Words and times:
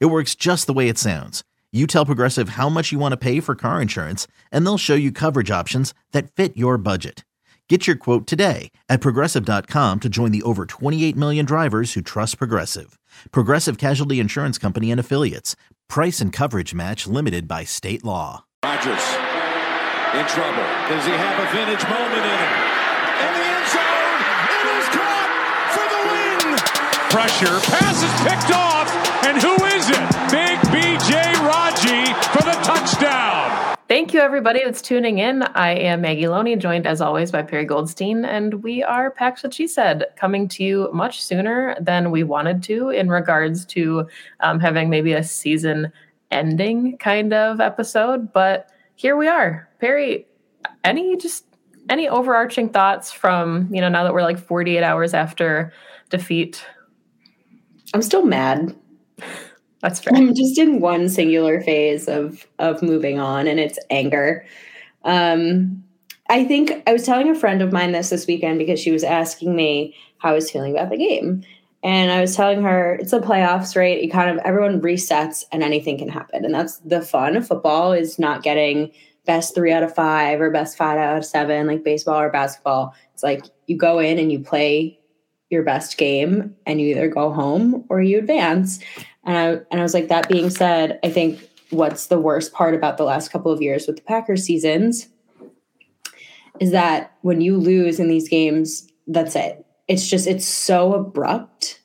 It 0.00 0.06
works 0.06 0.34
just 0.34 0.66
the 0.66 0.72
way 0.72 0.88
it 0.88 0.98
sounds. 0.98 1.42
You 1.72 1.86
tell 1.86 2.04
Progressive 2.04 2.50
how 2.50 2.68
much 2.68 2.92
you 2.92 2.98
want 2.98 3.12
to 3.12 3.16
pay 3.16 3.40
for 3.40 3.54
car 3.54 3.80
insurance, 3.80 4.26
and 4.50 4.66
they'll 4.66 4.78
show 4.78 4.94
you 4.94 5.10
coverage 5.10 5.50
options 5.50 5.94
that 6.12 6.30
fit 6.32 6.56
your 6.56 6.76
budget. 6.76 7.24
Get 7.68 7.86
your 7.86 7.96
quote 7.96 8.26
today 8.26 8.70
at 8.90 9.00
progressive.com 9.00 10.00
to 10.00 10.08
join 10.10 10.30
the 10.30 10.42
over 10.42 10.66
28 10.66 11.16
million 11.16 11.46
drivers 11.46 11.94
who 11.94 12.02
trust 12.02 12.36
Progressive. 12.36 12.98
Progressive 13.30 13.78
Casualty 13.78 14.20
Insurance 14.20 14.58
Company 14.58 14.90
and 14.90 15.00
Affiliates. 15.00 15.56
Price 15.88 16.20
and 16.20 16.34
coverage 16.34 16.74
match 16.74 17.06
limited 17.06 17.48
by 17.48 17.64
state 17.64 18.04
law. 18.04 18.44
Rodgers 18.62 19.16
in 20.12 20.26
trouble. 20.28 20.68
Does 20.92 21.04
he 21.08 21.12
have 21.16 21.36
a 21.40 21.48
vintage 21.56 21.84
moment 21.88 22.20
in 22.20 22.36
him? 22.36 22.54
In 23.24 23.30
the 23.32 23.44
end 23.48 23.66
zone, 23.72 24.20
it 24.52 24.66
is 24.76 24.86
caught 24.92 25.30
for 25.72 25.86
the 25.88 26.00
win. 26.04 26.60
Pressure, 27.08 27.56
pass 27.72 27.96
is 28.04 28.12
picked 28.20 28.52
off, 28.52 28.81
and 29.24 29.40
who 29.40 29.54
is 29.64 29.88
it? 29.88 30.10
Big 30.30 30.58
BJ 30.72 31.34
Raji 31.46 32.12
for 32.30 32.42
the 32.42 32.58
touchdown. 32.62 33.76
Thank 33.88 34.14
you, 34.14 34.20
everybody 34.20 34.62
that's 34.64 34.80
tuning 34.80 35.18
in. 35.18 35.42
I 35.42 35.72
am 35.72 36.00
Maggie 36.00 36.26
Loney, 36.26 36.56
joined 36.56 36.86
as 36.86 37.00
always 37.00 37.30
by 37.30 37.42
Perry 37.42 37.64
Goldstein, 37.64 38.24
and 38.24 38.62
we 38.62 38.82
are 38.82 39.10
Pack's 39.10 39.42
What 39.42 39.54
She 39.54 39.66
Said, 39.66 40.06
coming 40.16 40.48
to 40.48 40.64
you 40.64 40.88
much 40.92 41.22
sooner 41.22 41.76
than 41.80 42.10
we 42.10 42.22
wanted 42.22 42.62
to 42.64 42.88
in 42.88 43.10
regards 43.10 43.64
to 43.66 44.08
um, 44.40 44.60
having 44.60 44.88
maybe 44.88 45.12
a 45.12 45.22
season 45.22 45.92
ending 46.30 46.96
kind 46.98 47.32
of 47.32 47.60
episode. 47.60 48.32
But 48.32 48.70
here 48.94 49.16
we 49.16 49.28
are. 49.28 49.68
Perry, 49.78 50.26
any 50.82 51.16
just 51.16 51.44
any 51.90 52.08
overarching 52.08 52.70
thoughts 52.70 53.12
from, 53.12 53.68
you 53.72 53.80
know, 53.80 53.88
now 53.88 54.04
that 54.04 54.14
we're 54.14 54.22
like 54.22 54.38
48 54.38 54.82
hours 54.82 55.14
after 55.14 55.72
defeat? 56.08 56.64
I'm 57.94 58.02
still 58.02 58.24
mad. 58.24 58.74
That's 59.82 59.98
fair. 60.00 60.12
I'm 60.14 60.34
just 60.34 60.58
in 60.58 60.80
one 60.80 61.08
singular 61.08 61.60
phase 61.60 62.08
of 62.08 62.46
of 62.58 62.82
moving 62.82 63.18
on, 63.18 63.48
and 63.48 63.58
it's 63.58 63.78
anger. 63.90 64.46
Um, 65.04 65.82
I 66.30 66.44
think 66.44 66.82
I 66.86 66.92
was 66.92 67.04
telling 67.04 67.28
a 67.28 67.34
friend 67.34 67.60
of 67.60 67.72
mine 67.72 67.92
this 67.92 68.10
this 68.10 68.26
weekend 68.26 68.58
because 68.58 68.78
she 68.78 68.92
was 68.92 69.02
asking 69.02 69.56
me 69.56 69.94
how 70.18 70.30
I 70.30 70.34
was 70.34 70.50
feeling 70.50 70.72
about 70.72 70.90
the 70.90 70.96
game, 70.96 71.42
and 71.82 72.12
I 72.12 72.20
was 72.20 72.36
telling 72.36 72.62
her 72.62 72.94
it's 72.94 73.10
the 73.10 73.18
playoffs, 73.18 73.76
right? 73.76 74.00
You 74.00 74.08
kind 74.08 74.30
of 74.30 74.38
everyone 74.44 74.80
resets, 74.80 75.44
and 75.50 75.64
anything 75.64 75.98
can 75.98 76.08
happen, 76.08 76.44
and 76.44 76.54
that's 76.54 76.78
the 76.78 77.02
fun 77.02 77.36
of 77.36 77.46
football 77.46 77.92
is 77.92 78.20
not 78.20 78.44
getting 78.44 78.92
best 79.26 79.54
three 79.54 79.72
out 79.72 79.82
of 79.82 79.94
five 79.94 80.40
or 80.40 80.50
best 80.50 80.76
five 80.76 80.98
out 80.98 81.16
of 81.18 81.24
seven 81.24 81.66
like 81.66 81.82
baseball 81.84 82.20
or 82.20 82.30
basketball. 82.30 82.94
It's 83.14 83.22
like 83.24 83.44
you 83.66 83.76
go 83.76 83.98
in 83.98 84.18
and 84.18 84.30
you 84.30 84.40
play 84.40 84.98
your 85.50 85.64
best 85.64 85.98
game, 85.98 86.54
and 86.66 86.80
you 86.80 86.86
either 86.86 87.08
go 87.08 87.32
home 87.32 87.84
or 87.88 88.00
you 88.00 88.18
advance. 88.18 88.78
And 89.24 89.36
I 89.36 89.46
and 89.70 89.80
I 89.80 89.82
was 89.82 89.94
like, 89.94 90.08
that 90.08 90.28
being 90.28 90.50
said, 90.50 90.98
I 91.04 91.10
think 91.10 91.48
what's 91.70 92.06
the 92.06 92.20
worst 92.20 92.52
part 92.52 92.74
about 92.74 92.96
the 92.96 93.04
last 93.04 93.30
couple 93.30 93.50
of 93.50 93.62
years 93.62 93.86
with 93.86 93.96
the 93.96 94.02
Packers 94.02 94.44
seasons 94.44 95.08
is 96.60 96.70
that 96.70 97.16
when 97.22 97.40
you 97.40 97.56
lose 97.56 97.98
in 97.98 98.08
these 98.08 98.28
games, 98.28 98.88
that's 99.06 99.34
it. 99.34 99.64
It's 99.88 100.06
just 100.06 100.26
it's 100.26 100.46
so 100.46 100.94
abrupt 100.94 101.80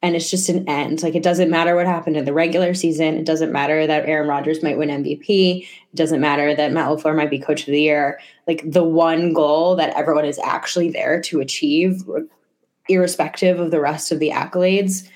and 0.00 0.16
it's 0.16 0.30
just 0.30 0.48
an 0.48 0.68
end. 0.68 1.02
Like 1.02 1.14
it 1.14 1.22
doesn't 1.22 1.50
matter 1.50 1.76
what 1.76 1.86
happened 1.86 2.16
in 2.16 2.24
the 2.24 2.32
regular 2.32 2.74
season. 2.74 3.16
It 3.16 3.24
doesn't 3.24 3.52
matter 3.52 3.86
that 3.86 4.06
Aaron 4.06 4.28
Rodgers 4.28 4.62
might 4.62 4.78
win 4.78 4.88
MVP. 4.88 5.62
It 5.62 5.96
doesn't 5.96 6.20
matter 6.20 6.54
that 6.54 6.72
Matt 6.72 6.88
LaFleur 6.88 7.16
might 7.16 7.30
be 7.30 7.38
coach 7.38 7.60
of 7.60 7.66
the 7.66 7.80
year. 7.80 8.18
Like 8.46 8.62
the 8.68 8.84
one 8.84 9.32
goal 9.32 9.76
that 9.76 9.96
everyone 9.96 10.24
is 10.24 10.40
actually 10.40 10.90
there 10.90 11.20
to 11.22 11.40
achieve, 11.40 12.02
irrespective 12.88 13.60
of 13.60 13.70
the 13.70 13.80
rest 13.80 14.10
of 14.10 14.18
the 14.18 14.30
accolades, 14.30 15.08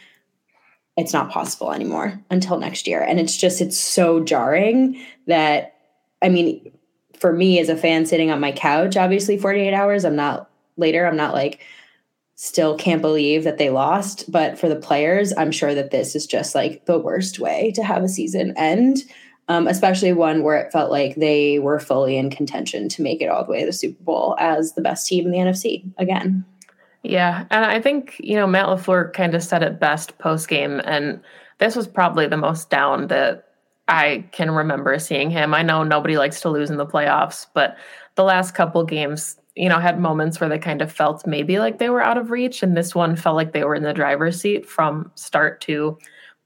it's 0.97 1.13
not 1.13 1.31
possible 1.31 1.73
anymore 1.73 2.21
until 2.31 2.59
next 2.59 2.87
year. 2.87 3.03
And 3.03 3.21
it's 3.21 3.37
just, 3.37 3.61
it's 3.61 3.79
so 3.79 4.21
jarring 4.21 5.01
that, 5.27 5.77
I 6.23 6.29
mean, 6.29 6.73
for 7.19 7.33
me 7.33 7.59
as 7.59 7.69
a 7.69 7.77
fan 7.77 8.07
sitting 8.07 8.31
on 8.31 8.41
my 8.41 8.53
couch, 8.53 8.97
obviously 8.97 9.37
48 9.39 9.75
hours, 9.75 10.05
I'm 10.05 10.17
not 10.17 10.51
later, 10.77 11.07
I'm 11.07 11.17
not 11.17 11.35
like, 11.35 11.61
still 12.35 12.77
can't 12.77 13.03
believe 13.03 13.45
that 13.45 13.59
they 13.59 13.71
lost. 13.71 14.31
But 14.31 14.59
for 14.59 14.69
the 14.69 14.77
players, 14.77 15.33
I'm 15.37 15.51
sure 15.51 15.75
that 15.75 15.91
this 15.91 16.15
is 16.15 16.27
just 16.27 16.55
like 16.55 16.85
the 16.87 16.99
worst 16.99 17.39
way 17.39 17.73
to 17.73 17.83
have 17.83 18.03
a 18.03 18.09
season 18.09 18.55
end, 18.57 18.99
um, 19.49 19.67
especially 19.67 20.13
one 20.13 20.43
where 20.43 20.57
it 20.57 20.73
felt 20.73 20.91
like 20.91 21.17
they 21.17 21.59
were 21.59 21.79
fully 21.79 22.17
in 22.17 22.31
contention 22.31 22.89
to 22.91 23.03
make 23.03 23.21
it 23.21 23.29
all 23.29 23.45
the 23.45 23.51
way 23.51 23.61
to 23.61 23.67
the 23.67 23.73
Super 23.73 24.03
Bowl 24.03 24.37
as 24.39 24.73
the 24.75 24.83
best 24.83 25.07
team 25.07 25.27
in 25.27 25.33
the 25.33 25.39
NFC 25.39 25.91
again. 25.99 26.45
Yeah, 27.09 27.47
and 27.51 27.65
I 27.65 27.81
think 27.81 28.17
you 28.19 28.35
know 28.35 28.47
Matt 28.47 28.67
Lafleur 28.67 29.13
kind 29.13 29.35
of 29.35 29.43
said 29.43 29.63
it 29.63 29.79
best 29.79 30.19
post 30.19 30.49
game, 30.49 30.81
and 30.85 31.21
this 31.59 31.77
was 31.77 31.87
probably 31.87 32.27
the 32.27 32.37
most 32.37 32.69
down 32.69 33.07
that 33.09 33.49
I 33.87 34.25
can 34.33 34.51
remember 34.51 34.99
seeing 34.99 35.31
him. 35.31 35.55
I 35.55 35.63
know 35.63 35.85
nobody 35.85 36.19
likes 36.19 36.41
to 36.41 36.51
lose 36.51 36.69
in 36.69 36.79
the 36.79 36.87
playoffs, 36.87 37.47
but 37.55 37.77
the 38.17 38.25
last 38.25 38.55
couple 38.55 38.83
games, 38.85 39.37
you 39.55 39.69
know, 39.69 39.79
had 39.79 40.01
moments 40.01 40.41
where 40.41 40.49
they 40.49 40.59
kind 40.59 40.83
of 40.83 40.91
felt 40.91 41.25
maybe 41.27 41.61
like 41.61 41.79
they 41.79 41.91
were 41.91 42.03
out 42.03 42.19
of 42.19 42.31
reach, 42.31 42.63
and 42.63 42.77
this 42.77 42.95
one 42.95 43.15
felt 43.15 43.37
like 43.37 43.53
they 43.53 43.65
were 43.65 43.77
in 43.77 43.85
the 43.85 43.95
driver's 43.95 44.41
seat 44.41 44.69
from 44.69 45.11
start 45.15 45.61
to 45.63 45.97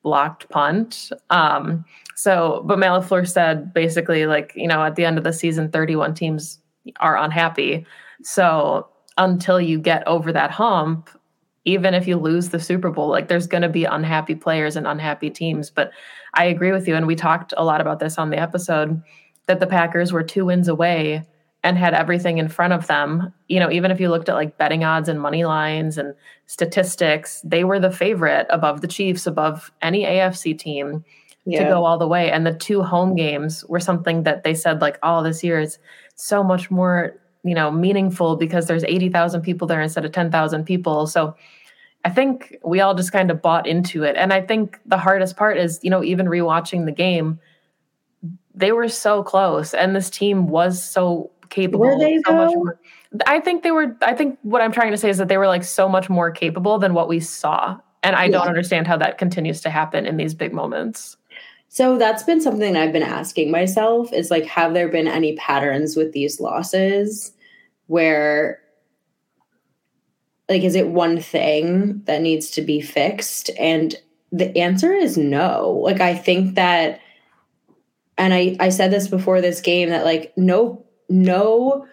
blocked 0.02 0.48
punt. 0.50 1.10
Um, 1.30 1.86
so, 2.16 2.62
but 2.66 2.78
Matt 2.78 3.00
Lafleur 3.02 3.26
said 3.26 3.72
basically 3.72 4.26
like 4.26 4.52
you 4.54 4.68
know 4.68 4.84
at 4.84 4.96
the 4.96 5.06
end 5.06 5.16
of 5.16 5.24
the 5.24 5.32
season, 5.32 5.70
31 5.70 6.12
teams 6.14 6.58
are 7.00 7.16
unhappy. 7.16 7.86
So 8.22 8.88
until 9.18 9.60
you 9.60 9.78
get 9.78 10.06
over 10.06 10.32
that 10.32 10.50
hump, 10.50 11.10
even 11.64 11.94
if 11.94 12.06
you 12.06 12.16
lose 12.16 12.48
the 12.48 12.60
Super 12.60 12.90
Bowl, 12.90 13.08
like 13.08 13.28
there's 13.28 13.46
going 13.46 13.62
to 13.62 13.68
be 13.68 13.84
unhappy 13.84 14.34
players 14.34 14.76
and 14.76 14.86
unhappy 14.86 15.30
teams. 15.30 15.70
But 15.70 15.90
I 16.34 16.44
agree 16.46 16.72
with 16.72 16.88
you. 16.88 16.96
And 16.96 17.06
we 17.06 17.16
talked 17.16 17.52
a 17.56 17.64
lot 17.64 17.80
about 17.80 18.00
this 18.00 18.18
on 18.18 18.30
the 18.30 18.38
episode 18.38 19.02
that 19.46 19.60
the 19.60 19.66
Packers 19.66 20.12
were 20.12 20.22
two 20.22 20.46
wins 20.46 20.68
away 20.68 21.26
and 21.62 21.76
had 21.76 21.92
everything 21.92 22.38
in 22.38 22.48
front 22.48 22.72
of 22.72 22.86
them. 22.86 23.32
You 23.48 23.60
know, 23.60 23.70
even 23.70 23.90
if 23.90 24.00
you 24.00 24.08
looked 24.08 24.28
at 24.28 24.34
like 24.34 24.56
betting 24.56 24.84
odds 24.84 25.08
and 25.08 25.20
money 25.20 25.44
lines 25.44 25.98
and 25.98 26.14
statistics, 26.46 27.42
they 27.44 27.64
were 27.64 27.78
the 27.78 27.90
favorite 27.90 28.46
above 28.48 28.80
the 28.80 28.88
Chiefs, 28.88 29.26
above 29.26 29.70
any 29.82 30.04
AFC 30.04 30.58
team 30.58 31.04
yeah. 31.44 31.62
to 31.62 31.68
go 31.68 31.84
all 31.84 31.98
the 31.98 32.08
way. 32.08 32.30
And 32.30 32.46
the 32.46 32.54
two 32.54 32.82
home 32.82 33.14
games 33.14 33.64
were 33.66 33.80
something 33.80 34.22
that 34.22 34.44
they 34.44 34.54
said, 34.54 34.80
like, 34.80 34.98
oh, 35.02 35.22
this 35.22 35.44
year 35.44 35.60
is 35.60 35.78
so 36.14 36.42
much 36.42 36.70
more 36.70 37.19
you 37.42 37.54
know 37.54 37.70
meaningful 37.70 38.36
because 38.36 38.66
there's 38.66 38.84
80,000 38.84 39.42
people 39.42 39.66
there 39.66 39.80
instead 39.80 40.04
of 40.04 40.12
10,000 40.12 40.64
people. 40.64 41.06
So 41.06 41.34
I 42.04 42.10
think 42.10 42.56
we 42.64 42.80
all 42.80 42.94
just 42.94 43.12
kind 43.12 43.30
of 43.30 43.42
bought 43.42 43.66
into 43.66 44.04
it. 44.04 44.16
And 44.16 44.32
I 44.32 44.40
think 44.40 44.78
the 44.86 44.96
hardest 44.96 45.36
part 45.36 45.58
is, 45.58 45.78
you 45.82 45.90
know, 45.90 46.02
even 46.02 46.26
rewatching 46.26 46.86
the 46.86 46.92
game, 46.92 47.38
they 48.54 48.72
were 48.72 48.88
so 48.88 49.22
close 49.22 49.74
and 49.74 49.94
this 49.94 50.08
team 50.08 50.48
was 50.48 50.82
so 50.82 51.30
capable. 51.50 51.80
Were 51.80 51.98
they 51.98 52.20
so 52.26 52.32
though? 52.32 52.54
More, 52.54 52.80
I 53.26 53.40
think 53.40 53.62
they 53.62 53.70
were 53.70 53.96
I 54.02 54.14
think 54.14 54.38
what 54.42 54.62
I'm 54.62 54.72
trying 54.72 54.92
to 54.92 54.96
say 54.96 55.10
is 55.10 55.18
that 55.18 55.28
they 55.28 55.36
were 55.36 55.48
like 55.48 55.64
so 55.64 55.88
much 55.88 56.08
more 56.08 56.30
capable 56.30 56.78
than 56.78 56.94
what 56.94 57.08
we 57.08 57.20
saw. 57.20 57.78
And 58.02 58.16
I 58.16 58.24
yeah. 58.24 58.32
don't 58.32 58.48
understand 58.48 58.86
how 58.86 58.96
that 58.96 59.18
continues 59.18 59.60
to 59.62 59.70
happen 59.70 60.06
in 60.06 60.16
these 60.16 60.34
big 60.34 60.54
moments. 60.54 61.16
So 61.72 61.96
that's 61.96 62.24
been 62.24 62.40
something 62.40 62.76
I've 62.76 62.92
been 62.92 63.04
asking 63.04 63.52
myself 63.52 64.12
is 64.12 64.28
like, 64.28 64.44
have 64.46 64.74
there 64.74 64.88
been 64.88 65.06
any 65.06 65.36
patterns 65.36 65.94
with 65.94 66.10
these 66.10 66.40
losses 66.40 67.32
where, 67.86 68.60
like, 70.48 70.64
is 70.64 70.74
it 70.74 70.88
one 70.88 71.20
thing 71.20 72.02
that 72.06 72.22
needs 72.22 72.50
to 72.50 72.62
be 72.62 72.80
fixed? 72.80 73.50
And 73.56 73.94
the 74.32 74.56
answer 74.58 74.92
is 74.92 75.16
no. 75.16 75.80
Like, 75.84 76.00
I 76.00 76.16
think 76.16 76.56
that, 76.56 77.00
and 78.18 78.34
I, 78.34 78.56
I 78.58 78.70
said 78.70 78.90
this 78.90 79.06
before 79.06 79.40
this 79.40 79.60
game 79.60 79.90
that, 79.90 80.04
like, 80.04 80.32
no, 80.36 80.84
no 81.08 81.86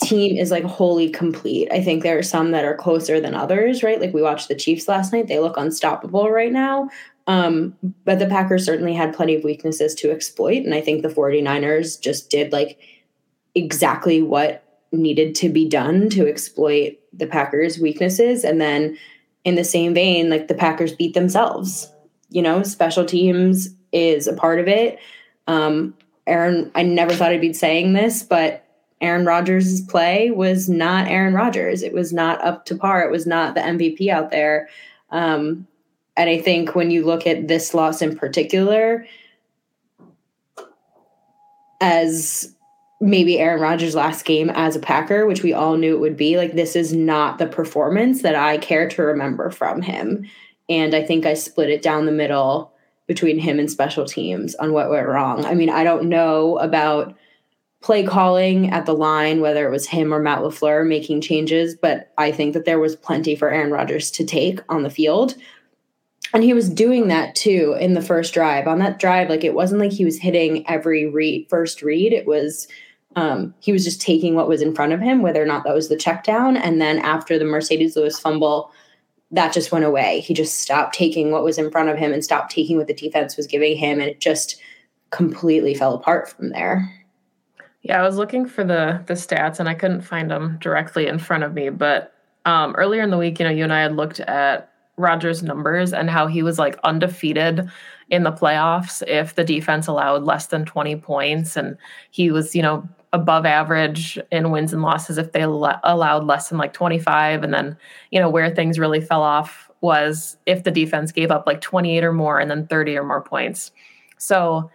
team 0.00 0.36
is 0.36 0.52
like 0.52 0.62
wholly 0.62 1.10
complete. 1.10 1.72
I 1.72 1.82
think 1.82 2.04
there 2.04 2.18
are 2.18 2.22
some 2.22 2.52
that 2.52 2.64
are 2.64 2.76
closer 2.76 3.18
than 3.18 3.34
others, 3.34 3.82
right? 3.82 4.00
Like 4.00 4.14
we 4.14 4.22
watched 4.22 4.46
the 4.46 4.54
Chiefs 4.54 4.86
last 4.86 5.12
night. 5.12 5.26
They 5.26 5.40
look 5.40 5.56
unstoppable 5.56 6.30
right 6.30 6.52
now. 6.52 6.88
Um, 7.26 7.76
but 8.04 8.18
the 8.18 8.26
Packers 8.26 8.64
certainly 8.64 8.94
had 8.94 9.14
plenty 9.14 9.34
of 9.34 9.44
weaknesses 9.44 9.94
to 9.96 10.10
exploit. 10.10 10.64
And 10.64 10.74
I 10.74 10.80
think 10.80 11.02
the 11.02 11.08
49ers 11.08 12.00
just 12.00 12.30
did 12.30 12.52
like 12.52 12.78
exactly 13.54 14.22
what 14.22 14.62
needed 14.92 15.34
to 15.36 15.48
be 15.48 15.68
done 15.68 16.08
to 16.10 16.28
exploit 16.28 16.98
the 17.12 17.26
Packers' 17.26 17.78
weaknesses. 17.78 18.44
And 18.44 18.60
then 18.60 18.96
in 19.44 19.56
the 19.56 19.64
same 19.64 19.94
vein, 19.94 20.30
like 20.30 20.48
the 20.48 20.54
Packers 20.54 20.92
beat 20.92 21.14
themselves. 21.14 21.90
You 22.30 22.42
know, 22.42 22.62
special 22.62 23.04
teams 23.04 23.70
is 23.92 24.26
a 24.26 24.34
part 24.34 24.60
of 24.60 24.68
it. 24.68 24.98
Um, 25.46 25.94
Aaron, 26.26 26.70
I 26.74 26.82
never 26.82 27.12
thought 27.12 27.30
I'd 27.30 27.40
be 27.40 27.52
saying 27.52 27.92
this, 27.92 28.22
but 28.22 28.64
Aaron 29.00 29.24
Rodgers' 29.24 29.80
play 29.82 30.30
was 30.30 30.68
not 30.68 31.06
Aaron 31.06 31.34
Rodgers. 31.34 31.82
It 31.82 31.92
was 31.92 32.12
not 32.12 32.42
up 32.42 32.64
to 32.66 32.76
par. 32.76 33.02
It 33.02 33.10
was 33.10 33.26
not 33.26 33.54
the 33.54 33.60
MVP 33.60 34.08
out 34.08 34.30
there. 34.30 34.68
Um, 35.10 35.66
and 36.16 36.30
I 36.30 36.40
think 36.40 36.74
when 36.74 36.90
you 36.90 37.04
look 37.04 37.26
at 37.26 37.48
this 37.48 37.74
loss 37.74 38.02
in 38.02 38.16
particular, 38.16 39.06
as 41.80 42.54
maybe 43.00 43.38
Aaron 43.38 43.60
Rodgers' 43.60 43.94
last 43.94 44.24
game 44.24 44.50
as 44.50 44.74
a 44.74 44.80
Packer, 44.80 45.26
which 45.26 45.42
we 45.42 45.52
all 45.52 45.76
knew 45.76 45.94
it 45.94 46.00
would 46.00 46.16
be, 46.16 46.38
like 46.38 46.54
this 46.54 46.74
is 46.74 46.92
not 46.94 47.38
the 47.38 47.46
performance 47.46 48.22
that 48.22 48.34
I 48.34 48.58
care 48.58 48.88
to 48.88 49.02
remember 49.02 49.50
from 49.50 49.82
him. 49.82 50.26
And 50.68 50.94
I 50.94 51.02
think 51.02 51.26
I 51.26 51.34
split 51.34 51.70
it 51.70 51.82
down 51.82 52.06
the 52.06 52.12
middle 52.12 52.72
between 53.06 53.38
him 53.38 53.58
and 53.58 53.70
special 53.70 54.04
teams 54.04 54.54
on 54.56 54.72
what 54.72 54.90
went 54.90 55.06
wrong. 55.06 55.44
I 55.44 55.54
mean, 55.54 55.70
I 55.70 55.84
don't 55.84 56.08
know 56.08 56.58
about 56.58 57.14
play 57.82 58.02
calling 58.02 58.70
at 58.70 58.86
the 58.86 58.94
line, 58.94 59.40
whether 59.40 59.66
it 59.66 59.70
was 59.70 59.86
him 59.86 60.12
or 60.12 60.18
Matt 60.18 60.40
LaFleur 60.40 60.88
making 60.88 61.20
changes, 61.20 61.76
but 61.76 62.12
I 62.18 62.32
think 62.32 62.54
that 62.54 62.64
there 62.64 62.80
was 62.80 62.96
plenty 62.96 63.36
for 63.36 63.50
Aaron 63.50 63.70
Rodgers 63.70 64.10
to 64.12 64.24
take 64.24 64.60
on 64.68 64.82
the 64.82 64.90
field. 64.90 65.36
And 66.36 66.44
he 66.44 66.52
was 66.52 66.68
doing 66.68 67.08
that 67.08 67.34
too 67.34 67.74
in 67.80 67.94
the 67.94 68.02
first 68.02 68.34
drive. 68.34 68.68
On 68.68 68.78
that 68.80 68.98
drive, 68.98 69.30
like 69.30 69.42
it 69.42 69.54
wasn't 69.54 69.80
like 69.80 69.90
he 69.90 70.04
was 70.04 70.18
hitting 70.18 70.68
every 70.68 71.06
read 71.06 71.48
first 71.48 71.80
read. 71.80 72.12
It 72.12 72.26
was 72.26 72.68
um, 73.14 73.54
he 73.60 73.72
was 73.72 73.84
just 73.84 74.02
taking 74.02 74.34
what 74.34 74.46
was 74.46 74.60
in 74.60 74.74
front 74.74 74.92
of 74.92 75.00
him, 75.00 75.22
whether 75.22 75.42
or 75.42 75.46
not 75.46 75.64
that 75.64 75.74
was 75.74 75.88
the 75.88 75.96
check 75.96 76.24
down. 76.24 76.58
And 76.58 76.78
then 76.78 76.98
after 76.98 77.38
the 77.38 77.46
Marcedes 77.46 77.96
Lewis 77.96 78.20
fumble, 78.20 78.70
that 79.30 79.54
just 79.54 79.72
went 79.72 79.86
away. 79.86 80.20
He 80.20 80.34
just 80.34 80.58
stopped 80.58 80.94
taking 80.94 81.30
what 81.30 81.42
was 81.42 81.56
in 81.56 81.70
front 81.70 81.88
of 81.88 81.96
him 81.96 82.12
and 82.12 82.22
stopped 82.22 82.52
taking 82.52 82.76
what 82.76 82.86
the 82.86 82.92
defense 82.92 83.38
was 83.38 83.46
giving 83.46 83.74
him. 83.74 83.98
And 83.98 84.10
it 84.10 84.20
just 84.20 84.60
completely 85.08 85.72
fell 85.72 85.94
apart 85.94 86.28
from 86.28 86.50
there. 86.50 86.86
Yeah, 87.80 87.98
I 87.98 88.02
was 88.02 88.18
looking 88.18 88.44
for 88.44 88.62
the 88.62 89.02
the 89.06 89.14
stats 89.14 89.58
and 89.58 89.70
I 89.70 89.74
couldn't 89.74 90.02
find 90.02 90.30
them 90.30 90.58
directly 90.60 91.06
in 91.06 91.18
front 91.18 91.44
of 91.44 91.54
me. 91.54 91.70
But 91.70 92.12
um, 92.44 92.74
earlier 92.76 93.00
in 93.00 93.08
the 93.08 93.16
week, 93.16 93.38
you 93.38 93.46
know, 93.46 93.50
you 93.50 93.64
and 93.64 93.72
I 93.72 93.80
had 93.80 93.96
looked 93.96 94.20
at 94.20 94.74
Rodgers' 94.96 95.42
numbers 95.42 95.92
and 95.92 96.08
how 96.08 96.26
he 96.26 96.42
was 96.42 96.58
like 96.58 96.78
undefeated 96.84 97.68
in 98.10 98.22
the 98.22 98.32
playoffs 98.32 99.02
if 99.06 99.34
the 99.34 99.44
defense 99.44 99.86
allowed 99.86 100.24
less 100.24 100.46
than 100.46 100.64
20 100.64 100.96
points. 100.96 101.56
And 101.56 101.76
he 102.10 102.30
was, 102.30 102.54
you 102.54 102.62
know, 102.62 102.88
above 103.12 103.46
average 103.46 104.18
in 104.30 104.50
wins 104.50 104.72
and 104.72 104.82
losses 104.82 105.18
if 105.18 105.32
they 105.32 105.46
le- 105.46 105.80
allowed 105.84 106.24
less 106.24 106.48
than 106.48 106.58
like 106.58 106.72
25. 106.72 107.42
And 107.42 107.52
then, 107.52 107.76
you 108.10 108.20
know, 108.20 108.30
where 108.30 108.50
things 108.50 108.78
really 108.78 109.00
fell 109.00 109.22
off 109.22 109.70
was 109.80 110.36
if 110.46 110.64
the 110.64 110.70
defense 110.70 111.12
gave 111.12 111.30
up 111.30 111.46
like 111.46 111.60
28 111.60 112.04
or 112.04 112.12
more 112.12 112.38
and 112.38 112.50
then 112.50 112.66
30 112.66 112.96
or 112.96 113.04
more 113.04 113.22
points. 113.22 113.72
So, 114.18 114.70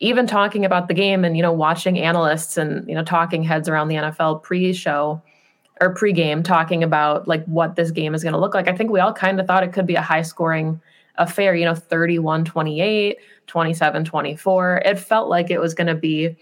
even 0.00 0.26
talking 0.26 0.64
about 0.64 0.88
the 0.88 0.94
game 0.94 1.24
and 1.24 1.36
you 1.36 1.42
know 1.42 1.52
watching 1.52 1.98
analysts 1.98 2.56
and 2.56 2.86
you 2.88 2.94
know 2.94 3.04
talking 3.04 3.42
heads 3.42 3.68
around 3.68 3.88
the 3.88 3.94
NFL 3.94 4.42
pre-show 4.42 5.22
or 5.80 5.94
pre-game 5.94 6.42
talking 6.42 6.82
about 6.84 7.26
like 7.26 7.44
what 7.46 7.76
this 7.76 7.90
game 7.90 8.14
is 8.14 8.22
going 8.22 8.32
to 8.32 8.38
look 8.38 8.54
like. 8.54 8.68
I 8.68 8.76
think 8.76 8.90
we 8.90 9.00
all 9.00 9.12
kind 9.12 9.40
of 9.40 9.46
thought 9.46 9.64
it 9.64 9.72
could 9.72 9.86
be 9.86 9.96
a 9.96 10.02
high 10.02 10.22
scoring 10.22 10.80
affair, 11.16 11.54
you 11.54 11.64
know, 11.64 11.74
31-28, 11.74 13.14
27-24. 13.46 14.86
It 14.86 14.98
felt 14.98 15.28
like 15.28 15.50
it 15.50 15.60
was 15.60 15.74
going 15.74 15.86
to 15.86 15.94
be 15.94 16.36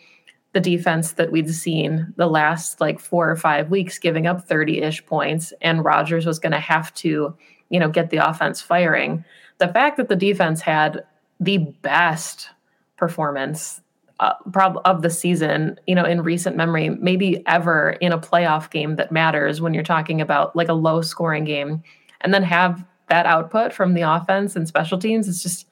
the 0.53 0.61
defense 0.61 1.13
that 1.13 1.33
we'd 1.33 1.53
seen 1.55 2.13
the 2.17 2.27
last 2.27 2.81
like 2.81 3.01
4 3.01 3.31
or 3.31 3.37
5 3.37 3.71
weeks 3.71 3.99
giving 3.99 4.27
up 4.27 4.47
30ish 4.49 5.05
points 5.07 5.53
and 5.63 5.85
Rodgers 5.85 6.27
was 6.27 6.39
going 6.39 6.53
to 6.53 6.61
have 6.61 6.93
to, 6.95 7.35
you 7.71 7.81
know, 7.81 7.89
get 7.89 8.11
the 8.11 8.19
offense 8.19 8.61
firing. 8.61 9.25
The 9.59 9.69
fact 9.69 9.97
that 9.97 10.09
the 10.09 10.17
defense 10.17 10.61
had 10.61 11.05
the 11.41 11.59
best 11.59 12.51
performance 12.97 13.82
uh, 14.23 14.35
prob- 14.53 14.81
of 14.85 15.03
the 15.03 15.11
season, 15.11 15.79
you 15.89 15.97
know, 15.97 16.05
in 16.05 16.23
recent 16.23 16.57
memory, 16.57 16.91
maybe 16.91 17.43
ever 17.49 17.91
in 18.01 18.13
a 18.13 18.19
playoff 18.19 18.71
game 18.71 18.95
that 18.95 19.11
matters 19.11 19.61
when 19.61 19.75
you're 19.75 19.83
talking 19.83 20.21
about 20.21 20.55
like 20.55 20.69
a 20.69 20.75
low 20.75 21.03
scoring 21.03 21.43
game, 21.43 21.83
and 22.21 22.33
then 22.33 22.45
have 22.45 22.85
that 23.09 23.27
output 23.27 23.73
from 23.73 23.95
the 23.95 24.03
offense 24.03 24.55
and 24.55 24.69
special 24.69 24.97
teams. 24.97 25.27
It's 25.27 25.43
just, 25.43 25.67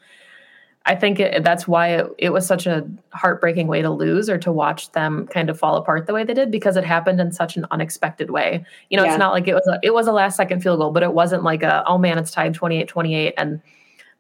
I 0.85 0.97
think 0.97 1.21
it, 1.21 1.45
that's 1.45 1.69
why 1.69 1.91
it, 1.91 2.07
it 2.19 2.31
was 2.31 2.45
such 2.45 2.67
a 2.67 2.85
heartbreaking 3.13 3.69
way 3.69 3.83
to 3.83 3.91
lose 3.91 4.29
or 4.29 4.37
to 4.39 4.51
watch 4.51 4.91
them 4.93 5.29
kind 5.29 5.49
of 5.49 5.57
fall 5.57 5.77
apart 5.77 6.09
the 6.09 6.13
way 6.13 6.25
they 6.25 6.35
did 6.35 6.51
because 6.51 6.77
it 6.77 6.85
happened 6.85 7.21
in 7.21 7.31
such 7.31 7.57
an 7.57 7.67
unexpected 7.71 8.33
way. 8.33 8.65
You 8.89 8.97
know, 8.97 9.05
yeah. 9.05 9.13
it's 9.13 9.19
not 9.21 9.33
like 9.33 9.47
it 9.47 9.55
was 9.55 9.67
a, 9.69 9.79
it 9.85 9.95
was 9.95 10.09
a 10.09 10.13
last 10.13 10.37
second 10.37 10.61
field 10.61 10.81
goal, 10.81 10.91
but 10.91 11.05
it 11.05 11.15
wasn't 11.15 11.45
like 11.45 11.63
a 11.63 11.85
oh 11.87 11.99
man, 11.99 12.19
it's 12.19 12.33
tied 12.33 12.53
28-28 12.53 13.33
and 13.39 13.61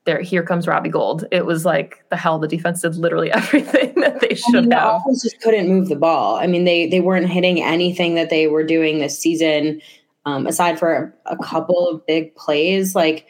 there 0.06 0.20
here 0.20 0.42
comes 0.42 0.66
Robbie 0.66 0.88
Gould. 0.88 1.26
It 1.30 1.46
was 1.46 1.64
like 1.64 2.04
the 2.10 2.16
hell 2.16 2.38
the 2.38 2.48
defense 2.48 2.82
did 2.82 2.96
literally 2.96 3.30
everything 3.32 3.94
that 4.00 4.20
they 4.20 4.34
should 4.34 4.56
I 4.56 4.60
mean, 4.60 4.70
have. 4.72 5.02
The 5.06 5.20
just 5.22 5.40
couldn't 5.40 5.68
move 5.68 5.88
the 5.88 5.96
ball. 5.96 6.36
I 6.36 6.46
mean, 6.46 6.64
they 6.64 6.88
they 6.88 7.00
weren't 7.00 7.28
hitting 7.28 7.62
anything 7.62 8.14
that 8.14 8.30
they 8.30 8.46
were 8.46 8.64
doing 8.64 8.98
this 8.98 9.18
season, 9.18 9.80
um, 10.24 10.46
aside 10.46 10.78
for 10.78 11.14
a, 11.26 11.34
a 11.34 11.36
couple 11.38 11.88
of 11.88 12.06
big 12.06 12.34
plays. 12.34 12.94
Like 12.94 13.26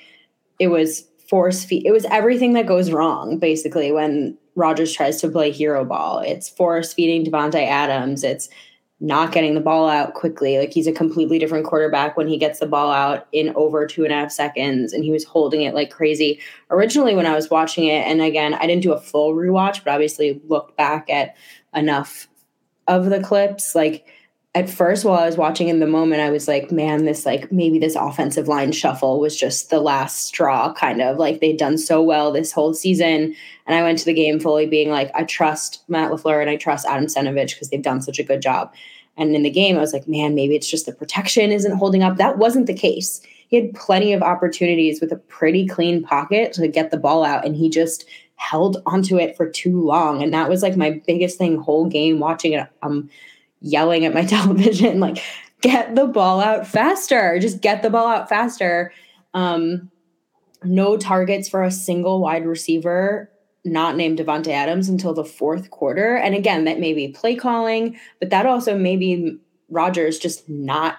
it 0.59 0.69
was 0.69 1.07
force 1.29 1.65
feed. 1.65 1.87
It 1.87 1.93
was 1.93 2.05
everything 2.07 2.55
that 2.55 2.67
goes 2.67 2.91
wrong 2.91 3.39
basically 3.39 3.93
when 3.93 4.37
Rodgers 4.57 4.93
tries 4.93 5.21
to 5.21 5.29
play 5.29 5.51
hero 5.51 5.85
ball. 5.85 6.19
It's 6.19 6.49
force 6.49 6.93
feeding 6.93 7.25
Davante 7.25 7.67
Adams. 7.67 8.25
It's 8.25 8.49
not 9.01 9.33
getting 9.33 9.55
the 9.55 9.61
ball 9.61 9.89
out 9.89 10.13
quickly. 10.13 10.59
Like 10.59 10.73
he's 10.73 10.87
a 10.87 10.93
completely 10.93 11.39
different 11.39 11.65
quarterback 11.65 12.17
when 12.19 12.29
he 12.29 12.37
gets 12.37 12.59
the 12.59 12.67
ball 12.67 12.91
out 12.91 13.27
in 13.33 13.53
over 13.57 13.87
two 13.87 14.05
and 14.05 14.13
a 14.13 14.17
half 14.17 14.31
seconds, 14.31 14.93
and 14.93 15.03
he 15.03 15.11
was 15.11 15.25
holding 15.25 15.63
it 15.63 15.75
like 15.75 15.91
crazy. 15.91 16.39
Originally, 16.71 17.15
when 17.15 17.27
I 17.27 17.35
was 17.35 17.51
watching 17.51 17.87
it, 17.87 18.07
and 18.07 18.21
again, 18.21 18.55
I 18.55 18.67
didn't 18.67 18.83
do 18.83 18.93
a 18.93 19.01
full 19.01 19.35
rewatch, 19.35 19.83
but 19.83 19.93
obviously 19.93 20.41
looked 20.49 20.77
back 20.77 21.09
at 21.09 21.35
enough 21.75 22.29
of 22.89 23.07
the 23.07 23.23
clips. 23.23 23.75
Like 23.75 24.07
at 24.55 24.69
first, 24.69 25.05
while 25.05 25.21
I 25.21 25.27
was 25.27 25.37
watching 25.37 25.69
in 25.69 25.79
the 25.79 25.87
moment, 25.87 26.23
I 26.23 26.31
was 26.31 26.49
like, 26.49 26.73
man, 26.73 27.05
this 27.05 27.25
like 27.25 27.53
maybe 27.53 27.79
this 27.79 27.95
offensive 27.95 28.49
line 28.49 28.73
shuffle 28.73 29.21
was 29.21 29.39
just 29.39 29.71
the 29.71 29.81
last 29.81 30.27
straw, 30.27 30.73
kind 30.73 31.01
of 31.01 31.19
like 31.19 31.41
they'd 31.41 31.57
done 31.57 31.79
so 31.79 32.03
well 32.03 32.33
this 32.33 32.51
whole 32.51 32.75
season. 32.75 33.37
And 33.67 33.77
I 33.77 33.83
went 33.83 33.99
to 33.99 34.05
the 34.05 34.13
game 34.13 34.41
fully 34.41 34.67
being 34.67 34.91
like, 34.91 35.13
I 35.15 35.23
trust 35.23 35.85
Matt 35.87 36.11
LaFleur 36.11 36.41
and 36.41 36.51
I 36.51 36.57
trust 36.57 36.85
Adam 36.87 37.07
Stenavich 37.07 37.51
because 37.51 37.71
they've 37.71 37.81
done 37.81 38.03
such 38.03 38.19
a 38.19 38.25
good 38.25 38.43
job. 38.43 38.75
And 39.17 39.37
in 39.37 39.45
the 39.45 39.51
game, 39.51 39.77
I 39.77 39.81
was 39.81 39.93
like, 39.93 40.09
man, 40.09 40.35
maybe 40.35 40.57
it's 40.57 40.71
just 40.71 40.87
the 40.87 40.93
protection 40.93 41.53
isn't 41.53 41.77
holding 41.77 42.03
up. 42.03 42.17
That 42.17 42.39
wasn't 42.39 42.67
the 42.67 42.75
case. 42.75 43.21
He 43.49 43.57
had 43.57 43.75
plenty 43.75 44.13
of 44.13 44.23
opportunities 44.23 45.01
with 45.01 45.13
a 45.13 45.17
pretty 45.17 45.67
clean 45.67 46.03
pocket 46.03 46.53
to 46.55 46.67
get 46.69 46.91
the 46.91 46.97
ball 46.97 47.25
out, 47.25 47.45
and 47.45 47.57
he 47.57 47.69
just 47.69 48.05
held 48.37 48.79
onto 48.87 49.19
it 49.19 49.37
for 49.37 49.49
too 49.49 49.81
long. 49.85 50.23
And 50.23 50.33
that 50.33 50.49
was 50.49 50.63
like 50.63 50.77
my 50.77 51.03
biggest 51.07 51.37
thing 51.37 51.59
whole 51.59 51.87
game 51.87 52.21
watching 52.21 52.53
it. 52.53 52.69
I'm 52.83 53.11
yelling 53.61 54.05
at 54.05 54.15
my 54.15 54.25
television, 54.27 55.01
like, 55.01 55.23
get 55.61 55.95
the 55.95 56.07
ball 56.07 56.41
out 56.41 56.67
faster. 56.67 57.39
Just 57.39 57.61
get 57.61 57.83
the 57.83 57.91
ball 57.91 58.07
out 58.07 58.29
faster. 58.29 58.93
Um, 59.35 59.91
no 60.63 60.97
targets 60.97 61.49
for 61.49 61.63
a 61.63 61.71
single 61.71 62.21
wide 62.21 62.47
receiver 62.47 63.31
not 63.65 63.97
named 63.97 64.19
Davante 64.19 64.49
Adams 64.49 64.89
until 64.89 65.13
the 65.13 65.25
fourth 65.25 65.71
quarter. 65.71 66.17
And 66.17 66.35
again, 66.35 66.65
that 66.65 66.81
may 66.81 66.95
be 66.95 67.09
play 67.09 67.35
calling, 67.35 67.99
but 68.19 68.31
that 68.31 68.47
also 68.47 68.77
may 68.77 68.97
be 68.97 69.39
Rodgers 69.69 70.19
just 70.19 70.49
not, 70.49 70.99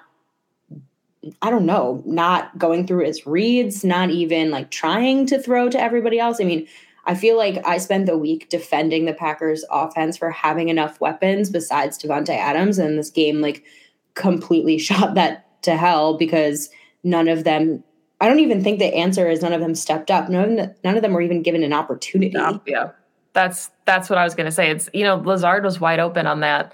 I 1.42 1.50
don't 1.50 1.66
know, 1.66 2.04
not 2.06 2.58
going 2.58 2.86
through 2.86 3.06
his 3.06 3.26
reads, 3.26 3.84
not 3.84 4.10
even 4.12 4.52
like 4.52 4.70
trying 4.70 5.26
to 5.28 5.40
throw 5.40 5.70
to 5.70 5.82
everybody 5.82 6.20
else. 6.20 6.40
I 6.40 6.44
mean, 6.44 6.68
I 7.06 7.16
feel 7.16 7.38
like 7.38 7.66
I 7.66 7.78
spent 7.78 8.06
the 8.06 8.18
week 8.18 8.50
defending 8.50 9.06
the 9.06 9.14
Packers 9.14 9.66
offense 9.72 10.18
for 10.18 10.30
having 10.30 10.70
enough 10.70 11.02
weapons 11.02 11.50
besides 11.50 11.98
Davante 11.98 12.36
Adams, 12.36 12.78
and 12.78 12.98
this 12.98 13.10
game 13.10 13.42
like 13.42 13.64
completely 14.14 14.78
shot 14.80 15.16
that 15.16 15.48
to 15.64 15.78
hell 15.78 16.18
because 16.18 16.70
none 17.04 17.28
of 17.28 17.44
them 17.44 17.84
I 18.22 18.28
don't 18.28 18.40
even 18.40 18.64
think 18.64 18.78
the 18.78 18.94
answer 18.94 19.28
is 19.28 19.42
none 19.42 19.52
of 19.52 19.62
them 19.62 19.74
stepped 19.74 20.12
up. 20.12 20.30
None, 20.30 20.76
none 20.84 20.96
of 20.96 21.02
them 21.02 21.14
were 21.14 21.22
even 21.22 21.42
given 21.42 21.64
an 21.64 21.74
opportunity. 21.74 22.34
Yeah, 22.36 22.60
yeah. 22.68 22.92
That's 23.34 23.72
that's 23.86 24.10
what 24.10 24.20
I 24.20 24.24
was 24.24 24.36
going 24.36 24.46
to 24.46 24.52
say. 24.52 24.70
It's 24.70 24.90
you 24.94 25.04
know 25.04 25.16
Lazard 25.16 25.64
was 25.64 25.80
wide 25.80 26.00
open 26.00 26.28
on 26.28 26.42
that 26.42 26.72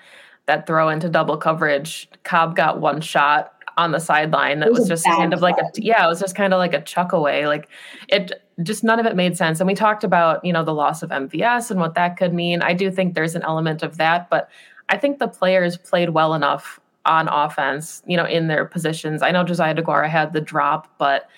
that 0.47 0.67
throw 0.67 0.89
into 0.89 1.07
double 1.07 1.37
coverage. 1.37 2.09
Cobb 2.23 2.55
got 2.55 2.81
one 2.81 2.99
shot 2.99 3.53
on 3.77 3.91
the 3.91 3.99
sideline 3.99 4.59
that 4.59 4.69
was, 4.69 4.79
was 4.79 4.89
just 4.89 5.05
kind 5.05 5.33
of 5.33 5.41
like 5.41 5.55
a 5.57 5.69
yeah, 5.75 6.03
it 6.05 6.09
was 6.09 6.19
just 6.19 6.35
kind 6.35 6.53
of 6.53 6.57
like 6.57 6.73
a 6.73 6.81
chuck 6.81 7.13
away. 7.13 7.47
Like 7.47 7.69
it 8.09 8.31
just 8.63 8.83
none 8.83 8.99
of 8.99 9.05
it 9.05 9.15
made 9.15 9.37
sense. 9.37 9.59
And 9.59 9.67
we 9.67 9.75
talked 9.75 10.03
about, 10.03 10.43
you 10.43 10.51
know, 10.51 10.63
the 10.63 10.73
loss 10.73 11.03
of 11.03 11.11
MVS 11.11 11.71
and 11.71 11.79
what 11.79 11.93
that 11.95 12.17
could 12.17 12.33
mean. 12.33 12.61
I 12.61 12.73
do 12.73 12.91
think 12.91 13.13
there's 13.13 13.35
an 13.35 13.43
element 13.43 13.83
of 13.83 13.97
that, 13.97 14.29
but 14.29 14.49
I 14.89 14.97
think 14.97 15.19
the 15.19 15.27
players 15.27 15.77
played 15.77 16.09
well 16.09 16.33
enough 16.33 16.79
on 17.05 17.27
offense, 17.27 18.01
you 18.05 18.17
know, 18.17 18.25
in 18.25 18.47
their 18.47 18.65
positions. 18.65 19.21
I 19.21 19.31
know 19.31 19.43
Josiah 19.43 19.75
DeGuara 19.75 20.09
had 20.09 20.33
the 20.33 20.41
drop, 20.41 20.91
but 20.97 21.29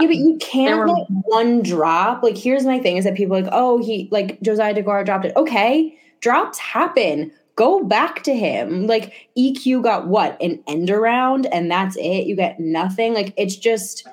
yeah, 0.00 0.06
but 0.06 0.16
you 0.16 0.36
can't 0.38 0.78
were, 0.78 0.88
one 1.24 1.62
drop. 1.62 2.22
Like, 2.22 2.36
here's 2.36 2.66
my 2.66 2.78
thing: 2.78 2.98
is 2.98 3.04
that 3.04 3.14
people 3.14 3.40
like, 3.40 3.50
oh, 3.52 3.78
he 3.78 4.08
like 4.10 4.40
Josiah 4.42 4.74
DeGuara 4.74 5.04
dropped 5.04 5.24
it. 5.24 5.32
Okay, 5.36 5.96
drops 6.20 6.58
happen. 6.58 7.32
Go 7.58 7.82
back 7.82 8.22
to 8.22 8.32
him. 8.36 8.86
Like 8.86 9.28
EQ 9.36 9.82
got 9.82 10.06
what 10.06 10.40
an 10.40 10.62
end 10.68 10.90
around, 10.90 11.46
and 11.46 11.68
that's 11.68 11.96
it. 11.96 12.28
You 12.28 12.36
get 12.36 12.60
nothing. 12.60 13.14
Like 13.14 13.34
it's 13.36 13.56
just 13.56 14.06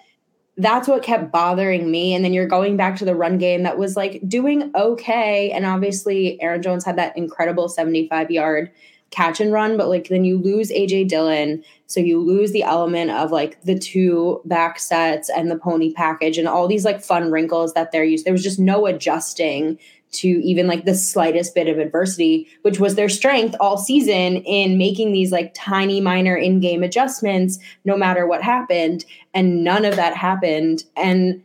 that's 0.58 0.88
what 0.88 1.04
kept 1.04 1.32
bothering 1.32 1.92
me. 1.92 2.16
And 2.16 2.26
then 2.26 2.34
you're 2.34 2.48
going 2.48 2.76
back 2.76 2.96
to 2.98 3.06
the 3.06 3.14
run 3.14 3.38
game 3.38 3.62
that 3.62 3.78
was 3.78 3.96
like 3.96 4.20
doing 4.28 4.72
okay. 4.74 5.52
And 5.52 5.64
obviously, 5.64 6.42
Aaron 6.42 6.64
Jones 6.64 6.84
had 6.84 6.98
that 6.98 7.16
incredible 7.16 7.70
75 7.70 8.32
yard 8.32 8.72
catch 9.12 9.40
and 9.40 9.54
run, 9.54 9.78
but 9.78 9.90
like 9.90 10.08
then 10.08 10.26
you 10.26 10.40
lose 10.40 10.72
AJ 10.72 11.08
Dillon. 11.08 11.64
So 11.86 12.00
you 12.00 12.20
lose 12.20 12.52
the 12.52 12.64
element 12.64 13.12
of 13.12 13.32
like 13.32 13.62
the 13.62 13.78
two 13.78 14.42
back 14.46 14.80
sets 14.80 15.30
and 15.30 15.52
the 15.52 15.58
pony 15.60 15.94
package 15.94 16.40
and 16.40 16.48
all 16.48 16.68
these 16.68 16.84
like 16.84 17.00
fun 17.00 17.30
wrinkles 17.30 17.76
that 17.76 17.92
they're 17.92 18.04
used. 18.04 18.26
There 18.26 18.34
was 18.34 18.42
just 18.42 18.58
no 18.58 18.88
adjusting 18.88 19.78
to 20.16 20.28
even 20.28 20.68
like 20.68 20.86
the 20.86 20.96
slightest 20.96 21.56
bit 21.56 21.68
of 21.68 21.78
adversity, 21.78 22.48
which 22.62 22.80
was 22.80 22.96
their 22.96 23.10
strength 23.10 23.56
all 23.60 23.78
season 23.78 24.38
in 24.38 24.78
making 24.78 25.12
these 25.12 25.32
like 25.32 25.54
tiny 25.54 26.02
minor 26.02 26.36
in-game 26.36 26.84
adjustments 26.84 27.60
no 27.84 27.96
matter 27.98 28.28
what 28.28 28.42
happened. 28.42 29.06
And 29.34 29.64
none 29.64 29.86
of 29.86 29.96
that 29.96 30.16
happened. 30.16 30.84
And 30.96 31.44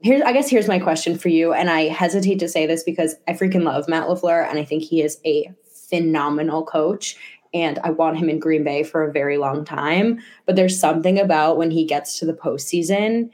here's 0.00 0.22
I 0.22 0.32
guess 0.32 0.48
here's 0.48 0.68
my 0.68 0.78
question 0.78 1.18
for 1.18 1.28
you. 1.28 1.52
And 1.52 1.70
I 1.70 1.88
hesitate 1.88 2.38
to 2.40 2.48
say 2.48 2.66
this 2.66 2.82
because 2.82 3.14
I 3.28 3.32
freaking 3.32 3.64
love 3.64 3.88
Matt 3.88 4.08
LaFleur 4.08 4.48
and 4.48 4.58
I 4.58 4.64
think 4.64 4.82
he 4.82 5.02
is 5.02 5.18
a 5.24 5.52
phenomenal 5.88 6.64
coach 6.64 7.16
and 7.52 7.78
I 7.80 7.90
want 7.90 8.18
him 8.18 8.28
in 8.28 8.38
Green 8.38 8.62
Bay 8.62 8.82
for 8.82 9.02
a 9.02 9.12
very 9.12 9.36
long 9.36 9.64
time. 9.64 10.20
But 10.46 10.56
there's 10.56 10.78
something 10.78 11.18
about 11.18 11.56
when 11.56 11.70
he 11.70 11.84
gets 11.84 12.18
to 12.20 12.26
the 12.26 12.32
postseason, 12.32 13.30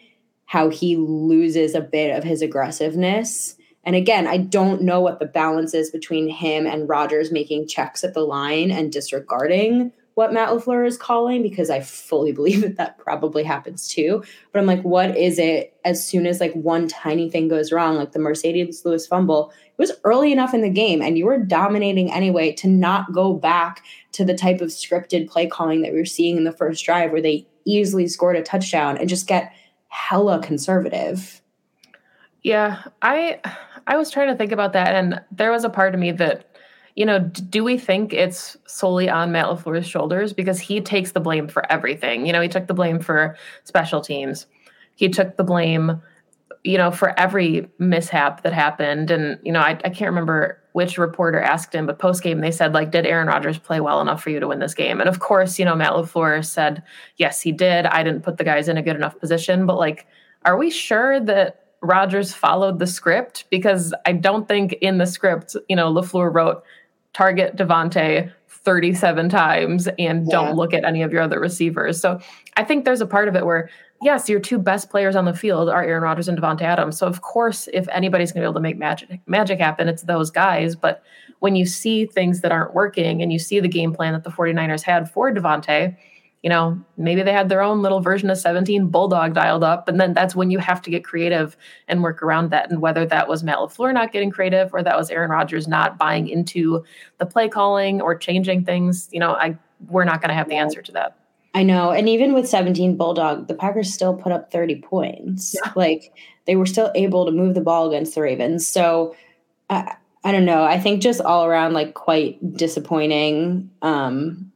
how 0.47 0.71
he 0.71 0.97
loses 0.97 1.75
a 1.75 1.81
bit 1.81 2.17
of 2.17 2.25
his 2.25 2.41
aggressiveness 2.41 3.56
and 3.87 3.95
again, 3.95 4.27
I 4.27 4.39
don't 4.39 4.83
know 4.83 5.01
what 5.01 5.21
the 5.21 5.27
balance 5.27 5.73
is 5.73 5.91
between 5.91 6.29
him 6.29 6.67
and 6.67 6.89
Rodgers 6.89 7.31
making 7.31 7.69
checks 7.69 8.03
at 8.03 8.15
the 8.15 8.27
line 8.27 8.73
and 8.73 8.93
disregarding 8.93 9.93
what 10.15 10.33
Matt 10.33 10.49
LaFleur 10.49 10.87
is 10.87 10.97
calling 10.97 11.43
because 11.43 11.71
I 11.71 11.81
fully 11.81 12.33
believe 12.33 12.63
that 12.63 12.77
that 12.79 12.99
probably 12.99 13.45
happens 13.45 13.87
too. 13.87 14.25
But 14.51 14.59
I'm 14.59 14.67
like, 14.67 14.83
what 14.83 15.17
is 15.17 15.39
it 15.39 15.79
as 15.85 16.05
soon 16.05 16.27
as 16.27 16.41
like 16.41 16.53
one 16.55 16.89
tiny 16.89 17.31
thing 17.31 17.47
goes 17.47 17.71
wrong, 17.71 17.97
like 17.97 18.11
the 18.11 18.19
Marcedes 18.19 18.85
Lewis 18.85 19.07
fumble? 19.07 19.53
It 19.67 19.79
was 19.79 19.93
early 20.03 20.33
enough 20.33 20.53
in 20.53 20.63
the 20.63 20.71
game 20.71 21.01
and 21.01 21.17
you 21.17 21.27
were 21.27 21.39
dominating 21.39 22.11
anyway 22.11 22.51
to 22.55 22.67
not 22.67 23.13
go 23.13 23.35
back 23.35 23.85
to 24.13 24.25
the 24.25 24.35
type 24.35 24.61
of 24.61 24.71
scripted 24.71 25.29
play 25.31 25.47
calling 25.47 25.83
that 25.83 25.93
we 25.93 25.99
were 25.99 26.05
seeing 26.05 26.37
in 26.37 26.45
the 26.45 26.51
first 26.51 26.85
drive 26.85 27.13
where 27.13 27.23
they 27.23 27.47
easily 27.67 28.09
scored 28.09 28.37
a 28.37 28.43
touchdown 28.43 28.97
and 28.97 29.09
just 29.09 29.29
get 29.29 29.53
hella 29.89 30.43
conservative. 30.43 31.41
Yeah, 32.43 32.85
I 33.03 33.41
I 33.87 33.97
was 33.97 34.11
trying 34.11 34.29
to 34.29 34.37
think 34.37 34.53
about 34.53 34.73
that, 34.73 34.95
and 34.95 35.21
there 35.31 35.51
was 35.51 35.65
a 35.65 35.71
part 35.71 35.95
of 35.95 36.01
me 36.01 36.13
that, 36.13 36.57
you 36.95 37.07
know, 37.07 37.19
do 37.19 37.63
we 37.63 37.79
think 37.79 38.13
it's 38.13 38.57
solely 38.67 39.09
on 39.09 39.33
Matt 39.33 39.47
LaFleur's 39.47 39.87
shoulders 39.87 40.33
because 40.33 40.59
he 40.59 40.81
takes 40.81 41.13
the 41.13 41.21
blame 41.21 41.47
for 41.47 41.71
everything? 41.71 42.27
You 42.27 42.33
know, 42.33 42.41
he 42.41 42.49
took 42.49 42.67
the 42.67 42.75
blame 42.75 42.99
for 42.99 43.37
special 43.65 44.01
teams, 44.01 44.47
he 44.95 45.09
took 45.09 45.37
the 45.37 45.45
blame, 45.45 46.01
you 46.65 46.79
know, 46.79 46.91
for 46.91 47.19
every 47.19 47.69
mishap 47.79 48.43
that 48.43 48.53
happened, 48.53 49.11
and 49.11 49.39
you 49.43 49.53
know, 49.53 49.61
I, 49.61 49.79
I 49.85 49.91
can't 49.91 50.11
remember 50.11 50.61
which 50.73 50.99
reporter 50.99 51.41
asked 51.41 51.75
him, 51.75 51.87
but 51.87 51.99
post 51.99 52.23
game 52.23 52.43
they 52.43 52.51
said 52.51 52.75
like, 52.75 52.91
did 52.91 53.07
Aaron 53.07 53.29
Rodgers 53.29 53.59
play 53.59 53.81
well 53.81 54.03
enough 54.03 54.23
for 54.23 54.29
you 54.29 54.41
to 54.41 54.47
win 54.47 54.59
this 54.59 54.75
game? 54.75 55.01
And 55.01 55.09
of 55.09 55.21
course, 55.21 55.59
you 55.59 55.65
know, 55.65 55.75
Matt 55.75 55.93
LaFleur 55.93 56.45
said, 56.45 56.83
yes, 57.17 57.41
he 57.41 57.51
did. 57.51 57.87
I 57.87 58.03
didn't 58.03 58.25
put 58.25 58.37
the 58.37 58.45
guys 58.45 58.69
in 58.69 58.77
a 58.77 58.83
good 58.83 58.95
enough 58.95 59.19
position, 59.19 59.65
but 59.65 59.79
like, 59.79 60.07
are 60.45 60.59
we 60.59 60.71
sure 60.71 61.19
that 61.21 61.66
Rodgers 61.87 62.33
followed 62.33 62.79
the 62.79 62.87
script 62.87 63.45
because 63.51 63.95
I 64.05 64.13
don't 64.13 64.49
think 64.49 64.75
in 64.75 64.99
the 64.99 65.07
script, 65.07 65.57
you 65.69 65.77
know, 65.77 65.93
LaFleur 65.93 66.33
wrote 66.33 66.63
target 67.13 67.57
Davante 67.57 68.33
37 68.49 69.29
times 69.29 69.89
and 69.99 70.27
yeah. 70.27 70.31
don't 70.31 70.57
look 70.57 70.75
at 70.75 70.85
any 70.85 71.03
of 71.03 71.13
your 71.13 71.23
other 71.23 71.41
receivers. 71.41 72.01
So 72.01 72.21
I 72.57 72.65
think 72.65 72.85
there's 72.85 73.01
a 73.01 73.07
part 73.07 73.29
of 73.29 73.37
it 73.37 73.47
where, 73.47 73.71
yes, 74.03 74.29
your 74.29 74.41
two 74.41 74.59
best 74.59 74.91
players 74.91 75.15
on 75.15 75.25
the 75.25 75.33
field 75.33 75.69
are 75.69 75.85
Aaron 75.85 76.03
Rodgers 76.03 76.29
and 76.29 76.37
Davante 76.37 76.63
Adams. 76.63 76.99
So 76.99 77.07
of 77.07 77.23
course, 77.23 77.69
if 77.73 77.89
anybody's 77.89 78.33
gonna 78.33 78.43
be 78.43 78.47
able 78.47 78.55
to 78.55 78.61
make 78.61 78.77
magic 78.77 79.21
magic 79.27 79.61
happen, 79.61 79.89
it's 79.89 80.03
those 80.03 80.31
guys. 80.31 80.75
But 80.75 81.03
when 81.39 81.55
you 81.55 81.65
see 81.65 82.07
things 82.07 82.41
that 82.41 82.53
aren't 82.53 82.75
working 82.75 83.23
and 83.23 83.33
you 83.33 83.39
see 83.39 83.61
the 83.61 83.69
game 83.69 83.95
plan 83.95 84.13
that 84.13 84.25
the 84.25 84.31
49ers 84.31 84.83
had 84.83 85.11
for 85.11 85.33
Davante, 85.33 85.97
you 86.47 86.51
know, 86.51 86.81
maybe 86.97 87.25
they 87.25 87.33
had 87.33 87.49
their 87.49 87.61
own 87.61 87.83
little 87.83 87.99
version 87.99 88.31
of 88.31 88.39
17 88.39 88.87
Bulldog 88.87 89.35
dialed 89.35 89.65
up. 89.65 89.89
And 89.89 89.99
then 89.99 90.13
that's 90.13 90.37
when 90.37 90.49
you 90.49 90.61
have 90.61 90.81
to 90.83 90.91
get 90.91 91.03
creative 91.03 91.57
and 91.89 92.05
work 92.05 92.23
around 92.23 92.53
that. 92.53 92.71
And 92.71 92.81
whether 92.81 93.05
that 93.05 93.27
was 93.27 93.43
Matt 93.43 93.59
LaFleur 93.59 93.93
not 93.93 94.13
getting 94.13 94.31
creative 94.31 94.73
or 94.73 94.81
that 94.81 94.97
was 94.97 95.11
Aaron 95.11 95.29
Rodgers 95.29 95.67
not 95.67 95.99
buying 95.99 96.29
into 96.29 96.85
the 97.19 97.27
play 97.27 97.49
calling 97.49 98.01
or 98.01 98.17
changing 98.17 98.65
things, 98.65 99.09
you 99.11 99.19
know, 99.19 99.33
I 99.33 99.59
we're 99.89 100.05
not 100.05 100.21
going 100.21 100.29
to 100.29 100.37
have 100.37 100.49
the 100.49 100.55
answer 100.55 100.81
to 100.83 100.93
that. 100.93 101.19
I 101.53 101.65
know. 101.65 101.91
And 101.91 102.09
even 102.09 102.33
with 102.33 102.49
17 102.49 102.97
Bulldog, 102.97 103.49
the 103.49 103.55
Packers 103.55 103.93
still 103.93 104.15
put 104.15 104.31
up 104.31 104.53
30 104.53 104.83
points. 104.83 105.53
Yeah. 105.53 105.73
Like 105.75 106.13
they 106.45 106.55
were 106.55 106.65
still 106.65 106.93
able 106.95 107.27
to 107.27 107.33
move 107.33 107.57
the 107.57 107.61
ball 107.61 107.89
against 107.89 108.15
the 108.15 108.23
Ravens. 108.23 108.65
So 108.69 109.17
I, 109.69 109.97
I 110.23 110.31
don't 110.31 110.45
know. 110.45 110.63
I 110.63 110.79
think 110.79 111.03
just 111.03 111.21
all 111.21 111.45
around 111.45 111.73
like 111.73 111.95
quite 111.95 112.57
disappointing. 112.57 113.69
Um, 113.83 114.53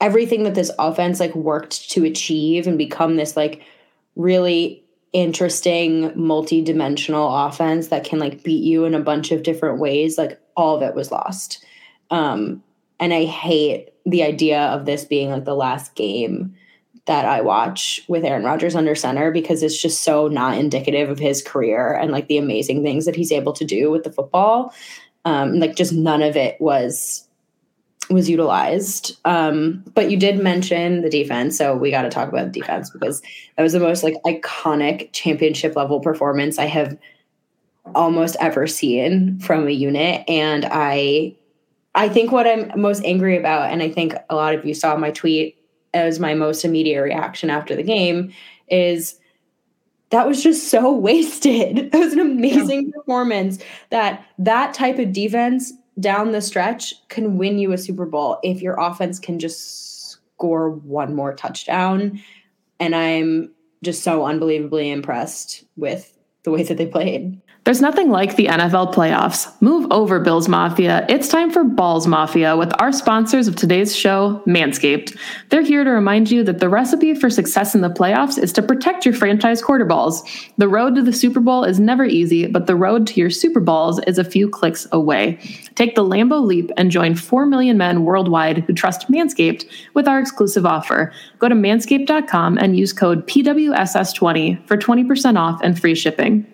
everything 0.00 0.42
that 0.44 0.54
this 0.54 0.70
offense 0.78 1.20
like 1.20 1.34
worked 1.34 1.90
to 1.90 2.04
achieve 2.04 2.66
and 2.66 2.78
become 2.78 3.16
this 3.16 3.36
like 3.36 3.62
really 4.14 4.82
interesting 5.12 6.12
multi-dimensional 6.14 7.34
offense 7.46 7.88
that 7.88 8.04
can 8.04 8.18
like 8.18 8.42
beat 8.42 8.62
you 8.62 8.84
in 8.84 8.94
a 8.94 9.00
bunch 9.00 9.32
of 9.32 9.42
different 9.42 9.78
ways 9.78 10.18
like 10.18 10.38
all 10.56 10.76
of 10.76 10.82
it 10.82 10.94
was 10.94 11.10
lost 11.10 11.64
um 12.10 12.62
and 13.00 13.14
i 13.14 13.24
hate 13.24 13.90
the 14.04 14.22
idea 14.22 14.60
of 14.66 14.84
this 14.84 15.04
being 15.04 15.30
like 15.30 15.44
the 15.44 15.54
last 15.54 15.94
game 15.94 16.54
that 17.06 17.24
I 17.24 17.40
watch 17.40 18.00
with 18.08 18.24
Aaron 18.24 18.44
Rodgers 18.44 18.74
under 18.74 18.94
center 18.94 19.30
because 19.30 19.62
it's 19.62 19.80
just 19.80 20.02
so 20.02 20.28
not 20.28 20.58
indicative 20.58 21.08
of 21.08 21.18
his 21.18 21.40
career 21.40 21.94
and 21.94 22.10
like 22.10 22.26
the 22.26 22.36
amazing 22.36 22.82
things 22.82 23.06
that 23.06 23.16
he's 23.16 23.32
able 23.32 23.52
to 23.54 23.64
do 23.64 23.90
with 23.90 24.02
the 24.02 24.12
football. 24.12 24.74
Um, 25.24 25.58
like 25.58 25.76
just 25.76 25.92
none 25.92 26.22
of 26.22 26.36
it 26.36 26.60
was 26.60 27.25
was 28.08 28.28
utilized. 28.28 29.18
Um, 29.24 29.84
but 29.94 30.10
you 30.10 30.16
did 30.16 30.38
mention 30.38 31.02
the 31.02 31.10
defense, 31.10 31.56
so 31.56 31.76
we 31.76 31.90
got 31.90 32.02
to 32.02 32.08
talk 32.08 32.28
about 32.28 32.52
the 32.52 32.60
defense 32.60 32.90
because 32.90 33.20
that 33.56 33.62
was 33.62 33.72
the 33.72 33.80
most 33.80 34.02
like 34.02 34.14
iconic 34.24 35.10
championship 35.12 35.76
level 35.76 36.00
performance 36.00 36.58
I 36.58 36.66
have 36.66 36.96
almost 37.94 38.36
ever 38.40 38.66
seen 38.66 39.38
from 39.38 39.66
a 39.66 39.72
unit. 39.72 40.24
And 40.28 40.66
I, 40.70 41.34
I 41.94 42.08
think 42.08 42.32
what 42.32 42.46
I'm 42.46 42.80
most 42.80 43.04
angry 43.04 43.36
about, 43.36 43.70
and 43.70 43.82
I 43.82 43.90
think 43.90 44.14
a 44.28 44.34
lot 44.34 44.54
of 44.54 44.64
you 44.64 44.74
saw 44.74 44.96
my 44.96 45.10
tweet 45.10 45.56
as 45.94 46.20
my 46.20 46.34
most 46.34 46.64
immediate 46.64 47.02
reaction 47.02 47.50
after 47.50 47.74
the 47.74 47.82
game, 47.82 48.32
is 48.68 49.18
that 50.10 50.26
was 50.26 50.42
just 50.42 50.68
so 50.68 50.92
wasted. 50.96 51.78
It 51.78 51.94
was 51.94 52.12
an 52.12 52.20
amazing 52.20 52.86
yeah. 52.86 52.92
performance 52.94 53.58
that 53.90 54.24
that 54.38 54.74
type 54.74 54.98
of 54.98 55.12
defense 55.12 55.72
down 55.98 56.32
the 56.32 56.42
stretch 56.42 56.94
can 57.08 57.38
win 57.38 57.58
you 57.58 57.72
a 57.72 57.78
Super 57.78 58.06
Bowl 58.06 58.38
if 58.42 58.60
your 58.60 58.78
offense 58.78 59.18
can 59.18 59.38
just 59.38 60.10
score 60.10 60.70
one 60.70 61.14
more 61.14 61.34
touchdown. 61.34 62.20
And 62.78 62.94
I'm 62.94 63.52
just 63.82 64.02
so 64.02 64.24
unbelievably 64.24 64.90
impressed 64.90 65.64
with 65.76 66.16
the 66.42 66.50
way 66.50 66.62
that 66.62 66.76
they 66.76 66.86
played. 66.86 67.40
There's 67.66 67.80
nothing 67.80 68.10
like 68.10 68.36
the 68.36 68.46
NFL 68.46 68.94
playoffs. 68.94 69.52
Move 69.60 69.90
over, 69.90 70.20
Bills 70.20 70.48
Mafia. 70.48 71.04
It's 71.08 71.26
time 71.26 71.50
for 71.50 71.64
Balls 71.64 72.06
Mafia 72.06 72.56
with 72.56 72.72
our 72.80 72.92
sponsors 72.92 73.48
of 73.48 73.56
today's 73.56 73.94
show, 73.94 74.40
Manscaped. 74.46 75.18
They're 75.48 75.62
here 75.62 75.82
to 75.82 75.90
remind 75.90 76.30
you 76.30 76.44
that 76.44 76.60
the 76.60 76.68
recipe 76.68 77.12
for 77.16 77.28
success 77.28 77.74
in 77.74 77.80
the 77.80 77.90
playoffs 77.90 78.40
is 78.40 78.52
to 78.52 78.62
protect 78.62 79.04
your 79.04 79.14
franchise 79.14 79.60
quarter 79.60 79.84
balls. 79.84 80.22
The 80.58 80.68
road 80.68 80.94
to 80.94 81.02
the 81.02 81.12
Super 81.12 81.40
Bowl 81.40 81.64
is 81.64 81.80
never 81.80 82.04
easy, 82.04 82.46
but 82.46 82.68
the 82.68 82.76
road 82.76 83.04
to 83.08 83.20
your 83.20 83.30
Super 83.30 83.58
Balls 83.58 83.98
is 84.06 84.16
a 84.16 84.22
few 84.22 84.48
clicks 84.48 84.86
away. 84.92 85.36
Take 85.74 85.96
the 85.96 86.04
Lambo 86.04 86.40
leap 86.40 86.70
and 86.76 86.92
join 86.92 87.16
4 87.16 87.46
million 87.46 87.76
men 87.76 88.04
worldwide 88.04 88.58
who 88.58 88.74
trust 88.74 89.10
Manscaped 89.10 89.64
with 89.92 90.06
our 90.06 90.20
exclusive 90.20 90.66
offer. 90.66 91.12
Go 91.40 91.48
to 91.48 91.56
manscaped.com 91.56 92.58
and 92.58 92.78
use 92.78 92.92
code 92.92 93.26
PWSS20 93.26 94.68
for 94.68 94.76
20% 94.76 95.36
off 95.36 95.60
and 95.64 95.76
free 95.80 95.96
shipping. 95.96 96.46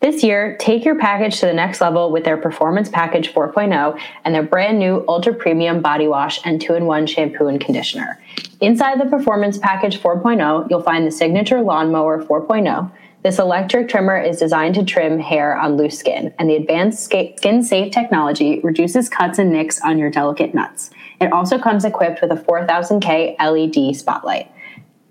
This 0.00 0.22
year, 0.22 0.56
take 0.58 0.84
your 0.84 0.98
package 0.98 1.40
to 1.40 1.46
the 1.46 1.54
next 1.54 1.80
level 1.80 2.12
with 2.12 2.24
their 2.24 2.36
Performance 2.36 2.88
Package 2.88 3.32
4.0 3.32 3.98
and 4.24 4.34
their 4.34 4.42
brand 4.42 4.78
new 4.78 5.04
Ultra 5.08 5.32
Premium 5.32 5.80
Body 5.80 6.06
Wash 6.06 6.38
and 6.44 6.60
2 6.60 6.74
in 6.74 6.84
1 6.84 7.06
shampoo 7.06 7.46
and 7.46 7.60
conditioner. 7.60 8.18
Inside 8.60 9.00
the 9.00 9.06
Performance 9.06 9.58
Package 9.58 9.98
4.0, 9.98 10.68
you'll 10.68 10.82
find 10.82 11.06
the 11.06 11.10
Signature 11.10 11.62
Lawnmower 11.62 12.22
4.0. 12.22 12.90
This 13.22 13.38
electric 13.38 13.88
trimmer 13.88 14.20
is 14.20 14.38
designed 14.38 14.76
to 14.76 14.84
trim 14.84 15.18
hair 15.18 15.56
on 15.58 15.76
loose 15.76 15.98
skin, 15.98 16.32
and 16.38 16.48
the 16.48 16.56
advanced 16.56 17.02
skin 17.02 17.62
safe 17.62 17.92
technology 17.92 18.60
reduces 18.62 19.08
cuts 19.08 19.38
and 19.38 19.50
nicks 19.50 19.80
on 19.80 19.98
your 19.98 20.10
delicate 20.10 20.54
nuts. 20.54 20.90
It 21.20 21.32
also 21.32 21.58
comes 21.58 21.84
equipped 21.84 22.20
with 22.20 22.30
a 22.30 22.36
4000K 22.36 23.36
LED 23.40 23.96
spotlight. 23.96 24.52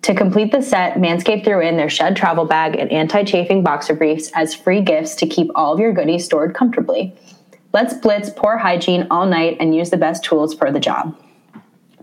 To 0.06 0.14
complete 0.14 0.52
the 0.52 0.62
set, 0.62 0.98
Manscaped 0.98 1.44
threw 1.44 1.62
in 1.62 1.78
their 1.78 1.90
shed 1.90 2.16
travel 2.16 2.46
bag 2.46 2.76
and 2.76 2.92
anti 2.92 3.24
chafing 3.24 3.64
boxer 3.64 3.96
briefs 3.96 4.30
as 4.36 4.54
free 4.54 4.80
gifts 4.80 5.16
to 5.16 5.26
keep 5.26 5.50
all 5.56 5.74
of 5.74 5.80
your 5.80 5.94
goodies 5.94 6.26
stored 6.26 6.54
comfortably. 6.54 7.16
Let's 7.74 7.96
blitz 7.96 8.30
poor 8.30 8.56
hygiene 8.56 9.08
all 9.10 9.26
night 9.26 9.58
and 9.60 9.74
use 9.74 9.90
the 9.90 9.98
best 9.98 10.24
tools 10.24 10.54
for 10.54 10.72
the 10.72 10.80
job. 10.80 11.20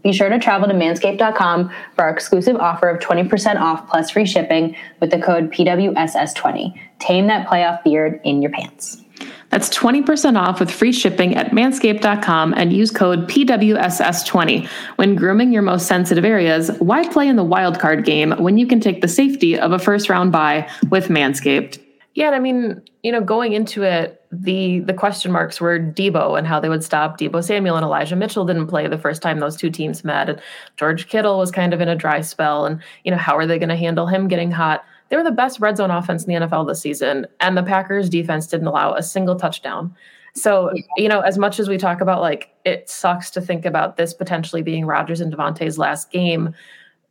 Be 0.03 0.13
sure 0.13 0.29
to 0.29 0.41
travel 0.41 0.67
to 0.67 0.75
manscaped.com 0.75 1.71
for 1.95 2.03
our 2.03 2.11
exclusive 2.11 2.57
offer 2.57 2.89
of 2.89 2.99
20% 2.99 3.61
off 3.61 3.89
plus 3.89 4.11
free 4.11 4.27
shipping 4.27 4.75
with 4.99 5.13
the 5.13 5.23
code 5.23 5.53
PWSS20. 5.53 6.75
Tame 6.99 7.29
that 7.29 7.47
playoff 7.47 7.85
beard 7.85 8.21
in 8.25 8.43
your 8.43 8.51
pants. 8.51 9.01
That's 9.51 9.69
20% 9.69 10.39
off 10.39 10.61
with 10.61 10.71
free 10.71 10.93
shipping 10.93 11.37
at 11.37 11.51
manscaped.com 11.51 12.55
and 12.55 12.73
use 12.73 12.91
code 12.91 13.29
PWSS20. 13.29 14.67
When 14.97 15.15
grooming 15.15 15.53
your 15.53 15.63
most 15.63 15.87
sensitive 15.87 16.25
areas, 16.25 16.71
why 16.79 17.07
play 17.09 17.29
in 17.29 17.37
the 17.37 17.45
wildcard 17.45 18.05
game 18.05 18.33
when 18.33 18.59
you 18.59 18.67
can 18.67 18.81
take 18.81 19.03
the 19.03 19.09
safety 19.09 19.59
of 19.59 19.73
a 19.73 19.79
first 19.79 20.09
round 20.09 20.33
buy 20.33 20.69
with 20.91 21.09
Manscaped? 21.09 21.79
Yeah, 22.15 22.31
I 22.31 22.41
mean, 22.41 22.83
you 23.03 23.11
know, 23.11 23.23
going 23.23 23.55
into 23.55 23.83
it, 23.85 24.23
the 24.31 24.81
the 24.81 24.93
question 24.93 25.33
marks 25.33 25.61
were 25.61 25.79
Deebo 25.79 26.39
and 26.39 26.47
how 26.47 26.61
they 26.61 26.69
would 26.69 26.85
stop 26.85 27.19
Deebo 27.19 27.43
Samuel 27.43 27.77
and 27.77 27.85
Elijah 27.85 28.17
Mitchell 28.17 28.45
didn't 28.45 28.67
play 28.67 28.87
the 28.87 28.99
first 28.99 29.23
time 29.23 29.39
those 29.39 29.57
two 29.57 29.71
teams 29.71 30.05
met. 30.05 30.29
And 30.29 30.41
George 30.77 31.09
Kittle 31.09 31.39
was 31.39 31.51
kind 31.51 31.73
of 31.73 31.81
in 31.81 31.89
a 31.89 31.97
dry 31.97 32.21
spell. 32.21 32.67
And, 32.67 32.83
you 33.05 33.11
know, 33.11 33.17
how 33.17 33.37
are 33.37 33.47
they 33.47 33.59
going 33.59 33.71
to 33.71 33.77
handle 33.77 34.07
him 34.07 34.29
getting 34.29 34.51
hot? 34.51 34.85
They 35.13 35.19
were 35.19 35.23
the 35.23 35.31
best 35.31 35.61
red 35.61 35.77
zone 35.77 35.91
offense 35.91 36.25
in 36.25 36.33
the 36.33 36.47
NFL 36.47 36.67
this 36.67 36.81
season, 36.81 37.27
and 37.39 37.55
the 37.55 37.63
Packers 37.63 38.09
defense 38.09 38.47
didn't 38.47 38.67
allow 38.67 38.95
a 38.95 39.03
single 39.03 39.37
touchdown. 39.37 39.95
So, 40.35 40.73
you 40.97 41.07
know, 41.07 41.21
as 41.21 41.37
much 41.37 41.61
as 41.61 41.69
we 41.69 41.77
talk 41.77 42.01
about 42.01 42.23
like 42.23 42.49
it 42.65 42.89
sucks 42.89 43.29
to 43.33 43.43
think 43.43 43.67
about 43.67 43.99
this 43.99 44.15
potentially 44.15 44.63
being 44.63 44.87
Rodgers 44.87 45.21
and 45.21 45.31
Davante's 45.31 45.77
last 45.77 46.11
game 46.11 46.55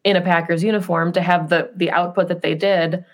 in 0.03 0.15
a 0.15 0.22
Packers 0.22 0.63
uniform 0.63 1.12
to 1.12 1.22
have 1.22 1.50
the 1.50 1.70
the 1.75 1.91
output 1.91 2.27
that 2.29 2.41
they 2.41 2.55
did 2.55 3.05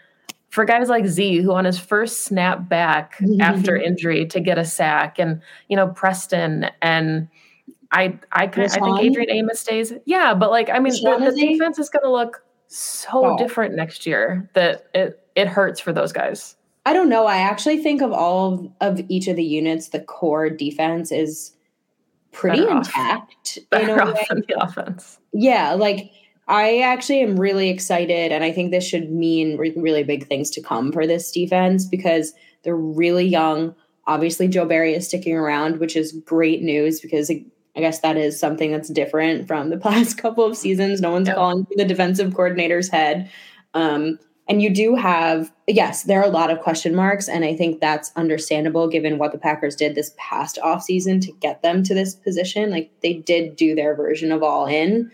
for 0.52 0.64
guys 0.64 0.88
like 0.88 1.06
Z, 1.06 1.42
who 1.42 1.52
on 1.52 1.66
his 1.66 1.78
first 1.78 2.24
snap 2.24 2.70
back 2.70 3.18
mm-hmm. 3.18 3.42
after 3.42 3.76
injury 3.76 4.26
to 4.28 4.40
get 4.40 4.58
a 4.58 4.64
sack, 4.64 5.20
and 5.20 5.42
you 5.68 5.76
know 5.76 5.90
Preston 5.90 6.68
and 6.82 7.28
I, 7.92 8.18
I, 8.32 8.44
I 8.44 8.48
think 8.48 9.00
Adrian 9.02 9.32
Amos 9.32 9.60
stays. 9.60 9.92
Yeah, 10.06 10.34
but 10.34 10.50
like 10.50 10.70
I 10.70 10.80
mean, 10.80 10.94
the, 10.94 11.32
the 11.32 11.38
defense 11.38 11.78
is 11.78 11.90
going 11.90 12.04
to 12.04 12.12
look 12.12 12.42
so 12.68 13.26
oh. 13.26 13.38
different 13.38 13.76
next 13.76 14.06
year 14.06 14.50
that 14.54 14.88
it 14.94 15.24
it 15.36 15.48
hurts 15.48 15.80
for 15.80 15.94
those 15.94 16.12
guys. 16.12 16.56
I 16.86 16.94
don't 16.94 17.10
know. 17.10 17.26
I 17.26 17.38
actually 17.38 17.84
think 17.84 18.02
of 18.02 18.12
all 18.12 18.74
of 18.80 19.02
each 19.10 19.28
of 19.28 19.36
the 19.36 19.44
units, 19.44 19.90
the 19.90 20.00
core 20.00 20.50
defense 20.50 21.12
is 21.12 21.54
pretty 22.32 22.62
Better 22.62 22.78
intact 22.78 23.60
off. 23.74 23.82
in 23.82 23.90
a 23.90 24.06
way. 24.06 24.26
the 24.48 24.56
offense. 24.58 25.20
Yeah, 25.34 25.74
like 25.74 26.12
I 26.48 26.80
actually 26.80 27.22
am 27.22 27.40
really 27.40 27.70
excited, 27.70 28.32
and 28.32 28.44
I 28.44 28.52
think 28.52 28.72
this 28.72 28.88
should 28.88 29.12
mean 29.12 29.58
re- 29.58 29.74
really 29.76 30.04
big 30.04 30.28
things 30.28 30.50
to 30.52 30.62
come 30.62 30.92
for 30.92 31.06
this 31.06 31.32
defense 31.32 31.86
because 31.86 32.34
they're 32.64 32.76
really 32.76 33.26
young. 33.26 33.76
Obviously, 34.06 34.48
Joe 34.48 34.66
Barry 34.66 34.94
is 34.94 35.08
sticking 35.08 35.36
around, 35.36 35.80
which 35.80 35.98
is 35.98 36.14
great 36.26 36.62
news 36.62 37.02
because 37.02 37.30
I 37.78 37.80
guess 37.80 38.00
that 38.00 38.18
is 38.18 38.40
something 38.40 38.72
that's 38.72 38.90
different 38.90 39.48
from 39.48 39.70
the 39.70 39.78
past 39.90 40.18
couple 40.18 40.44
of 40.44 40.58
seasons. 40.58 41.00
No 41.00 41.12
one's 41.12 41.30
calling 41.30 41.68
the 41.76 41.86
defensive 41.86 42.34
coordinator's 42.34 42.90
head. 42.90 43.30
Um, 43.74 44.18
and 44.50 44.62
you 44.62 44.74
do 44.74 44.96
have, 44.96 45.52
yes, 45.68 46.04
there 46.04 46.22
are 46.22 46.26
a 46.26 46.32
lot 46.32 46.50
of 46.50 46.60
question 46.62 46.96
marks. 46.96 47.28
And 47.28 47.44
I 47.46 47.56
think 47.56 47.80
that's 47.80 48.12
understandable 48.16 48.88
given 48.88 49.18
what 49.18 49.34
the 49.34 49.38
Packers 49.38 49.76
did 49.76 49.94
this 49.94 50.14
past 50.18 50.58
offseason 50.64 51.22
to 51.26 51.32
get 51.34 51.62
them 51.62 51.84
to 51.84 51.94
this 51.94 52.16
position. 52.16 52.72
Like 52.72 52.90
they 53.02 53.14
did 53.14 53.56
do 53.56 53.76
their 53.76 53.94
version 53.94 54.32
of 54.32 54.42
all 54.42 54.66
in, 54.66 55.12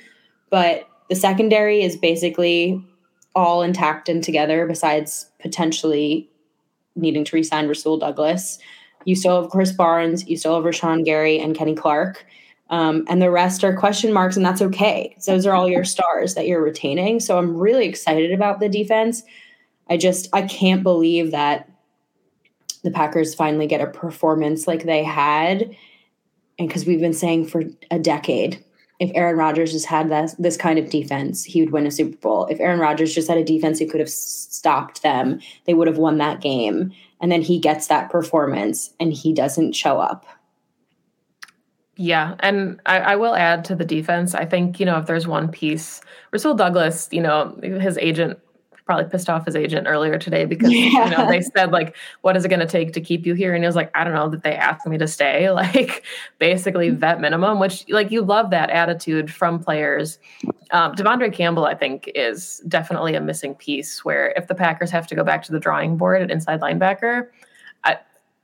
but 0.49 0.87
the 1.09 1.15
secondary 1.15 1.81
is 1.81 1.97
basically 1.97 2.81
all 3.35 3.63
intact 3.63 4.07
and 4.07 4.23
together, 4.23 4.67
besides 4.67 5.29
potentially 5.39 6.29
needing 6.95 7.25
to 7.25 7.35
resign 7.35 7.67
Rasul 7.67 7.97
Douglas. 7.97 8.59
You 9.05 9.15
still 9.15 9.41
have 9.41 9.51
Krys 9.51 9.75
Barnes, 9.75 10.29
you 10.29 10.37
still 10.37 10.55
have 10.55 10.63
Rashan 10.63 11.03
Gary 11.03 11.39
and 11.39 11.55
Kenny 11.55 11.75
Clark. 11.75 12.25
Um, 12.69 13.05
and 13.07 13.21
the 13.21 13.29
rest 13.29 13.63
are 13.63 13.75
question 13.75 14.13
marks, 14.13 14.35
and 14.35 14.45
that's 14.45 14.61
okay. 14.61 15.15
Those 15.25 15.45
are 15.45 15.53
all 15.53 15.69
your 15.69 15.83
stars 15.83 16.33
that 16.35 16.47
you're 16.47 16.63
retaining. 16.63 17.19
So 17.19 17.37
I'm 17.37 17.57
really 17.57 17.85
excited 17.85 18.31
about 18.31 18.59
the 18.59 18.69
defense. 18.69 19.23
I 19.89 19.97
just 19.97 20.29
I 20.33 20.43
can't 20.43 20.81
believe 20.81 21.31
that 21.31 21.69
the 22.83 22.91
Packers 22.91 23.35
finally 23.35 23.67
get 23.67 23.81
a 23.81 23.87
performance 23.87 24.67
like 24.67 24.83
they 24.83 25.03
had, 25.03 25.75
and 26.57 26.67
because 26.67 26.85
we've 26.85 27.01
been 27.01 27.13
saying 27.13 27.45
for 27.45 27.63
a 27.91 27.99
decade 27.99 28.63
if 29.03 29.11
Aaron 29.15 29.37
Rodgers 29.37 29.71
just 29.71 29.85
had 29.85 30.09
this, 30.09 30.33
this 30.39 30.55
kind 30.55 30.79
of 30.79 30.89
defense, 30.89 31.43
he 31.43 31.61
would 31.61 31.71
win 31.71 31.85
a 31.85 31.91
Super 31.91 32.15
Bowl. 32.17 32.45
If 32.45 32.59
Aaron 32.59 32.79
Rodgers 32.79 33.13
just 33.13 33.27
had 33.27 33.37
a 33.37 33.43
defense 33.43 33.79
who 33.79 33.87
could 33.87 33.99
have 33.99 34.09
stopped 34.09 35.01
them, 35.01 35.39
they 35.65 35.73
would 35.73 35.87
have 35.87 35.97
won 35.97 36.17
that 36.19 36.41
game. 36.41 36.93
And 37.19 37.31
then 37.31 37.41
he 37.41 37.59
gets 37.59 37.87
that 37.87 38.09
performance 38.09 38.93
and 38.99 39.11
he 39.11 39.33
doesn't 39.33 39.73
show 39.73 39.99
up. 39.99 40.25
Yeah, 41.95 42.35
and 42.39 42.79
I, 42.87 42.99
I, 42.99 43.15
will 43.15 43.35
add 43.35 43.63
to 43.65 43.75
the 43.75 43.85
defense. 43.85 44.33
I 44.33 44.45
think 44.45 44.79
you 44.79 44.85
know 44.85 44.97
if 44.97 45.05
there's 45.05 45.27
one 45.27 45.47
piece, 45.47 46.01
Rasul 46.31 46.55
Douglas, 46.55 47.07
you 47.11 47.21
know 47.21 47.55
his 47.61 47.97
agent 47.99 48.39
probably 48.85 49.09
pissed 49.09 49.29
off 49.29 49.45
his 49.45 49.55
agent 49.55 49.87
earlier 49.87 50.17
today 50.17 50.45
because 50.45 50.71
yeah. 50.73 51.05
you 51.05 51.17
know 51.17 51.27
they 51.29 51.41
said 51.41 51.71
like 51.71 51.95
what 52.21 52.35
is 52.35 52.43
it 52.43 52.49
going 52.49 52.59
to 52.59 52.65
take 52.65 52.91
to 52.93 53.01
keep 53.01 53.25
you 53.25 53.33
here 53.33 53.53
and 53.53 53.63
he 53.63 53.65
was 53.65 53.75
like 53.75 53.89
i 53.95 54.03
don't 54.03 54.13
know 54.13 54.29
that 54.29 54.43
they 54.43 54.53
asked 54.55 54.85
me 54.85 54.97
to 54.97 55.07
stay 55.07 55.49
like 55.51 56.03
basically 56.39 56.89
mm-hmm. 56.89 56.99
vet 56.99 57.21
minimum 57.21 57.59
which 57.59 57.85
like 57.89 58.11
you 58.11 58.21
love 58.21 58.49
that 58.49 58.69
attitude 58.69 59.31
from 59.31 59.57
players 59.63 60.19
um, 60.71 60.93
de'vondre 60.95 61.31
campbell 61.31 61.65
i 61.65 61.73
think 61.73 62.11
is 62.13 62.61
definitely 62.67 63.15
a 63.15 63.21
missing 63.21 63.55
piece 63.55 64.03
where 64.03 64.33
if 64.35 64.47
the 64.47 64.55
packers 64.55 64.91
have 64.91 65.07
to 65.07 65.15
go 65.15 65.23
back 65.23 65.43
to 65.43 65.51
the 65.51 65.59
drawing 65.59 65.95
board 65.95 66.21
at 66.21 66.29
inside 66.29 66.59
linebacker 66.59 67.27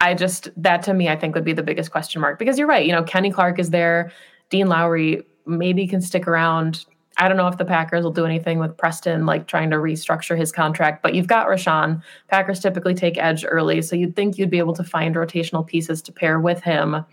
i 0.01 0.13
just 0.13 0.49
that 0.55 0.81
to 0.81 0.93
me 0.93 1.09
i 1.09 1.15
think 1.15 1.35
would 1.35 1.43
be 1.43 1.53
the 1.53 1.63
biggest 1.63 1.91
question 1.91 2.21
mark 2.21 2.39
because 2.39 2.57
you're 2.57 2.67
right 2.67 2.85
you 2.85 2.91
know 2.91 3.03
kenny 3.03 3.31
clark 3.31 3.59
is 3.59 3.69
there 3.69 4.11
dean 4.49 4.67
lowry 4.67 5.23
maybe 5.45 5.87
can 5.87 6.01
stick 6.01 6.27
around 6.27 6.85
I 7.19 7.27
don't 7.27 7.35
know 7.35 7.47
if 7.47 7.57
the 7.57 7.65
Packers 7.65 8.03
will 8.03 8.11
do 8.11 8.25
anything 8.25 8.59
with 8.59 8.77
Preston, 8.77 9.25
like 9.25 9.45
trying 9.45 9.69
to 9.71 9.75
restructure 9.75 10.37
his 10.37 10.53
contract, 10.53 11.03
but 11.03 11.13
you've 11.13 11.27
got 11.27 11.47
Rashan. 11.47 12.01
Packers 12.29 12.61
typically 12.61 12.93
take 12.95 13.17
edge 13.17 13.43
early, 13.45 13.81
so 13.81 13.97
you'd 13.97 14.15
think 14.15 14.37
you'd 14.37 14.49
be 14.49 14.57
able 14.57 14.73
to 14.75 14.85
find 14.85 15.15
rotational 15.15 15.67
pieces 15.67 16.01
to 16.03 16.13
pair 16.13 16.39
with 16.39 16.63
him. 16.63 17.05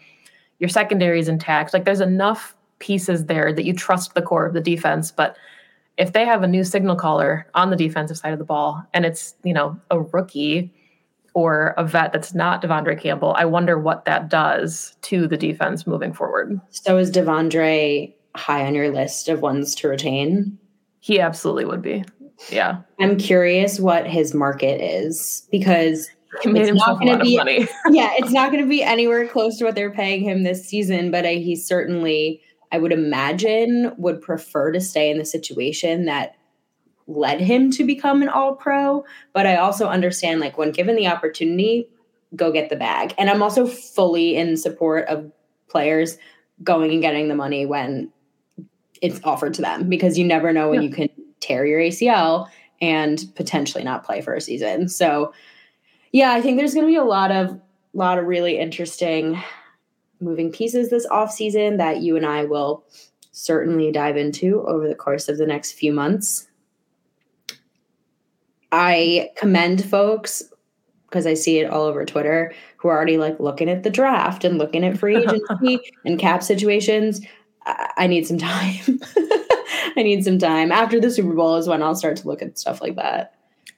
Your 0.61 0.68
secondary 0.68 1.18
is 1.18 1.27
intact. 1.27 1.75
Like 1.75 1.85
there's 1.85 2.01
enough 2.01 2.55
pieces 2.79 3.27
there 3.27 3.53
that 3.53 3.64
you 3.64 3.72
trust 3.72 4.14
the 4.14 4.22
core 4.22 4.46
of 4.46 4.55
the 4.55 4.61
defense, 4.61 5.11
but 5.11 5.37
if 5.99 6.12
they 6.12 6.25
have 6.25 6.44
a 6.44 6.49
new 6.49 6.62
signal 6.62 6.94
caller 6.94 7.46
on 7.55 7.70
the 7.70 7.77
defensive 7.77 8.16
side 8.16 8.33
of 8.33 8.38
the 8.38 8.44
ball 8.44 8.87
and 8.94 9.05
it's, 9.05 9.35
you 9.42 9.55
know, 9.55 9.77
a 9.90 10.01
rookie 10.01 10.72
or 11.37 11.75
a 11.77 11.85
vet 11.85 12.14
that's 12.14 12.35
not 12.35 12.62
De'Vondre 12.62 12.99
Campbell, 12.99 13.35
I 13.37 13.44
wonder 13.44 13.79
what 13.79 14.07
that 14.07 14.31
does 14.31 14.96
to 15.03 15.29
the 15.29 15.37
defense 15.37 15.87
moving 15.87 16.14
forward. 16.14 16.59
So 16.70 16.96
is 16.96 17.11
De'Vondre 17.11 18.14
high 18.35 18.66
on 18.66 18.75
your 18.75 18.88
list 18.88 19.29
of 19.29 19.42
ones 19.42 19.75
to 19.75 19.88
retain? 19.88 20.59
He 21.01 21.20
absolutely 21.20 21.66
would 21.66 21.83
be. 21.83 22.07
Yeah. 22.49 22.79
I'm 22.99 23.18
curious 23.18 23.79
what 23.79 24.07
his 24.07 24.33
market 24.33 24.81
is 24.81 25.46
because 25.51 26.09
it's 26.42 26.72
not 26.72 26.99
going 27.01 27.18
to 27.18 27.22
be 27.22 27.35
yeah, 27.90 28.14
it's 28.16 28.33
not 28.33 28.51
going 28.51 28.64
to 28.64 28.68
be 28.68 28.83
anywhere 28.83 29.29
close 29.29 29.59
to 29.59 29.66
what 29.66 29.75
they're 29.75 29.92
paying 29.92 30.22
him 30.22 30.42
this 30.42 30.66
season, 30.66 31.11
but 31.11 31.27
I, 31.27 31.35
he 31.35 31.55
certainly 31.55 32.40
I 32.72 32.79
would 32.79 32.92
imagine 32.92 33.92
would 33.99 34.22
prefer 34.22 34.72
to 34.72 34.81
stay 34.81 35.11
in 35.11 35.18
the 35.18 35.27
situation 35.27 36.07
that 36.07 36.35
led 37.07 37.40
him 37.40 37.71
to 37.71 37.85
become 37.85 38.23
an 38.23 38.29
all 38.29 38.55
pro, 38.55 39.05
but 39.33 39.47
I 39.47 39.57
also 39.57 39.88
understand 39.88 40.40
like 40.40 40.59
when 40.59 40.73
given 40.73 40.97
the 40.97 41.07
opportunity, 41.07 41.88
go 42.35 42.51
get 42.51 42.69
the 42.69 42.77
bag. 42.77 43.14
And 43.16 43.31
I'm 43.31 43.42
also 43.42 43.66
fully 43.66 44.37
in 44.37 44.57
support 44.57 45.07
of 45.09 45.31
players 45.69 46.19
going 46.62 46.90
and 46.90 47.03
getting 47.03 47.29
the 47.29 47.35
money 47.35 47.66
when 47.66 48.11
it's 49.03 49.21
offered 49.25 49.55
to 49.55 49.62
them 49.62 49.88
because 49.88 50.19
you 50.19 50.25
never 50.25 50.53
know 50.53 50.71
when 50.71 50.83
yeah. 50.83 50.88
you 50.88 50.95
can 50.95 51.09
tear 51.40 51.66
your 51.66 51.81
ACL 51.81 52.49
and 52.81 53.25
potentially 53.35 53.85
not 53.85 54.05
play 54.05 54.21
for 54.21 54.35
a 54.35 54.40
season. 54.40 54.88
So 54.88 55.33
yeah, 56.12 56.33
I 56.33 56.40
think 56.40 56.59
there's 56.59 56.75
going 56.75 56.87
to 56.87 56.90
be 56.90 56.97
a 56.97 57.05
lot 57.05 57.31
of 57.31 57.61
lot 57.92 58.19
of 58.19 58.27
really 58.27 58.59
interesting 58.59 59.42
moving 60.21 60.53
pieces 60.53 60.90
this 60.90 61.07
off 61.07 61.31
season 61.33 61.79
that 61.79 62.01
you 62.01 62.16
and 62.16 62.27
I 62.27 62.45
will 62.45 62.85
certainly 63.33 63.90
dive 63.90 64.16
into 64.16 64.66
over 64.66 64.88
the 64.88 64.95
course 64.95 65.29
of 65.29 65.38
the 65.38 65.47
next 65.47 65.73
few 65.73 65.92
months. 65.92 66.49
I 68.72 69.31
commend 69.37 69.85
folks 69.85 70.42
because 71.09 71.26
I 71.26 71.35
see 71.35 71.59
it 71.61 71.70
all 71.70 71.85
over 71.85 72.05
Twitter 72.05 72.52
who 72.76 72.88
are 72.88 72.96
already 72.96 73.16
like 73.16 73.38
looking 73.40 73.70
at 73.70 73.83
the 73.83 73.90
draft 73.90 74.44
and 74.44 74.59
looking 74.59 74.85
at 74.85 74.98
free 74.98 75.16
agency 75.22 75.81
and 76.05 76.18
cap 76.18 76.42
situations. 76.42 77.20
I 77.64 78.07
need 78.07 78.26
some 78.26 78.38
time. 78.38 79.00
I 79.96 80.02
need 80.02 80.24
some 80.24 80.38
time. 80.38 80.70
After 80.70 81.00
the 81.00 81.11
Super 81.11 81.33
Bowl 81.33 81.57
is 81.57 81.66
when 81.66 81.83
I'll 81.83 81.94
start 81.94 82.16
to 82.18 82.29
look 82.29 82.42
at 82.42 82.59
stuff 82.59 82.81
like 82.81 82.96
that. 82.96 83.35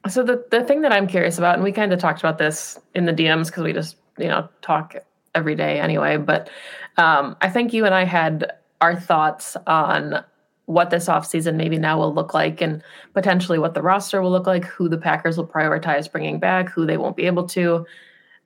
So 0.08 0.22
the 0.22 0.44
the 0.50 0.62
thing 0.64 0.82
that 0.82 0.92
I'm 0.92 1.06
curious 1.06 1.38
about, 1.38 1.54
and 1.54 1.64
we 1.64 1.72
kind 1.72 1.92
of 1.92 1.98
talked 1.98 2.20
about 2.20 2.38
this 2.38 2.78
in 2.94 3.04
the 3.06 3.12
DMs 3.12 3.46
because 3.46 3.64
we 3.64 3.72
just 3.72 3.96
you 4.18 4.28
know 4.28 4.48
talk 4.62 4.94
every 5.34 5.54
day 5.54 5.80
anyway. 5.80 6.16
But 6.16 6.50
um, 6.96 7.36
I 7.40 7.48
think 7.48 7.72
you 7.72 7.84
and 7.84 7.94
I 7.94 8.04
had 8.04 8.52
our 8.80 8.94
thoughts 8.94 9.56
on 9.66 10.24
what 10.68 10.90
this 10.90 11.06
offseason 11.06 11.56
maybe 11.56 11.78
now 11.78 11.98
will 11.98 12.12
look 12.12 12.34
like 12.34 12.60
and 12.60 12.82
potentially 13.14 13.58
what 13.58 13.72
the 13.72 13.80
roster 13.80 14.20
will 14.20 14.30
look 14.30 14.46
like, 14.46 14.66
who 14.66 14.86
the 14.86 14.98
Packers 14.98 15.38
will 15.38 15.46
prioritize 15.46 16.12
bringing 16.12 16.38
back, 16.38 16.68
who 16.68 16.84
they 16.84 16.98
won't 16.98 17.16
be 17.16 17.24
able 17.24 17.48
to. 17.48 17.86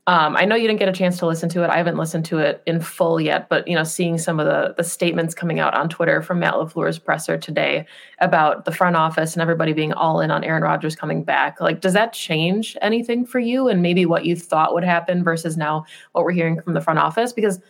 Um, 0.06 0.36
I 0.36 0.44
know 0.44 0.54
you 0.54 0.68
didn't 0.68 0.78
get 0.78 0.88
a 0.88 0.92
chance 0.92 1.18
to 1.18 1.26
listen 1.26 1.48
to 1.48 1.64
it. 1.64 1.70
I 1.70 1.76
haven't 1.76 1.96
listened 1.96 2.24
to 2.26 2.38
it 2.38 2.62
in 2.64 2.80
full 2.80 3.20
yet, 3.20 3.48
but 3.48 3.66
you 3.66 3.74
know, 3.74 3.82
seeing 3.82 4.18
some 4.18 4.38
of 4.38 4.46
the 4.46 4.72
the 4.76 4.84
statements 4.84 5.34
coming 5.34 5.58
out 5.58 5.74
on 5.74 5.88
Twitter 5.88 6.22
from 6.22 6.38
Matt 6.38 6.54
LaFleur's 6.54 6.98
presser 6.98 7.36
today 7.36 7.86
about 8.20 8.66
the 8.66 8.72
front 8.72 8.94
office 8.94 9.32
and 9.34 9.42
everybody 9.42 9.72
being 9.72 9.92
all 9.92 10.20
in 10.20 10.30
on 10.30 10.44
Aaron 10.44 10.62
Rodgers 10.62 10.94
coming 10.94 11.24
back, 11.24 11.60
like 11.60 11.80
does 11.80 11.92
that 11.92 12.12
change 12.12 12.76
anything 12.82 13.26
for 13.26 13.40
you 13.40 13.66
and 13.66 13.82
maybe 13.82 14.06
what 14.06 14.24
you 14.24 14.36
thought 14.36 14.74
would 14.74 14.84
happen 14.84 15.24
versus 15.24 15.56
now 15.56 15.84
what 16.12 16.24
we're 16.24 16.30
hearing 16.30 16.60
from 16.60 16.74
the 16.74 16.80
front 16.80 17.00
office? 17.00 17.32
Because 17.32 17.60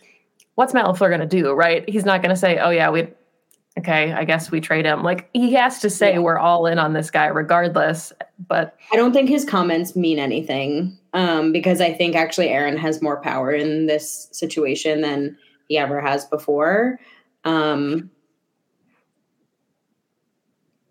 what's 0.55 0.75
Matt 0.75 0.85
LaFleur 0.85 1.09
going 1.09 1.21
to 1.21 1.25
do, 1.25 1.53
right? 1.53 1.87
He's 1.89 2.05
not 2.05 2.21
going 2.21 2.29
to 2.33 2.39
say, 2.39 2.59
"Oh 2.59 2.69
yeah, 2.69 2.91
we 2.91 3.07
okay, 3.77 4.13
I 4.13 4.23
guess 4.23 4.51
we 4.51 4.61
trade 4.61 4.85
him. 4.85 5.03
Like 5.03 5.29
he 5.33 5.53
has 5.53 5.79
to 5.79 5.89
say 5.89 6.13
yeah. 6.13 6.19
we're 6.19 6.37
all 6.37 6.65
in 6.65 6.79
on 6.79 6.93
this 6.93 7.09
guy 7.09 7.27
regardless. 7.27 8.13
But 8.47 8.77
I 8.91 8.95
don't 8.95 9.13
think 9.13 9.29
his 9.29 9.45
comments 9.45 9.95
mean 9.95 10.19
anything 10.19 10.97
um, 11.13 11.51
because 11.51 11.81
I 11.81 11.93
think 11.93 12.15
actually 12.15 12.49
Aaron 12.49 12.77
has 12.77 13.01
more 13.01 13.21
power 13.21 13.51
in 13.51 13.87
this 13.87 14.29
situation 14.31 15.01
than 15.01 15.37
he 15.67 15.77
ever 15.77 16.01
has 16.01 16.25
before. 16.25 16.99
Um, 17.45 18.11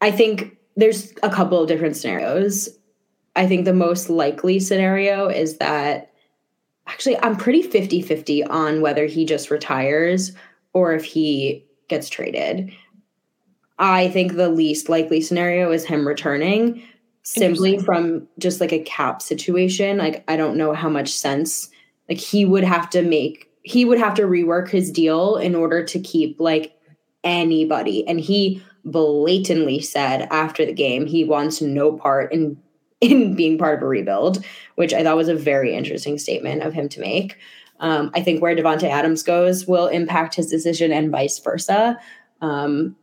I 0.01 0.11
think 0.11 0.59
there's 0.77 1.13
a 1.23 1.31
couple 1.31 1.61
of 1.63 1.69
different 1.69 1.97
scenarios. 1.97 2.69
I 3.37 3.47
think 3.47 3.65
the 3.65 3.73
most 3.73 4.11
likely 4.11 4.59
scenario 4.59 5.29
is 5.29 5.59
that 5.59 6.13
actually 6.87 7.17
I'm 7.19 7.37
pretty 7.37 7.63
50 7.63 8.03
50 8.03 8.45
on 8.45 8.81
whether 8.81 9.07
he 9.07 9.25
just 9.25 9.51
retires 9.51 10.33
or 10.73 10.93
if 10.95 11.05
he 11.05 11.65
gets 11.89 12.09
traded. 12.09 12.73
I 13.79 14.09
think 14.09 14.35
the 14.35 14.49
least 14.49 14.89
likely 14.89 15.21
scenario 15.21 15.73
is 15.73 15.85
him 15.85 16.07
returning 16.07 16.83
simply 17.25 17.79
from 17.79 18.29
just 18.39 18.61
like 18.61 18.73
a 18.73 18.83
cap 18.83 19.23
situation. 19.23 19.99
Like, 19.99 20.25
I 20.29 20.37
don't 20.37 20.57
know 20.57 20.73
how 20.73 20.89
much 20.89 21.13
sense, 21.13 21.71
like, 22.09 22.19
he 22.19 22.45
would 22.45 22.65
have 22.65 22.91
to 22.91 23.03
make, 23.03 23.51
he 23.63 23.85
would 23.85 23.99
have 23.99 24.15
to 24.15 24.23
rework 24.23 24.69
his 24.69 24.91
deal 24.91 25.37
in 25.37 25.55
order 25.55 25.85
to 25.85 26.01
keep 26.01 26.41
like 26.41 26.77
anybody. 27.25 28.07
And 28.07 28.21
he 28.21 28.63
blatantly 28.85 29.81
said 29.81 30.27
after 30.31 30.67
the 30.67 30.73
game 30.73 31.07
he 31.07 31.25
wants 31.25 31.63
no 31.63 31.93
part 31.93 32.33
in 32.33 32.61
in 33.01 33.35
being 33.35 33.59
part 33.59 33.79
of 33.79 33.83
a 33.83 33.87
rebuild, 33.87 34.45
which 34.77 34.95
I 34.95 35.03
thought 35.03 35.17
was 35.17 35.29
a 35.29 35.35
very 35.35 35.75
interesting 35.75 36.19
statement 36.19 36.63
of 36.63 36.73
him 36.73 36.89
to 36.91 37.01
make. 37.01 37.37
Um, 37.83 38.11
I 38.15 38.23
think 38.23 38.41
where 38.41 38.57
Davante 38.57 38.89
Adams 38.89 39.23
goes 39.23 39.67
will 39.67 39.89
impact 39.89 40.37
his 40.37 40.47
decision 40.47 40.93
and 40.93 41.11
vice 41.11 41.39
versa. 41.39 41.99
Um, 42.41 42.97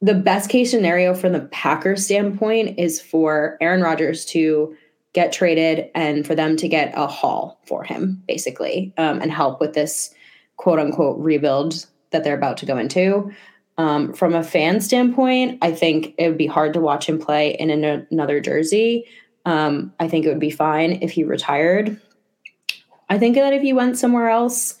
the 0.00 0.14
best 0.14 0.50
case 0.50 0.70
scenario 0.70 1.14
from 1.14 1.32
the 1.32 1.40
Packers 1.40 2.04
standpoint 2.04 2.78
is 2.78 3.00
for 3.00 3.56
Aaron 3.60 3.82
Rodgers 3.82 4.24
to 4.26 4.76
get 5.12 5.32
traded 5.32 5.90
and 5.94 6.26
for 6.26 6.34
them 6.34 6.56
to 6.56 6.68
get 6.68 6.92
a 6.96 7.06
haul 7.06 7.60
for 7.66 7.84
him, 7.84 8.22
basically, 8.26 8.92
um, 8.98 9.20
and 9.22 9.30
help 9.30 9.60
with 9.60 9.74
this 9.74 10.12
quote 10.56 10.78
unquote 10.78 11.18
rebuild 11.18 11.86
that 12.10 12.24
they're 12.24 12.36
about 12.36 12.56
to 12.58 12.66
go 12.66 12.76
into. 12.76 13.30
Um, 13.76 14.12
from 14.12 14.34
a 14.34 14.44
fan 14.44 14.80
standpoint, 14.80 15.58
I 15.62 15.72
think 15.72 16.14
it 16.16 16.28
would 16.28 16.38
be 16.38 16.46
hard 16.46 16.74
to 16.74 16.80
watch 16.80 17.08
him 17.08 17.18
play 17.18 17.56
in 17.58 17.70
an, 17.70 18.06
another 18.10 18.40
jersey. 18.40 19.06
Um, 19.46 19.92
I 20.00 20.08
think 20.08 20.24
it 20.24 20.28
would 20.28 20.40
be 20.40 20.50
fine 20.50 20.98
if 21.02 21.10
he 21.10 21.24
retired. 21.24 22.00
I 23.08 23.18
think 23.18 23.36
that 23.36 23.52
if 23.52 23.62
he 23.62 23.72
went 23.72 23.98
somewhere 23.98 24.28
else, 24.28 24.78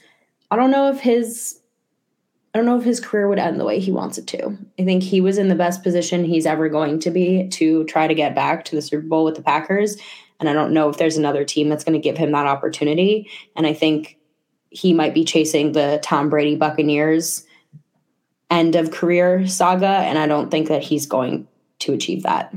I 0.50 0.56
don't 0.56 0.70
know 0.70 0.90
if 0.90 1.00
his 1.00 1.60
I 2.54 2.58
don't 2.58 2.66
know 2.66 2.78
if 2.78 2.84
his 2.84 3.00
career 3.00 3.26
would 3.26 3.40
end 3.40 3.58
the 3.58 3.64
way 3.64 3.80
he 3.80 3.90
wants 3.90 4.16
it 4.16 4.28
to. 4.28 4.56
I 4.78 4.84
think 4.84 5.02
he 5.02 5.20
was 5.20 5.38
in 5.38 5.48
the 5.48 5.56
best 5.56 5.82
position 5.82 6.24
he's 6.24 6.46
ever 6.46 6.68
going 6.68 7.00
to 7.00 7.10
be 7.10 7.48
to 7.48 7.82
try 7.84 8.06
to 8.06 8.14
get 8.14 8.36
back 8.36 8.64
to 8.66 8.76
the 8.76 8.82
Super 8.82 9.02
Bowl 9.02 9.24
with 9.24 9.34
the 9.34 9.42
Packers. 9.42 9.96
And 10.38 10.48
I 10.48 10.52
don't 10.52 10.72
know 10.72 10.88
if 10.88 10.96
there's 10.96 11.16
another 11.16 11.44
team 11.44 11.68
that's 11.68 11.82
going 11.82 12.00
to 12.00 12.02
give 12.02 12.16
him 12.16 12.30
that 12.30 12.46
opportunity. 12.46 13.28
And 13.56 13.66
I 13.66 13.74
think 13.74 14.18
he 14.70 14.92
might 14.92 15.14
be 15.14 15.24
chasing 15.24 15.72
the 15.72 15.98
Tom 16.04 16.30
Brady 16.30 16.54
Buccaneers 16.54 17.44
end 18.50 18.76
of 18.76 18.92
career 18.92 19.48
saga. 19.48 19.86
And 19.86 20.16
I 20.16 20.28
don't 20.28 20.50
think 20.50 20.68
that 20.68 20.84
he's 20.84 21.06
going 21.06 21.48
to 21.80 21.92
achieve 21.92 22.22
that. 22.22 22.54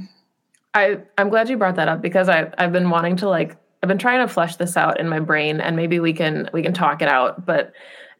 I, 0.75 0.99
I'm 1.17 1.29
glad 1.29 1.49
you 1.49 1.57
brought 1.57 1.77
that 1.77 1.87
up 1.87 2.03
because 2.03 2.29
I, 2.29 2.51
I've 2.59 2.71
been 2.71 2.91
wanting 2.91 3.15
to 3.17 3.29
like 3.29 3.57
I've 3.81 3.89
been 3.89 3.97
trying 3.97 4.25
to 4.25 4.33
flesh 4.33 4.55
this 4.55 4.75
out 4.75 4.99
in 4.99 5.07
my 5.07 5.19
brain 5.19 5.61
and 5.61 5.75
maybe 5.75 5.99
we 5.99 6.13
can 6.13 6.49
we 6.53 6.63
can 6.63 6.73
talk 6.73 7.01
it 7.01 7.07
out. 7.07 7.45
But 7.45 7.73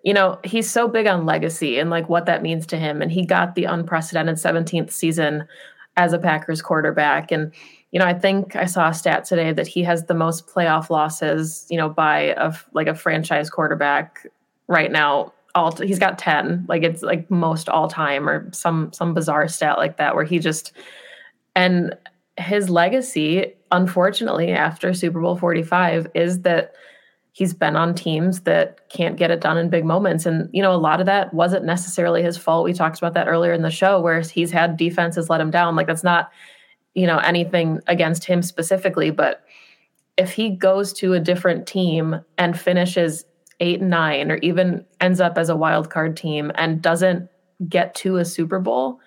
you 0.04 0.14
know, 0.14 0.40
he's 0.44 0.70
so 0.70 0.88
big 0.88 1.08
on 1.08 1.26
legacy 1.26 1.80
and 1.80 1.90
like 1.90 2.08
what 2.08 2.26
that 2.28 2.42
means 2.42 2.66
to 2.68 2.78
him. 2.78 3.02
And 3.02 3.12
he 3.12 3.26
got 3.26 3.56
the 3.56 3.66
unprecedented 3.66 4.38
17th 4.38 4.92
season 4.92 5.46
as 5.98 6.14
a 6.14 6.20
Packers 6.20 6.62
quarterback. 6.62 7.32
And, 7.32 7.52
you 7.92 8.00
know, 8.00 8.06
I 8.06 8.14
think 8.14 8.56
I 8.56 8.66
saw 8.66 8.90
a 8.90 8.94
stat 8.94 9.26
today 9.26 9.52
that 9.52 9.68
he 9.68 9.84
has 9.84 10.06
the 10.06 10.14
most 10.14 10.48
playoff 10.48 10.90
losses, 10.90 11.66
you 11.70 11.78
know, 11.78 11.90
by 11.90 12.36
a 12.38 12.54
like 12.74 12.88
a 12.88 12.96
franchise 12.96 13.50
quarterback 13.50 14.26
right 14.68 14.92
now. 14.92 15.34
All 15.56 15.76
he's 15.76 16.00
got 16.00 16.20
10, 16.20 16.68
like 16.70 16.84
it's 16.84 17.02
like 17.02 17.30
most 17.32 17.68
all 17.68 17.88
time 17.88 18.30
or 18.30 18.48
some 18.54 18.94
some 18.94 19.16
bizarre 19.16 19.48
stat 19.48 19.78
like 19.78 19.98
that 19.98 20.14
where 20.14 20.24
he 20.24 20.38
just 20.38 20.72
and 21.56 21.96
his 22.38 22.70
legacy, 22.70 23.54
unfortunately, 23.72 24.52
after 24.52 24.94
Super 24.94 25.20
Bowl 25.20 25.36
45, 25.36 26.08
is 26.14 26.42
that 26.42 26.74
he's 27.32 27.54
been 27.54 27.76
on 27.76 27.94
teams 27.94 28.42
that 28.42 28.90
can't 28.90 29.18
get 29.18 29.30
it 29.30 29.42
done 29.42 29.58
in 29.58 29.70
big 29.70 29.86
moments. 29.86 30.26
And, 30.26 30.50
you 30.52 30.62
know, 30.62 30.74
a 30.74 30.78
lot 30.78 31.00
of 31.00 31.06
that 31.06 31.34
wasn't 31.34 31.66
necessarily 31.66 32.24
his 32.24 32.38
fault. 32.38 32.66
We 32.66 32.74
talked 32.74 32.98
about 32.98 33.14
that 33.14 33.28
earlier 33.28 33.54
in 33.54 33.62
the 33.62 33.70
show, 33.70 34.02
where 34.02 34.22
he's 34.22 34.52
had 34.52 34.78
defenses 34.78 35.30
let 35.30 35.42
him 35.42 35.52
down. 35.52 35.76
Like, 35.76 35.88
that's 35.88 36.04
not, 36.04 36.32
you 36.96 37.06
know, 37.06 37.20
anything 37.20 37.80
against 37.88 38.26
him 38.26 38.42
specifically. 38.42 39.12
But 39.12 39.44
if 40.18 40.34
he 40.34 40.50
goes 40.50 40.94
to 40.94 41.14
a 41.14 41.20
different 41.20 41.68
team 41.68 42.20
and 42.40 42.60
finishes 42.60 43.24
eight 43.60 43.82
and 43.82 43.90
nine, 43.90 44.32
or 44.32 44.38
even 44.38 44.86
ends 45.00 45.20
up 45.20 45.38
as 45.38 45.50
a 45.50 45.56
wild 45.56 45.90
card 45.90 46.18
team 46.18 46.52
and 46.56 46.82
doesn't 46.82 47.30
get 47.68 47.94
to 47.96 48.18
a 48.18 48.26
Super 48.26 48.60
Bowl, 48.60 49.00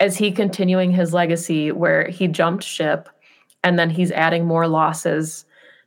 is 0.00 0.16
he 0.16 0.30
continuing 0.30 0.90
his 0.92 1.12
legacy 1.12 1.72
where 1.72 2.08
he 2.08 2.28
jumped 2.28 2.64
ship 2.64 3.08
and 3.64 3.78
then 3.78 3.90
he's 3.90 4.12
adding 4.12 4.46
more 4.46 4.68
losses 4.68 5.44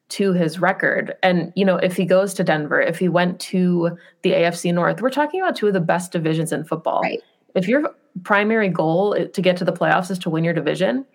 to 0.09 0.33
his 0.33 0.59
record. 0.59 1.15
And, 1.23 1.53
you 1.55 1.63
know, 1.63 1.77
if 1.77 1.95
he 1.95 2.05
goes 2.05 2.33
to 2.33 2.43
Denver, 2.43 2.81
if 2.81 2.99
he 2.99 3.07
went 3.07 3.39
to 3.39 3.97
the 4.23 4.31
AFC 4.31 4.73
North, 4.73 5.01
we're 5.01 5.09
talking 5.09 5.39
about 5.39 5.55
two 5.55 5.67
of 5.67 5.73
the 5.73 5.79
best 5.79 6.11
divisions 6.11 6.51
in 6.51 6.65
football. 6.65 7.01
Right. 7.01 7.21
If 7.55 7.67
your 7.67 7.95
primary 8.23 8.67
goal 8.67 9.15
to 9.15 9.41
get 9.41 9.55
to 9.57 9.65
the 9.65 9.71
playoffs 9.71 10.11
is 10.11 10.19
to 10.19 10.29
win 10.29 10.43
your 10.43 10.53
division, 10.53 11.05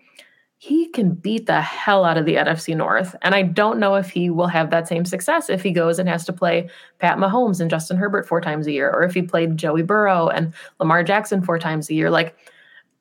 he 0.57 0.87
can 0.87 1.11
beat 1.13 1.45
the 1.45 1.61
hell 1.61 2.03
out 2.03 2.17
of 2.17 2.25
the 2.25 2.35
NFC 2.35 2.75
North. 2.75 3.15
And 3.21 3.35
I 3.35 3.43
don't 3.43 3.77
know 3.79 3.93
if 3.93 4.09
he 4.09 4.31
will 4.31 4.47
have 4.47 4.71
that 4.71 4.87
same 4.87 5.05
success 5.05 5.51
if 5.51 5.61
he 5.61 5.71
goes 5.71 5.99
and 5.99 6.09
has 6.09 6.25
to 6.25 6.33
play 6.33 6.67
Pat 6.97 7.19
Mahomes 7.19 7.61
and 7.61 7.69
Justin 7.69 7.97
Herbert 7.97 8.27
four 8.27 8.41
times 8.41 8.65
a 8.65 8.71
year, 8.71 8.89
or 8.89 9.03
if 9.03 9.13
he 9.13 9.21
played 9.21 9.57
Joey 9.57 9.83
Burrow 9.83 10.29
and 10.29 10.51
Lamar 10.79 11.03
Jackson 11.03 11.43
four 11.43 11.59
times 11.59 11.91
a 11.91 11.93
year. 11.93 12.09
Like, 12.09 12.35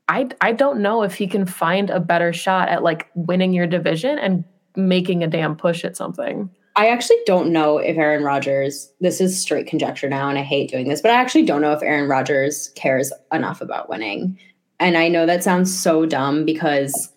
I 0.09 0.29
I 0.41 0.53
don't 0.53 0.81
know 0.81 1.03
if 1.03 1.15
he 1.15 1.27
can 1.27 1.47
find 1.47 1.91
a 1.91 2.01
better 2.01 2.33
shot 2.33 2.69
at 2.69 2.83
like 2.83 3.11
winning 3.15 3.53
your 3.53 3.67
division 3.67 4.19
and 4.19 4.45
making 4.77 5.23
a 5.25 5.27
damn 5.27 5.57
push 5.57 5.85
at 5.85 5.97
something. 5.97 6.51
I 6.77 6.89
actually 6.89 7.17
don't 7.25 7.53
know 7.53 7.79
if 7.79 7.97
Aaron 7.97 8.23
Rodgers, 8.23 8.93
this 9.01 9.19
is 9.19 9.41
straight 9.41 9.67
conjecture 9.67 10.11
now, 10.11 10.29
and 10.29 10.39
I 10.39 10.43
hate 10.43 10.71
doing 10.71 10.89
this, 10.89 11.01
but 11.01 11.11
I 11.11 11.15
actually 11.15 11.47
don't 11.47 11.63
know 11.63 11.73
if 11.73 11.83
Aaron 11.83 12.07
Rodgers 12.07 12.69
cares 12.77 13.11
enough 13.33 13.63
about 13.63 13.89
winning. 13.89 14.39
And 14.79 14.99
I 14.99 15.09
know 15.09 15.25
that 15.25 15.43
sounds 15.43 15.75
so 15.75 16.05
dumb 16.05 16.45
because 16.45 17.11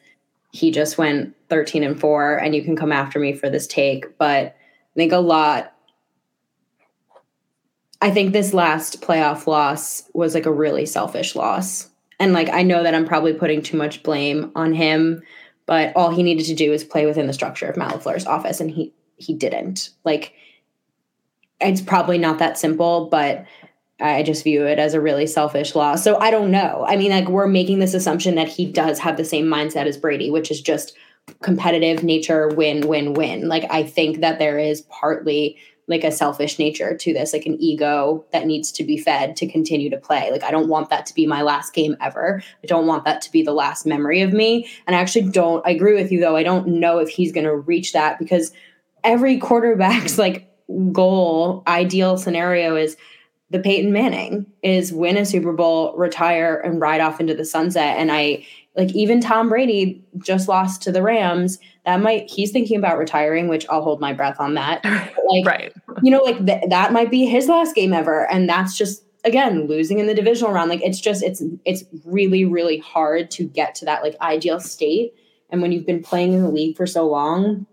he 0.52 0.72
just 0.72 0.98
went 0.98 1.36
13 1.50 1.84
and 1.84 2.00
4, 2.00 2.38
and 2.38 2.56
you 2.56 2.64
can 2.64 2.78
come 2.78 2.94
after 2.94 3.20
me 3.20 3.34
for 3.34 3.50
this 3.50 3.68
take, 3.68 4.18
but 4.18 4.56
I 4.56 4.96
think 4.96 5.12
a 5.12 5.18
lot. 5.18 5.74
I 8.02 8.12
think 8.12 8.32
this 8.32 8.54
last 8.54 9.02
playoff 9.02 9.46
loss 9.46 10.10
was 10.14 10.34
like 10.34 10.46
a 10.46 10.54
really 10.54 10.86
selfish 10.86 11.36
loss. 11.36 11.89
And 12.20 12.34
like, 12.34 12.50
I 12.50 12.64
know 12.64 12.84
that 12.84 12.94
I'm 12.94 13.06
probably 13.06 13.34
putting 13.34 13.62
too 13.62 13.78
much 13.78 14.04
blame 14.04 14.52
on 14.56 14.74
him, 14.74 15.22
but 15.66 15.96
all 15.96 16.12
he 16.12 16.24
needed 16.24 16.46
to 16.48 16.56
do 16.56 16.74
is 16.74 16.84
play 16.84 17.06
within 17.06 17.28
the 17.28 17.34
structure 17.34 17.70
of 17.70 17.78
Matt 17.78 17.94
LaFleur's 17.94 18.26
office, 18.26 18.60
and 18.60 18.72
he 18.72 18.94
he 19.18 19.34
didn't. 19.34 19.90
Like, 20.06 20.34
it's 21.60 21.82
probably 21.82 22.18
not 22.18 22.40
that 22.40 22.58
simple, 22.58 23.08
but 23.10 23.46
I 24.00 24.24
just 24.24 24.44
view 24.44 24.66
it 24.66 24.80
as 24.80 24.94
a 24.94 25.02
really 25.02 25.28
selfish 25.28 25.76
loss. 25.76 26.04
So 26.04 26.18
I 26.20 26.32
don't 26.32 26.52
know. 26.52 26.86
I 26.88 26.96
mean, 26.96 27.12
like 27.12 27.28
we're 27.28 27.48
making 27.48 27.80
this 27.80 27.94
assumption 27.94 28.36
that 28.36 28.48
he 28.48 28.66
does 28.72 29.00
have 29.00 29.18
the 29.18 29.26
same 29.26 29.46
mindset 29.46 29.86
as 29.88 29.98
Brady, 29.98 30.32
which 30.32 30.52
is 30.52 30.62
just 30.62 30.96
competitive 31.42 32.04
nature, 32.04 32.48
win, 32.48 32.88
win, 32.88 33.14
win. 33.14 33.48
Like 33.50 33.66
I 33.70 33.84
think 33.84 34.22
that 34.22 34.40
there 34.40 34.58
is 34.58 34.82
partly 34.84 35.58
like 35.90 36.04
a 36.04 36.12
selfish 36.12 36.60
nature 36.60 36.96
to 36.96 37.14
this, 37.14 37.34
like 37.34 37.48
an 37.48 37.58
ego 37.60 38.24
that 38.32 38.46
needs 38.46 38.72
to 38.72 38.84
be 38.84 38.98
fed 38.98 39.36
to 39.36 39.48
continue 39.48 39.90
to 39.90 39.98
play. 39.98 40.30
Like, 40.32 40.44
I 40.44 40.52
don't 40.52 40.70
want 40.70 40.90
that 40.92 41.08
to 41.08 41.16
be 41.16 41.26
my 41.26 41.42
last 41.42 41.74
game 41.74 41.98
ever. 42.00 42.42
I 42.64 42.68
don't 42.68 42.86
want 42.86 43.06
that 43.06 43.22
to 43.24 43.32
be 43.32 43.42
the 43.42 43.54
last 43.54 43.86
memory 43.86 44.22
of 44.22 44.32
me. 44.32 44.70
And 44.86 44.96
I 44.96 45.00
actually 45.00 45.30
don't, 45.32 45.66
I 45.66 45.72
agree 45.72 45.96
with 45.96 46.12
you 46.12 46.20
though. 46.20 46.36
I 46.36 46.44
don't 46.44 46.68
know 46.68 47.00
if 47.00 47.10
he's 47.10 47.32
going 47.32 47.46
to 47.46 47.56
reach 47.56 47.92
that 47.94 48.20
because 48.20 48.54
every 49.04 49.40
quarterback's 49.40 50.18
like 50.20 50.48
goal, 50.92 51.64
ideal 51.68 52.18
scenario 52.18 52.76
is 52.76 52.96
the 53.50 53.60
Peyton 53.60 53.92
Manning 53.92 54.46
is 54.62 54.94
win 54.94 55.18
a 55.18 55.26
Super 55.26 55.54
Bowl, 55.54 55.96
retire, 55.98 56.56
and 56.60 56.80
ride 56.80 57.02
off 57.02 57.20
into 57.20 57.34
the 57.34 57.46
sunset. 57.46 57.98
And 57.98 58.12
I, 58.12 58.46
like 58.80 58.96
even 58.96 59.20
Tom 59.20 59.50
Brady 59.50 60.02
just 60.20 60.48
lost 60.48 60.82
to 60.84 60.92
the 60.92 61.02
Rams. 61.02 61.60
That 61.86 62.02
might 62.02 62.30
he's 62.30 62.52
thinking 62.52 62.78
about 62.78 62.98
retiring, 62.98 63.50
which 63.50 63.68
I'll 63.70 63.84
hold 63.84 64.00
my 64.00 64.14
breath 64.14 64.40
on 64.40 64.54
that. 64.54 64.84
like, 64.86 65.46
right. 65.46 65.74
you 66.02 66.10
know, 66.10 66.20
like 66.20 66.46
th- 66.46 66.70
that 66.70 66.94
might 66.94 67.12
be 67.12 67.26
his 67.26 67.50
last 67.50 67.76
game 67.76 67.92
ever, 67.92 68.26
and 68.32 68.48
that's 68.48 68.78
just 68.78 69.04
again 69.26 69.68
losing 69.68 70.00
in 70.00 70.08
the 70.08 70.14
divisional 70.14 70.54
round. 70.54 70.70
Like 70.70 70.82
it's 70.82 71.02
just 71.02 71.22
it's 71.24 71.44
it's 71.66 71.84
really 72.06 72.46
really 72.46 72.78
hard 72.78 73.30
to 73.32 73.44
get 73.44 73.76
to 73.76 73.86
that 73.86 74.02
like 74.02 74.16
ideal 74.22 74.62
state. 74.62 75.14
And 75.50 75.62
when 75.62 75.74
you've 75.74 75.86
been 75.86 76.02
playing 76.02 76.32
in 76.32 76.42
the 76.42 76.50
league 76.50 76.78
for 76.78 76.88
so 76.88 77.06
long, 77.06 77.66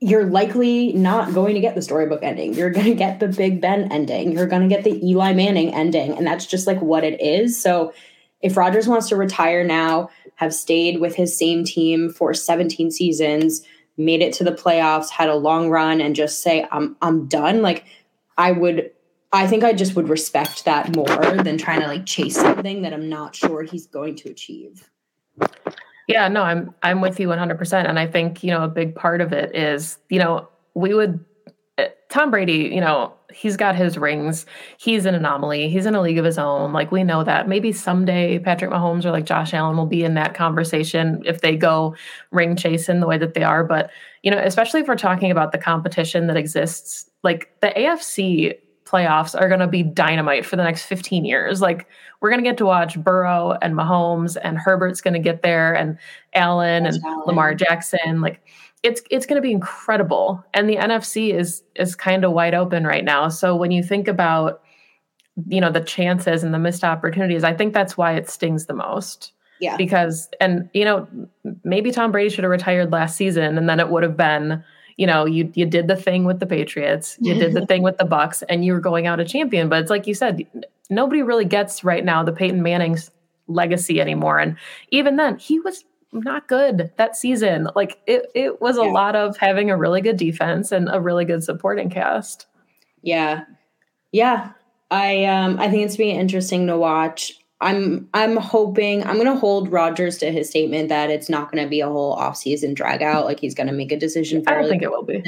you're 0.00 0.24
likely 0.24 0.94
not 0.94 1.34
going 1.34 1.54
to 1.54 1.60
get 1.60 1.74
the 1.74 1.82
storybook 1.82 2.22
ending. 2.22 2.54
You're 2.54 2.70
going 2.70 2.86
to 2.86 2.94
get 2.94 3.20
the 3.20 3.28
Big 3.28 3.60
Ben 3.60 3.92
ending. 3.92 4.32
You're 4.32 4.46
going 4.46 4.62
to 4.62 4.68
get 4.68 4.84
the 4.84 5.04
Eli 5.06 5.34
Manning 5.34 5.74
ending. 5.74 6.16
And 6.16 6.26
that's 6.26 6.46
just 6.46 6.66
like 6.66 6.80
what 6.80 7.04
it 7.04 7.20
is. 7.20 7.60
So 7.60 7.92
if 8.46 8.56
Rodgers 8.56 8.86
wants 8.86 9.08
to 9.08 9.16
retire 9.16 9.64
now, 9.64 10.08
have 10.36 10.54
stayed 10.54 11.00
with 11.00 11.16
his 11.16 11.36
same 11.36 11.64
team 11.64 12.10
for 12.10 12.32
17 12.32 12.92
seasons, 12.92 13.62
made 13.96 14.22
it 14.22 14.32
to 14.34 14.44
the 14.44 14.52
playoffs, 14.52 15.10
had 15.10 15.28
a 15.28 15.34
long 15.34 15.68
run, 15.68 16.00
and 16.00 16.14
just 16.14 16.42
say, 16.42 16.64
I'm 16.70 16.96
I'm 17.02 17.26
done, 17.26 17.60
like 17.60 17.86
I 18.38 18.52
would 18.52 18.92
I 19.32 19.48
think 19.48 19.64
I 19.64 19.72
just 19.72 19.96
would 19.96 20.08
respect 20.08 20.64
that 20.64 20.94
more 20.94 21.42
than 21.42 21.58
trying 21.58 21.80
to 21.80 21.88
like 21.88 22.06
chase 22.06 22.36
something 22.36 22.82
that 22.82 22.92
I'm 22.92 23.08
not 23.08 23.34
sure 23.34 23.64
he's 23.64 23.88
going 23.88 24.14
to 24.16 24.30
achieve. 24.30 24.88
Yeah, 26.06 26.28
no, 26.28 26.42
I'm 26.42 26.72
I'm 26.84 27.00
with 27.00 27.18
you 27.18 27.26
100%. 27.26 27.88
And 27.88 27.98
I 27.98 28.06
think, 28.06 28.44
you 28.44 28.52
know, 28.52 28.62
a 28.62 28.68
big 28.68 28.94
part 28.94 29.20
of 29.20 29.32
it 29.32 29.56
is, 29.56 29.98
you 30.08 30.20
know, 30.20 30.48
we 30.74 30.94
would 30.94 31.24
Tom 32.16 32.30
Brady, 32.30 32.70
you 32.72 32.80
know, 32.80 33.12
he's 33.30 33.58
got 33.58 33.76
his 33.76 33.98
rings. 33.98 34.46
He's 34.78 35.04
an 35.04 35.14
anomaly. 35.14 35.68
He's 35.68 35.84
in 35.84 35.94
a 35.94 36.00
league 36.00 36.16
of 36.16 36.24
his 36.24 36.38
own. 36.38 36.72
Like 36.72 36.90
we 36.90 37.04
know 37.04 37.22
that. 37.22 37.46
Maybe 37.46 37.72
someday 37.72 38.38
Patrick 38.38 38.70
Mahomes 38.70 39.04
or 39.04 39.10
like 39.10 39.26
Josh 39.26 39.52
Allen 39.52 39.76
will 39.76 39.84
be 39.84 40.02
in 40.02 40.14
that 40.14 40.32
conversation 40.32 41.22
if 41.26 41.42
they 41.42 41.58
go 41.58 41.94
ring 42.30 42.56
chasing 42.56 43.00
the 43.00 43.06
way 43.06 43.18
that 43.18 43.34
they 43.34 43.42
are. 43.42 43.64
But, 43.64 43.90
you 44.22 44.30
know, 44.30 44.38
especially 44.38 44.80
if 44.80 44.88
we're 44.88 44.96
talking 44.96 45.30
about 45.30 45.52
the 45.52 45.58
competition 45.58 46.26
that 46.28 46.38
exists, 46.38 47.04
like 47.22 47.50
the 47.60 47.68
AFC 47.68 48.54
playoffs 48.86 49.38
are 49.38 49.48
going 49.48 49.60
to 49.60 49.66
be 49.66 49.82
dynamite 49.82 50.46
for 50.46 50.56
the 50.56 50.64
next 50.64 50.86
15 50.86 51.26
years. 51.26 51.60
Like 51.60 51.86
we're 52.22 52.30
going 52.30 52.42
to 52.42 52.48
get 52.48 52.56
to 52.56 52.64
watch 52.64 52.98
Burrow 52.98 53.58
and 53.60 53.74
Mahomes 53.74 54.38
and 54.42 54.56
Herbert's 54.56 55.02
going 55.02 55.12
to 55.12 55.20
get 55.20 55.42
there 55.42 55.74
and 55.74 55.98
Allen 56.32 56.86
and 56.86 56.98
Allen. 57.04 57.24
Lamar 57.26 57.54
Jackson. 57.54 58.22
Like 58.22 58.40
it's 58.82 59.02
it's 59.10 59.26
going 59.26 59.36
to 59.36 59.42
be 59.42 59.52
incredible. 59.52 60.44
And 60.54 60.68
the 60.68 60.76
NFC 60.76 61.34
is 61.34 61.62
is 61.74 61.94
kind 61.94 62.24
of 62.24 62.32
wide 62.32 62.54
open 62.54 62.86
right 62.86 63.04
now. 63.04 63.28
So 63.28 63.56
when 63.56 63.70
you 63.70 63.82
think 63.82 64.08
about 64.08 64.62
you 65.48 65.60
know 65.60 65.70
the 65.70 65.80
chances 65.80 66.42
and 66.42 66.54
the 66.54 66.58
missed 66.58 66.84
opportunities, 66.84 67.44
I 67.44 67.54
think 67.54 67.74
that's 67.74 67.96
why 67.96 68.14
it 68.14 68.28
stings 68.28 68.66
the 68.66 68.74
most. 68.74 69.32
Yeah. 69.60 69.76
Because 69.76 70.28
and 70.40 70.68
you 70.72 70.84
know 70.84 71.08
maybe 71.64 71.90
Tom 71.90 72.12
Brady 72.12 72.30
should 72.30 72.44
have 72.44 72.50
retired 72.50 72.92
last 72.92 73.16
season 73.16 73.56
and 73.56 73.68
then 73.68 73.80
it 73.80 73.88
would 73.88 74.02
have 74.02 74.16
been 74.16 74.62
you 74.96 75.06
know 75.06 75.24
you 75.24 75.50
you 75.54 75.66
did 75.66 75.88
the 75.88 75.96
thing 75.96 76.24
with 76.24 76.40
the 76.40 76.46
Patriots, 76.46 77.16
you 77.20 77.34
did 77.34 77.54
the 77.54 77.66
thing 77.70 77.82
with 77.82 77.96
the 77.98 78.04
Bucs 78.04 78.42
and 78.48 78.64
you 78.64 78.72
were 78.72 78.80
going 78.80 79.06
out 79.06 79.20
a 79.20 79.24
champion, 79.24 79.68
but 79.68 79.80
it's 79.80 79.90
like 79.90 80.06
you 80.06 80.14
said 80.14 80.46
nobody 80.90 81.22
really 81.22 81.44
gets 81.44 81.82
right 81.82 82.04
now 82.04 82.22
the 82.22 82.32
Peyton 82.32 82.62
Manning's 82.62 83.10
legacy 83.48 84.00
anymore 84.00 84.38
and 84.38 84.56
even 84.90 85.16
then 85.16 85.38
he 85.38 85.60
was 85.60 85.84
not 86.12 86.48
good 86.48 86.90
that 86.96 87.16
season. 87.16 87.68
Like 87.74 87.98
it 88.06 88.26
it 88.34 88.60
was 88.60 88.78
a 88.78 88.82
Yeah. 88.84 88.90
lot 88.90 89.16
of 89.16 89.36
having 89.36 89.70
a 89.70 89.76
really 89.76 90.00
good 90.00 90.16
defense 90.16 90.72
and 90.72 90.88
a 90.90 91.00
really 91.00 91.24
good 91.24 91.42
supporting 91.44 91.90
cast. 91.90 92.46
Yeah. 93.02 93.44
Yeah. 94.12 94.50
I 94.90 95.24
um 95.24 95.58
I 95.58 95.68
think 95.70 95.84
it's 95.84 95.96
being 95.96 96.18
interesting 96.18 96.66
to 96.68 96.76
watch. 96.78 97.32
I'm 97.60 98.08
I'm 98.14 98.36
hoping 98.36 99.02
I'm 99.04 99.16
gonna 99.16 99.36
hold 99.38 99.72
Rodgers 99.72 100.18
to 100.18 100.30
his 100.30 100.48
statement 100.48 100.88
that 100.90 101.10
it's 101.10 101.28
not 101.28 101.50
gonna 101.50 101.66
be 101.66 101.80
a 101.80 101.88
whole 101.88 102.16
offseason 102.16 102.74
drag 102.74 103.02
out. 103.02 103.24
Like 103.24 103.40
he's 103.40 103.54
gonna 103.54 103.72
make 103.72 103.92
a 103.92 103.96
decision 103.98 104.42
I 104.46 104.54
don't 104.54 104.68
think 104.68 104.82
it 104.82 104.90
will 104.90 105.02
be. 105.02 105.22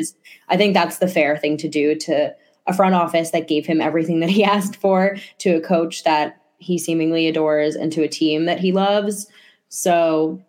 I 0.48 0.56
think 0.56 0.74
that's 0.74 0.98
the 0.98 1.08
fair 1.08 1.36
thing 1.38 1.56
to 1.58 1.68
do 1.68 1.94
to 1.96 2.34
a 2.66 2.74
front 2.74 2.94
office 2.94 3.30
that 3.30 3.48
gave 3.48 3.64
him 3.66 3.80
everything 3.80 4.20
that 4.20 4.28
he 4.28 4.44
asked 4.56 4.76
for, 4.76 5.16
to 5.38 5.56
a 5.56 5.60
coach 5.60 6.04
that 6.04 6.36
he 6.58 6.76
seemingly 6.78 7.26
adores, 7.26 7.74
and 7.74 7.90
to 7.92 8.02
a 8.02 8.08
team 8.08 8.44
that 8.44 8.60
he 8.60 8.72
loves. 8.72 9.26
So 9.70 10.40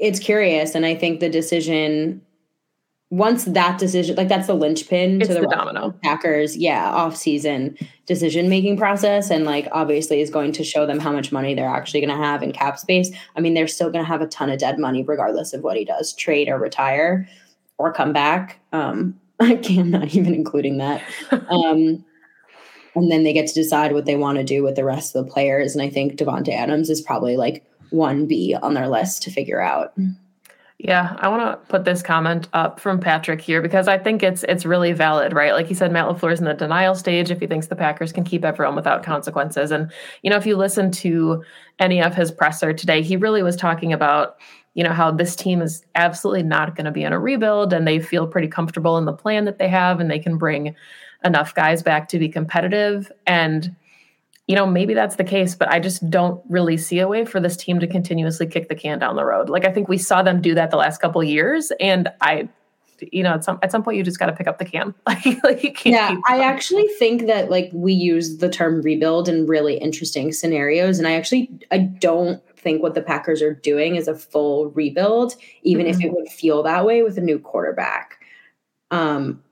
it's 0.00 0.18
curious. 0.18 0.74
And 0.74 0.86
I 0.86 0.94
think 0.94 1.20
the 1.20 1.28
decision, 1.28 2.22
once 3.10 3.44
that 3.44 3.78
decision, 3.78 4.16
like 4.16 4.28
that's 4.28 4.46
the 4.46 4.54
linchpin 4.54 5.20
It's 5.20 5.28
to 5.28 5.34
the, 5.34 5.40
the 5.42 5.46
domino. 5.46 5.94
Packers, 6.02 6.56
yeah, 6.56 6.90
off 6.90 7.16
season 7.16 7.76
decision 8.06 8.48
making 8.48 8.78
process. 8.78 9.30
And 9.30 9.44
like 9.44 9.68
obviously 9.72 10.20
is 10.20 10.30
going 10.30 10.52
to 10.52 10.64
show 10.64 10.86
them 10.86 10.98
how 10.98 11.12
much 11.12 11.30
money 11.30 11.54
they're 11.54 11.68
actually 11.68 12.00
going 12.00 12.16
to 12.16 12.24
have 12.24 12.42
in 12.42 12.52
cap 12.52 12.78
space. 12.78 13.10
I 13.36 13.40
mean, 13.40 13.54
they're 13.54 13.68
still 13.68 13.90
going 13.90 14.04
to 14.04 14.08
have 14.08 14.22
a 14.22 14.26
ton 14.26 14.50
of 14.50 14.58
dead 14.58 14.78
money 14.78 15.02
regardless 15.02 15.52
of 15.52 15.62
what 15.62 15.76
he 15.76 15.84
does, 15.84 16.14
trade 16.14 16.48
or 16.48 16.58
retire 16.58 17.28
or 17.78 17.92
come 17.92 18.12
back. 18.12 18.58
Um, 18.72 19.20
I 19.38 19.56
can't, 19.56 19.80
I'm 19.80 19.90
not 19.90 20.14
even 20.14 20.34
including 20.34 20.78
that. 20.78 21.02
Um, 21.50 22.04
and 22.96 23.10
then 23.10 23.22
they 23.22 23.32
get 23.32 23.46
to 23.46 23.54
decide 23.54 23.92
what 23.92 24.04
they 24.04 24.16
want 24.16 24.38
to 24.38 24.44
do 24.44 24.64
with 24.64 24.74
the 24.74 24.84
rest 24.84 25.14
of 25.14 25.24
the 25.24 25.32
players. 25.32 25.74
And 25.74 25.82
I 25.82 25.88
think 25.88 26.14
Davante 26.14 26.48
Adams 26.48 26.90
is 26.90 27.00
probably 27.00 27.36
like 27.36 27.64
one 27.90 28.26
B 28.26 28.56
on 28.60 28.74
their 28.74 28.88
list 28.88 29.22
to 29.22 29.30
figure 29.30 29.60
out. 29.60 29.94
Yeah, 30.82 31.14
I 31.18 31.28
want 31.28 31.42
to 31.42 31.68
put 31.68 31.84
this 31.84 32.00
comment 32.00 32.48
up 32.54 32.80
from 32.80 33.00
Patrick 33.00 33.42
here 33.42 33.60
because 33.60 33.86
I 33.86 33.98
think 33.98 34.22
it's 34.22 34.44
it's 34.44 34.64
really 34.64 34.92
valid, 34.92 35.34
right? 35.34 35.52
Like 35.52 35.66
he 35.66 35.74
said, 35.74 35.92
Matt 35.92 36.06
Lafleur 36.06 36.32
is 36.32 36.38
in 36.38 36.46
the 36.46 36.54
denial 36.54 36.94
stage 36.94 37.30
if 37.30 37.38
he 37.38 37.46
thinks 37.46 37.66
the 37.66 37.76
Packers 37.76 38.12
can 38.12 38.24
keep 38.24 38.46
everyone 38.46 38.76
without 38.76 39.02
consequences. 39.02 39.72
And 39.72 39.92
you 40.22 40.30
know, 40.30 40.38
if 40.38 40.46
you 40.46 40.56
listen 40.56 40.90
to 40.92 41.44
any 41.78 42.02
of 42.02 42.14
his 42.14 42.32
presser 42.32 42.72
today, 42.72 43.02
he 43.02 43.18
really 43.18 43.42
was 43.42 43.56
talking 43.56 43.92
about 43.92 44.38
you 44.72 44.82
know 44.82 44.94
how 44.94 45.10
this 45.10 45.36
team 45.36 45.60
is 45.60 45.84
absolutely 45.96 46.44
not 46.44 46.76
going 46.76 46.86
to 46.86 46.90
be 46.90 47.04
in 47.04 47.12
a 47.12 47.20
rebuild, 47.20 47.74
and 47.74 47.86
they 47.86 48.00
feel 48.00 48.26
pretty 48.26 48.48
comfortable 48.48 48.96
in 48.96 49.04
the 49.04 49.12
plan 49.12 49.44
that 49.44 49.58
they 49.58 49.68
have, 49.68 50.00
and 50.00 50.10
they 50.10 50.18
can 50.18 50.38
bring 50.38 50.74
enough 51.24 51.54
guys 51.54 51.82
back 51.82 52.08
to 52.08 52.18
be 52.18 52.30
competitive 52.30 53.12
and 53.26 53.76
you 54.50 54.56
know, 54.56 54.66
maybe 54.66 54.94
that's 54.94 55.14
the 55.14 55.22
case, 55.22 55.54
but 55.54 55.68
I 55.68 55.78
just 55.78 56.10
don't 56.10 56.42
really 56.48 56.76
see 56.76 56.98
a 56.98 57.06
way 57.06 57.24
for 57.24 57.38
this 57.38 57.56
team 57.56 57.78
to 57.78 57.86
continuously 57.86 58.48
kick 58.48 58.68
the 58.68 58.74
can 58.74 58.98
down 58.98 59.14
the 59.14 59.24
road. 59.24 59.48
Like 59.48 59.64
I 59.64 59.70
think 59.70 59.88
we 59.88 59.96
saw 59.96 60.24
them 60.24 60.42
do 60.42 60.56
that 60.56 60.72
the 60.72 60.76
last 60.76 61.00
couple 61.00 61.20
of 61.20 61.28
years, 61.28 61.70
and 61.78 62.08
I, 62.20 62.48
you 63.12 63.22
know, 63.22 63.34
at 63.34 63.44
some 63.44 63.60
at 63.62 63.70
some 63.70 63.84
point 63.84 63.98
you 63.98 64.02
just 64.02 64.18
got 64.18 64.26
to 64.26 64.32
pick 64.32 64.48
up 64.48 64.58
the 64.58 64.64
can. 64.64 64.92
Like, 65.06 65.44
like 65.44 65.62
you 65.62 65.72
can't. 65.72 65.94
Yeah, 65.94 66.16
I 66.26 66.42
actually 66.42 66.88
think 66.98 67.28
that 67.28 67.48
like 67.48 67.70
we 67.72 67.92
use 67.92 68.38
the 68.38 68.48
term 68.48 68.82
rebuild 68.82 69.28
in 69.28 69.46
really 69.46 69.78
interesting 69.78 70.32
scenarios, 70.32 70.98
and 70.98 71.06
I 71.06 71.12
actually 71.12 71.48
I 71.70 71.78
don't 71.78 72.42
think 72.56 72.82
what 72.82 72.94
the 72.94 73.02
Packers 73.02 73.42
are 73.42 73.54
doing 73.54 73.94
is 73.94 74.08
a 74.08 74.16
full 74.16 74.70
rebuild, 74.70 75.36
even 75.62 75.86
if 75.86 76.02
it 76.02 76.10
would 76.10 76.28
feel 76.28 76.64
that 76.64 76.84
way 76.84 77.04
with 77.04 77.16
a 77.18 77.20
new 77.20 77.38
quarterback. 77.38 78.18
Um, 78.90 79.44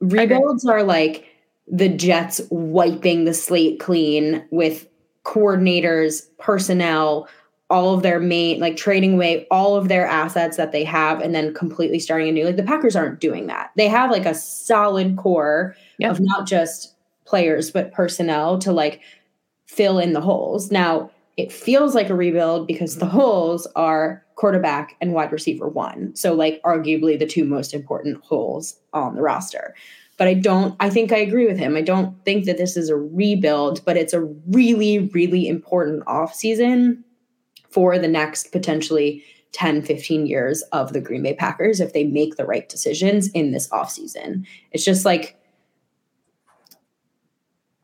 rebuilds 0.00 0.66
are 0.66 0.82
like 0.82 1.33
the 1.66 1.88
Jets 1.88 2.40
wiping 2.50 3.24
the 3.24 3.34
slate 3.34 3.80
clean 3.80 4.44
with 4.50 4.86
coordinators, 5.24 6.26
personnel, 6.38 7.28
all 7.70 7.94
of 7.94 8.02
their 8.02 8.20
main 8.20 8.60
like 8.60 8.76
trading 8.76 9.14
away 9.14 9.46
all 9.50 9.74
of 9.74 9.88
their 9.88 10.06
assets 10.06 10.58
that 10.58 10.70
they 10.70 10.84
have 10.84 11.20
and 11.20 11.34
then 11.34 11.54
completely 11.54 11.98
starting 11.98 12.28
anew. 12.28 12.44
Like 12.44 12.56
the 12.56 12.62
Packers 12.62 12.94
aren't 12.94 13.20
doing 13.20 13.46
that. 13.46 13.70
They 13.76 13.88
have 13.88 14.10
like 14.10 14.26
a 14.26 14.34
solid 14.34 15.16
core 15.16 15.74
Yeah. 15.98 16.10
of 16.10 16.20
not 16.20 16.46
just 16.46 16.94
players 17.24 17.70
but 17.70 17.90
personnel 17.92 18.58
to 18.58 18.70
like 18.70 19.00
fill 19.66 19.98
in 19.98 20.12
the 20.12 20.20
holes. 20.20 20.70
Now, 20.70 21.10
it 21.36 21.50
feels 21.50 21.94
like 21.94 22.10
a 22.10 22.14
rebuild 22.14 22.66
because 22.66 22.98
the 22.98 23.06
holes 23.06 23.66
are 23.74 24.24
quarterback 24.36 24.94
and 25.00 25.12
wide 25.14 25.32
receiver 25.32 25.66
one. 25.68 26.14
So 26.14 26.34
like 26.34 26.60
arguably 26.62 27.18
the 27.18 27.26
two 27.26 27.44
most 27.44 27.72
important 27.74 28.22
holes 28.22 28.78
on 28.92 29.16
the 29.16 29.22
roster. 29.22 29.74
But 30.16 30.28
I 30.28 30.34
don't 30.34 30.76
I 30.80 30.90
think 30.90 31.12
I 31.12 31.18
agree 31.18 31.46
with 31.46 31.58
him. 31.58 31.76
I 31.76 31.82
don't 31.82 32.24
think 32.24 32.44
that 32.44 32.58
this 32.58 32.76
is 32.76 32.88
a 32.88 32.96
rebuild, 32.96 33.84
but 33.84 33.96
it's 33.96 34.12
a 34.12 34.22
really 34.22 35.10
really 35.12 35.48
important 35.48 36.04
offseason 36.04 37.02
for 37.68 37.98
the 37.98 38.08
next 38.08 38.52
potentially 38.52 39.24
10 39.52 39.82
15 39.82 40.26
years 40.26 40.62
of 40.72 40.92
the 40.92 41.00
Green 41.00 41.22
Bay 41.22 41.34
Packers 41.34 41.80
if 41.80 41.92
they 41.92 42.04
make 42.04 42.36
the 42.36 42.44
right 42.44 42.68
decisions 42.68 43.28
in 43.28 43.52
this 43.52 43.68
offseason. 43.68 44.46
It's 44.72 44.84
just 44.84 45.04
like 45.04 45.36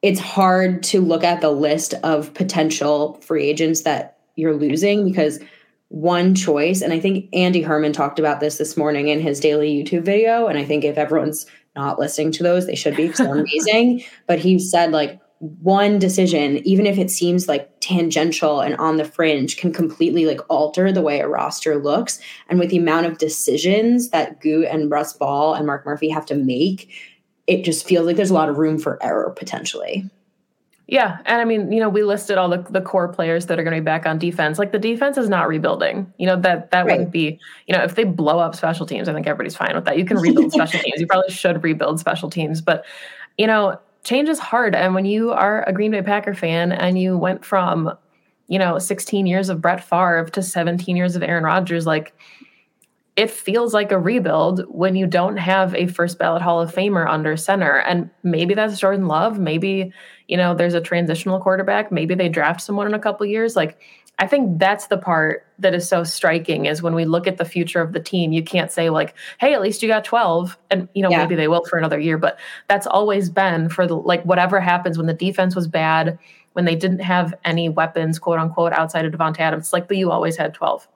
it's 0.02 0.20
hard 0.20 0.82
to 0.82 1.00
look 1.00 1.24
at 1.24 1.40
the 1.40 1.50
list 1.50 1.94
of 2.02 2.32
potential 2.34 3.20
free 3.20 3.48
agents 3.48 3.82
that 3.82 4.18
you're 4.36 4.56
losing 4.56 5.04
because 5.04 5.40
one 5.88 6.36
choice 6.36 6.82
and 6.82 6.92
i 6.92 7.00
think 7.00 7.28
andy 7.32 7.62
herman 7.62 7.92
talked 7.92 8.20
about 8.20 8.38
this 8.38 8.58
this 8.58 8.76
morning 8.76 9.08
in 9.08 9.20
his 9.20 9.40
daily 9.40 9.74
youtube 9.74 10.04
video 10.04 10.46
and 10.46 10.56
i 10.56 10.64
think 10.64 10.84
if 10.84 10.96
everyone's 10.96 11.46
not 11.76 11.98
listening 11.98 12.32
to 12.32 12.42
those. 12.42 12.66
They 12.66 12.74
should 12.74 12.96
be 12.96 13.08
'cause 13.08 13.18
they're 13.18 13.34
amazing. 13.34 14.02
But 14.26 14.38
he 14.40 14.58
said 14.58 14.92
like 14.92 15.20
one 15.38 15.98
decision 15.98 16.58
even 16.66 16.84
if 16.86 16.98
it 16.98 17.10
seems 17.10 17.48
like 17.48 17.70
tangential 17.80 18.60
and 18.60 18.76
on 18.76 18.98
the 18.98 19.04
fringe 19.06 19.56
can 19.56 19.72
completely 19.72 20.26
like 20.26 20.40
alter 20.50 20.92
the 20.92 21.00
way 21.02 21.20
a 21.20 21.28
roster 21.28 21.78
looks. 21.82 22.20
And 22.50 22.58
with 22.58 22.68
the 22.70 22.76
amount 22.76 23.06
of 23.06 23.18
decisions 23.18 24.10
that 24.10 24.40
Gute 24.42 24.66
and 24.70 24.90
russ 24.90 25.14
ball 25.14 25.54
and 25.54 25.66
mark 25.66 25.86
murphy 25.86 26.08
have 26.10 26.26
to 26.26 26.34
make 26.34 26.90
it 27.46 27.64
just 27.64 27.86
feels 27.86 28.06
like 28.06 28.16
there's 28.16 28.30
a 28.30 28.34
lot 28.34 28.48
of 28.50 28.58
room 28.58 28.78
for 28.78 29.02
error 29.02 29.30
potentially 29.36 30.08
Yeah, 30.90 31.18
and 31.24 31.40
I 31.40 31.44
mean, 31.44 31.70
you 31.70 31.78
know, 31.78 31.88
we 31.88 32.02
listed 32.02 32.36
all 32.36 32.48
the, 32.48 32.66
the 32.68 32.80
core 32.80 33.06
players 33.06 33.46
that 33.46 33.60
are 33.60 33.62
going 33.62 33.76
to 33.76 33.80
be 33.80 33.84
back 33.84 34.06
on 34.06 34.18
defense. 34.18 34.58
Like 34.58 34.72
the 34.72 34.78
defense 34.78 35.16
is 35.16 35.28
not 35.28 35.46
rebuilding. 35.46 36.12
You 36.18 36.26
know 36.26 36.34
that 36.40 36.72
that 36.72 36.84
right. 36.84 36.90
wouldn't 36.90 37.12
be. 37.12 37.38
You 37.68 37.76
know, 37.76 37.84
if 37.84 37.94
they 37.94 38.02
blow 38.02 38.40
up 38.40 38.56
special 38.56 38.86
teams, 38.86 39.08
I 39.08 39.12
think 39.12 39.28
everybody's 39.28 39.54
fine 39.54 39.72
with 39.76 39.84
that. 39.84 39.98
You 39.98 40.04
can 40.04 40.16
rebuild 40.16 40.50
special 40.52 40.80
teams. 40.80 41.00
You 41.00 41.06
probably 41.06 41.32
should 41.32 41.62
rebuild 41.62 42.00
special 42.00 42.28
teams, 42.28 42.60
but 42.60 42.84
you 43.38 43.46
know, 43.46 43.78
change 44.02 44.28
is 44.28 44.40
hard. 44.40 44.74
And 44.74 44.92
when 44.92 45.04
you 45.04 45.30
are 45.30 45.62
a 45.68 45.72
Green 45.72 45.92
Bay 45.92 46.02
Packer 46.02 46.34
fan 46.34 46.72
and 46.72 46.98
you 46.98 47.16
went 47.16 47.44
from, 47.44 47.96
you 48.48 48.58
know, 48.58 48.80
16 48.80 49.28
years 49.28 49.48
of 49.48 49.60
Brett 49.60 49.84
Favre 49.84 50.28
to 50.32 50.42
17 50.42 50.96
years 50.96 51.14
of 51.14 51.22
Aaron 51.22 51.44
Rodgers, 51.44 51.86
like 51.86 52.12
it 53.16 53.30
feels 53.30 53.74
like 53.74 53.92
a 53.92 53.98
rebuild 53.98 54.64
when 54.68 54.94
you 54.94 55.06
don't 55.06 55.36
have 55.36 55.74
a 55.74 55.86
first 55.86 56.18
ballot 56.18 56.42
Hall 56.42 56.60
of 56.60 56.72
Famer 56.72 57.08
under 57.08 57.36
center. 57.36 57.78
And 57.78 58.08
maybe 58.22 58.54
that's 58.54 58.78
Jordan 58.78 59.08
Love. 59.08 59.38
Maybe, 59.38 59.92
you 60.28 60.36
know, 60.36 60.54
there's 60.54 60.74
a 60.74 60.80
transitional 60.80 61.40
quarterback. 61.40 61.90
Maybe 61.90 62.14
they 62.14 62.28
draft 62.28 62.60
someone 62.60 62.86
in 62.86 62.94
a 62.94 63.00
couple 63.00 63.26
years. 63.26 63.56
Like, 63.56 63.80
I 64.18 64.26
think 64.26 64.58
that's 64.58 64.86
the 64.86 64.98
part 64.98 65.46
that 65.58 65.74
is 65.74 65.88
so 65.88 66.04
striking 66.04 66.66
is 66.66 66.82
when 66.82 66.94
we 66.94 67.04
look 67.04 67.26
at 67.26 67.38
the 67.38 67.44
future 67.44 67.80
of 67.80 67.92
the 67.92 68.00
team, 68.00 68.32
you 68.32 68.42
can't 68.42 68.70
say, 68.70 68.90
like, 68.90 69.14
hey, 69.38 69.54
at 69.54 69.62
least 69.62 69.82
you 69.82 69.88
got 69.88 70.04
12. 70.04 70.56
And, 70.70 70.88
you 70.94 71.02
know, 71.02 71.10
yeah. 71.10 71.18
maybe 71.18 71.34
they 71.34 71.48
will 71.48 71.64
for 71.64 71.78
another 71.78 71.98
year. 71.98 72.18
But 72.18 72.38
that's 72.68 72.86
always 72.86 73.28
been 73.28 73.70
for 73.70 73.86
the, 73.86 73.96
like, 73.96 74.22
whatever 74.24 74.60
happens 74.60 74.98
when 74.98 75.06
the 75.06 75.14
defense 75.14 75.56
was 75.56 75.66
bad, 75.66 76.18
when 76.52 76.64
they 76.64 76.76
didn't 76.76 77.00
have 77.00 77.34
any 77.44 77.68
weapons, 77.68 78.18
quote 78.18 78.38
unquote, 78.38 78.72
outside 78.72 79.04
of 79.04 79.12
Davante 79.12 79.40
Adams, 79.40 79.72
like, 79.72 79.88
but 79.88 79.96
you 79.96 80.10
always 80.10 80.36
had 80.36 80.54
12. 80.54 80.86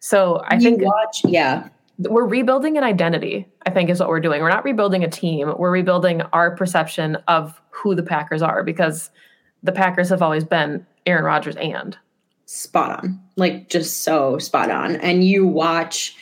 So 0.00 0.42
I 0.46 0.54
you 0.54 0.60
think 0.60 0.82
watch, 0.82 1.22
yeah. 1.24 1.68
We're 1.98 2.26
rebuilding 2.26 2.78
an 2.78 2.84
identity, 2.84 3.46
I 3.66 3.70
think 3.70 3.90
is 3.90 3.98
what 3.98 4.08
we're 4.08 4.20
doing. 4.20 4.40
We're 4.40 4.50
not 4.50 4.64
rebuilding 4.64 5.02
a 5.02 5.08
team. 5.08 5.52
We're 5.58 5.72
rebuilding 5.72 6.22
our 6.32 6.54
perception 6.54 7.16
of 7.26 7.60
who 7.70 7.94
the 7.96 8.04
Packers 8.04 8.40
are 8.40 8.62
because 8.62 9.10
the 9.64 9.72
Packers 9.72 10.08
have 10.10 10.22
always 10.22 10.44
been 10.44 10.86
Aaron 11.06 11.24
Rodgers 11.24 11.56
and 11.56 11.98
spot 12.46 13.00
on. 13.00 13.20
Like 13.36 13.68
just 13.68 14.04
so 14.04 14.38
spot 14.38 14.70
on. 14.70 14.96
And 14.96 15.24
you 15.24 15.46
watch 15.46 16.14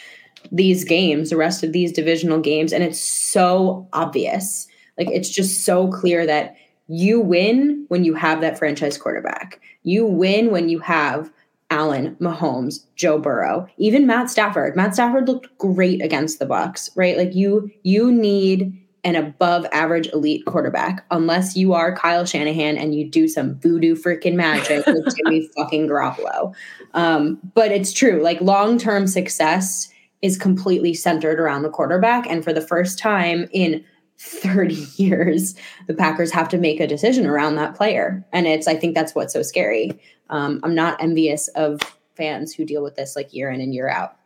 these 0.50 0.84
games, 0.84 1.30
the 1.30 1.36
rest 1.36 1.62
of 1.62 1.72
these 1.72 1.92
divisional 1.92 2.40
games, 2.40 2.72
and 2.72 2.82
it's 2.82 3.00
so 3.00 3.86
obvious. 3.92 4.66
Like 4.96 5.08
it's 5.10 5.28
just 5.28 5.64
so 5.64 5.88
clear 5.88 6.24
that 6.26 6.56
you 6.88 7.20
win 7.20 7.84
when 7.88 8.04
you 8.04 8.14
have 8.14 8.40
that 8.40 8.58
franchise 8.58 8.96
quarterback. 8.96 9.60
You 9.82 10.06
win 10.06 10.50
when 10.50 10.68
you 10.68 10.78
have 10.80 11.30
Allen, 11.70 12.16
Mahomes, 12.20 12.84
Joe 12.94 13.18
Burrow, 13.18 13.66
even 13.76 14.06
Matt 14.06 14.30
Stafford. 14.30 14.76
Matt 14.76 14.94
Stafford 14.94 15.28
looked 15.28 15.56
great 15.58 16.02
against 16.02 16.38
the 16.38 16.46
Bucs, 16.46 16.90
right? 16.94 17.16
Like 17.16 17.34
you 17.34 17.70
you 17.82 18.12
need 18.12 18.72
an 19.04 19.14
above 19.14 19.64
average 19.72 20.08
elite 20.08 20.44
quarterback 20.46 21.06
unless 21.12 21.56
you 21.56 21.72
are 21.72 21.94
Kyle 21.94 22.24
Shanahan 22.24 22.76
and 22.76 22.92
you 22.92 23.08
do 23.08 23.28
some 23.28 23.54
voodoo 23.60 23.94
freaking 23.94 24.34
magic 24.34 24.84
with 24.84 25.16
Jimmy 25.24 25.48
fucking 25.56 25.88
Garoppolo. 25.88 26.52
Um, 26.92 27.38
but 27.54 27.70
it's 27.70 27.92
true. 27.92 28.20
Like 28.20 28.40
long 28.40 28.78
term 28.78 29.06
success 29.06 29.88
is 30.22 30.36
completely 30.36 30.92
centered 30.92 31.38
around 31.38 31.62
the 31.62 31.70
quarterback, 31.70 32.26
and 32.26 32.42
for 32.42 32.52
the 32.52 32.60
first 32.60 32.98
time 32.98 33.48
in 33.52 33.84
30 34.18 34.74
years, 34.96 35.54
the 35.86 35.94
Packers 35.94 36.32
have 36.32 36.48
to 36.50 36.58
make 36.58 36.80
a 36.80 36.86
decision 36.86 37.26
around 37.26 37.56
that 37.56 37.74
player. 37.74 38.24
And 38.32 38.46
it's, 38.46 38.66
I 38.66 38.76
think 38.76 38.94
that's 38.94 39.14
what's 39.14 39.32
so 39.32 39.42
scary. 39.42 39.98
Um, 40.30 40.60
I'm 40.62 40.74
not 40.74 41.02
envious 41.02 41.48
of 41.48 41.80
fans 42.14 42.54
who 42.54 42.64
deal 42.64 42.82
with 42.82 42.96
this 42.96 43.14
like 43.14 43.32
year 43.32 43.50
in 43.50 43.60
and 43.60 43.74
year 43.74 43.88
out. 43.88 44.16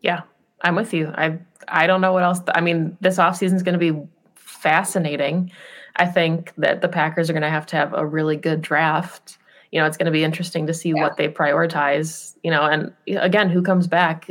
Yeah, 0.00 0.22
I'm 0.62 0.76
with 0.76 0.92
you. 0.92 1.08
I, 1.16 1.38
I 1.66 1.86
don't 1.86 2.00
know 2.00 2.12
what 2.12 2.22
else. 2.22 2.38
Th- 2.38 2.50
I 2.54 2.60
mean, 2.60 2.96
this 3.00 3.16
offseason 3.16 3.54
is 3.54 3.62
going 3.62 3.78
to 3.78 3.92
be 3.92 4.00
fascinating. 4.34 5.50
I 5.96 6.06
think 6.06 6.52
that 6.58 6.80
the 6.82 6.88
Packers 6.88 7.28
are 7.28 7.32
going 7.32 7.42
to 7.42 7.50
have 7.50 7.66
to 7.66 7.76
have 7.76 7.92
a 7.94 8.06
really 8.06 8.36
good 8.36 8.62
draft. 8.62 9.38
You 9.72 9.80
know, 9.80 9.86
it's 9.86 9.96
going 9.96 10.06
to 10.06 10.12
be 10.12 10.24
interesting 10.24 10.66
to 10.66 10.74
see 10.74 10.90
yeah. 10.90 11.02
what 11.02 11.16
they 11.16 11.28
prioritize, 11.28 12.36
you 12.42 12.50
know, 12.50 12.62
and 12.62 12.92
again, 13.20 13.50
who 13.50 13.62
comes 13.62 13.86
back 13.86 14.30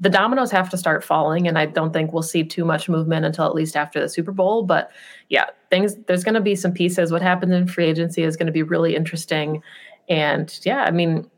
the 0.00 0.10
dominoes 0.10 0.50
have 0.50 0.68
to 0.70 0.76
start 0.76 1.04
falling 1.04 1.46
and 1.46 1.58
i 1.58 1.66
don't 1.66 1.92
think 1.92 2.12
we'll 2.12 2.22
see 2.22 2.42
too 2.42 2.64
much 2.64 2.88
movement 2.88 3.24
until 3.24 3.46
at 3.46 3.54
least 3.54 3.76
after 3.76 4.00
the 4.00 4.08
super 4.08 4.32
bowl 4.32 4.62
but 4.62 4.90
yeah 5.28 5.46
things 5.70 5.96
there's 6.06 6.24
going 6.24 6.34
to 6.34 6.40
be 6.40 6.54
some 6.54 6.72
pieces. 6.72 7.10
What 7.10 7.22
happens 7.22 7.52
in 7.52 7.66
free 7.66 7.86
agency 7.86 8.22
is 8.22 8.36
going 8.36 8.46
to 8.46 8.52
be 8.52 8.62
really 8.62 8.94
interesting 8.94 9.62
and 10.08 10.58
yeah 10.62 10.84
i 10.84 10.90
mean 10.90 11.28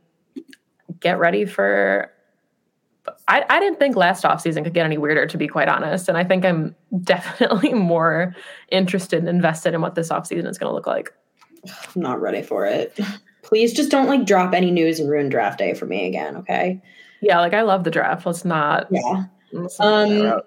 get 1.01 1.19
ready 1.19 1.45
for 1.45 2.11
I, 3.29 3.45
I 3.49 3.61
didn't 3.61 3.79
think 3.79 3.95
last 3.95 4.25
offseason 4.25 4.64
could 4.64 4.75
get 4.75 4.85
any 4.85 4.99
weirder 4.99 5.27
to 5.27 5.38
be 5.38 5.47
quite 5.47 5.69
honest 5.69 6.09
and 6.09 6.19
i 6.19 6.25
think 6.25 6.45
i'm 6.45 6.75
definitely 7.03 7.73
more 7.73 8.35
interested 8.71 9.21
and 9.21 9.29
invested 9.29 9.75
in 9.75 9.81
what 9.81 9.95
this 9.95 10.09
offseason 10.09 10.49
is 10.49 10.59
going 10.59 10.71
to 10.71 10.75
look 10.75 10.87
like. 10.87 11.12
I'm 11.95 12.03
not 12.03 12.21
ready 12.21 12.42
for 12.42 12.64
it. 12.64 12.99
Please 13.42 13.73
just 13.73 13.90
don't 13.90 14.07
like 14.07 14.25
drop 14.25 14.55
any 14.55 14.71
news 14.71 15.01
and 15.01 15.09
ruin 15.11 15.29
draft 15.29 15.59
day 15.59 15.75
for 15.75 15.87
me 15.87 16.07
again 16.07 16.37
okay 16.37 16.83
yeah, 17.20 17.40
like 17.40 17.55
I 17.55 17.62
love 17.62 17.85
the 17.85 17.90
draft. 17.90 18.26
Let's 18.26 18.44
not. 18.44 18.87
Yeah. 18.90 19.24
Let's 19.52 19.79
not 19.79 20.11
um, 20.11 20.40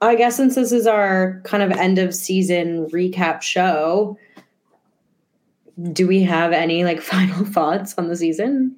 I 0.00 0.16
guess 0.16 0.36
since 0.36 0.54
this 0.54 0.72
is 0.72 0.86
our 0.86 1.40
kind 1.44 1.62
of 1.62 1.70
end 1.72 1.98
of 1.98 2.14
season 2.14 2.86
recap 2.90 3.42
show, 3.42 4.18
do 5.92 6.06
we 6.06 6.22
have 6.22 6.52
any 6.52 6.84
like 6.84 7.00
final 7.12 7.44
thoughts 7.44 7.94
on 7.96 8.08
the 8.08 8.16
season? 8.16 8.76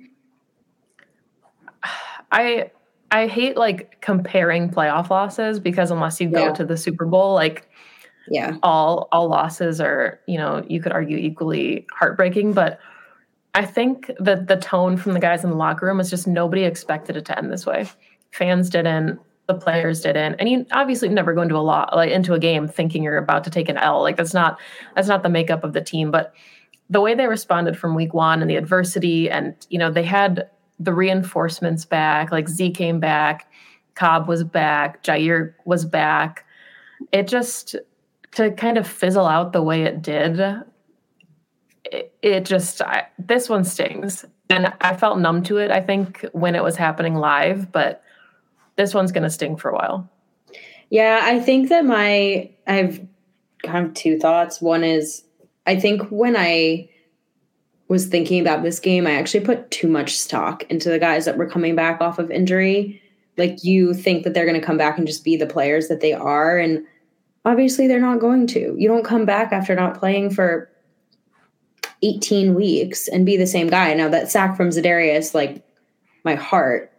I 2.33 2.71
I 3.11 3.29
hate 3.29 3.57
like 3.57 4.01
comparing 4.01 4.71
playoff 4.71 5.11
losses 5.11 5.61
because 5.61 5.91
unless 5.91 6.21
you 6.21 6.29
go 6.29 6.47
yeah. 6.47 6.53
to 6.53 6.65
the 6.65 6.77
Super 6.77 7.07
Bowl, 7.07 7.35
like 7.35 7.69
yeah, 8.29 8.57
all 8.63 9.09
all 9.13 9.29
losses 9.29 9.81
are, 9.81 10.21
you 10.27 10.37
know, 10.37 10.65
you 10.69 10.81
could 10.81 10.93
argue 10.93 11.17
equally 11.17 11.87
heartbreaking, 11.93 12.53
but 12.53 12.81
I 13.57 13.65
think 13.65 14.11
that 14.19 14.49
the 14.49 14.59
tone 14.59 14.99
from 14.99 15.15
the 15.15 15.19
guys 15.19 15.43
in 15.43 15.49
the 15.49 15.57
locker 15.57 15.87
room 15.87 15.97
was 15.97 16.11
just 16.11 16.27
nobody 16.27 16.65
expected 16.65 17.17
it 17.17 17.25
to 17.25 17.39
end 17.39 17.51
this 17.51 17.65
way. 17.65 17.89
Fans 18.31 18.69
didn't, 18.69 19.19
the 19.47 19.55
players 19.55 20.03
didn't, 20.03 20.35
and 20.35 20.47
you 20.47 20.67
obviously 20.73 21.09
never 21.09 21.33
go 21.33 21.41
into 21.41 21.57
a 21.57 21.65
lot 21.65 21.97
like 21.97 22.11
into 22.11 22.35
a 22.35 22.39
game 22.39 22.69
thinking 22.69 23.03
you're 23.03 23.17
about 23.17 23.45
to 23.45 23.51
take 23.51 23.71
an 23.71 23.79
L. 23.79 24.03
Like 24.03 24.19
that's 24.19 24.35
not 24.35 24.61
that's 24.95 25.09
not 25.09 25.23
the 25.23 25.31
makeup 25.31 25.65
of 25.65 25.73
the 25.73 25.81
team. 25.81 26.11
But 26.11 26.35
the 26.91 27.01
way 27.01 27.15
they 27.15 27.29
responded 27.29 27.79
from 27.79 27.95
week 27.95 28.13
one 28.13 28.43
and 28.43 28.51
the 28.51 28.57
adversity, 28.57 29.31
and 29.31 29.55
you 29.71 29.79
know 29.79 29.91
they 29.91 30.03
had 30.03 30.51
the 30.79 30.93
reinforcements 30.93 31.87
back. 31.87 32.31
Like 32.31 32.51
Z 32.51 32.73
came 32.73 33.01
back, 33.01 33.51
Cobb 33.95 34.29
was 34.29 34.45
back, 34.45 35.03
Jaire 35.03 35.55
was 35.65 35.87
back. 35.87 36.45
It 37.11 37.27
just 37.27 37.75
to 38.33 38.51
kind 38.51 38.77
of 38.77 38.87
fizzle 38.87 39.27
out 39.27 39.55
the 39.55 39.63
way 39.63 39.85
it 39.85 40.03
did 40.03 40.63
it, 41.93 42.15
it 42.23 42.45
just 42.45 42.81
I, 42.83 43.07
this 43.19 43.49
one 43.49 43.65
stings. 43.65 44.25
And 44.49 44.73
i 44.81 44.97
felt 44.97 45.19
numb 45.19 45.43
to 45.43 45.59
it 45.59 45.73
i 45.73 45.81
think 45.81 46.25
when 46.33 46.55
it 46.55 46.63
was 46.63 46.77
happening 46.77 47.17
live 47.17 47.73
but 47.73 48.03
this 48.77 48.95
one's 48.95 49.11
going 49.11 49.25
to 49.25 49.31
sting 49.31 49.57
for 49.57 49.71
a 49.71 49.75
while. 49.75 50.09
Yeah 50.89 51.21
i 51.25 51.41
think 51.41 51.69
that 51.71 51.85
my 51.85 52.49
i've 52.67 53.05
kind 53.65 53.87
of 53.87 53.95
two 53.95 54.19
thoughts. 54.19 54.61
One 54.61 54.85
is 54.85 55.25
i 55.67 55.75
think 55.75 56.03
when 56.11 56.37
i 56.37 56.89
was 57.89 58.07
thinking 58.07 58.41
about 58.41 58.63
this 58.63 58.79
game 58.79 59.07
i 59.07 59.13
actually 59.13 59.45
put 59.45 59.71
too 59.73 59.89
much 59.89 60.17
stock 60.17 60.63
into 60.71 60.89
the 60.89 61.01
guys 61.01 61.25
that 61.25 61.37
were 61.37 61.51
coming 61.51 61.75
back 61.75 62.01
off 62.01 62.21
of 62.21 62.31
injury. 62.31 63.03
Like 63.37 63.65
you 63.65 63.95
think 63.95 64.23
that 64.23 64.33
they're 64.33 64.47
going 64.47 64.61
to 64.61 64.67
come 64.67 64.79
back 64.79 64.97
and 64.97 65.09
just 65.09 65.25
be 65.25 65.37
the 65.37 65.47
players 65.47 65.89
that 65.89 66.01
they 66.01 66.13
are 66.13 66.57
and 66.57 66.87
obviously 67.45 67.89
they're 67.89 67.99
not 67.99 68.21
going 68.21 68.47
to. 68.49 68.77
You 68.79 68.87
don't 68.87 69.05
come 69.05 69.25
back 69.25 69.53
after 69.53 69.75
not 69.75 69.99
playing 69.99 70.31
for 70.31 70.71
18 72.03 72.55
weeks 72.55 73.09
and 73.09 73.27
be 73.27 73.37
the 73.37 73.47
same 73.47 73.69
guy. 73.69 73.93
Now 73.95 74.09
that 74.09 74.31
sack 74.31 74.57
from 74.57 74.71
Za'Darius, 74.71 75.35
like 75.35 75.65
my 76.25 76.35
heart 76.35 76.93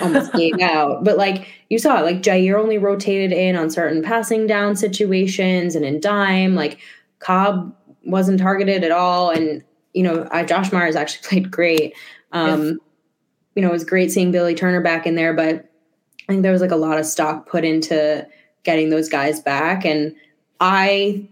almost 0.00 0.32
gave 0.34 0.60
out. 0.60 1.04
But 1.04 1.16
like 1.16 1.48
you 1.68 1.78
saw, 1.78 2.00
like 2.00 2.22
Jaire 2.22 2.58
only 2.58 2.78
rotated 2.78 3.32
in 3.32 3.56
on 3.56 3.70
certain 3.70 4.02
passing 4.02 4.46
down 4.46 4.76
situations 4.76 5.74
and 5.74 5.84
in 5.84 6.00
dime. 6.00 6.54
Like 6.54 6.78
Cobb 7.18 7.74
wasn't 8.04 8.40
targeted 8.40 8.84
at 8.84 8.90
all. 8.90 9.30
And, 9.30 9.62
you 9.94 10.02
know, 10.02 10.28
I, 10.30 10.44
Josh 10.44 10.72
Myers 10.72 10.96
actually 10.96 11.22
played 11.28 11.50
great. 11.50 11.94
Um, 12.32 12.64
yes. 12.64 12.76
You 13.56 13.62
know, 13.62 13.68
it 13.68 13.72
was 13.72 13.84
great 13.84 14.12
seeing 14.12 14.30
Billy 14.30 14.54
Turner 14.54 14.80
back 14.80 15.06
in 15.06 15.16
there, 15.16 15.34
but 15.34 15.70
I 16.28 16.32
think 16.32 16.42
there 16.42 16.52
was 16.52 16.60
like 16.60 16.70
a 16.70 16.76
lot 16.76 16.98
of 16.98 17.06
stock 17.06 17.48
put 17.48 17.64
into 17.64 18.26
getting 18.62 18.90
those 18.90 19.08
guys 19.08 19.40
back. 19.40 19.84
And 19.84 20.14
I 20.60 21.28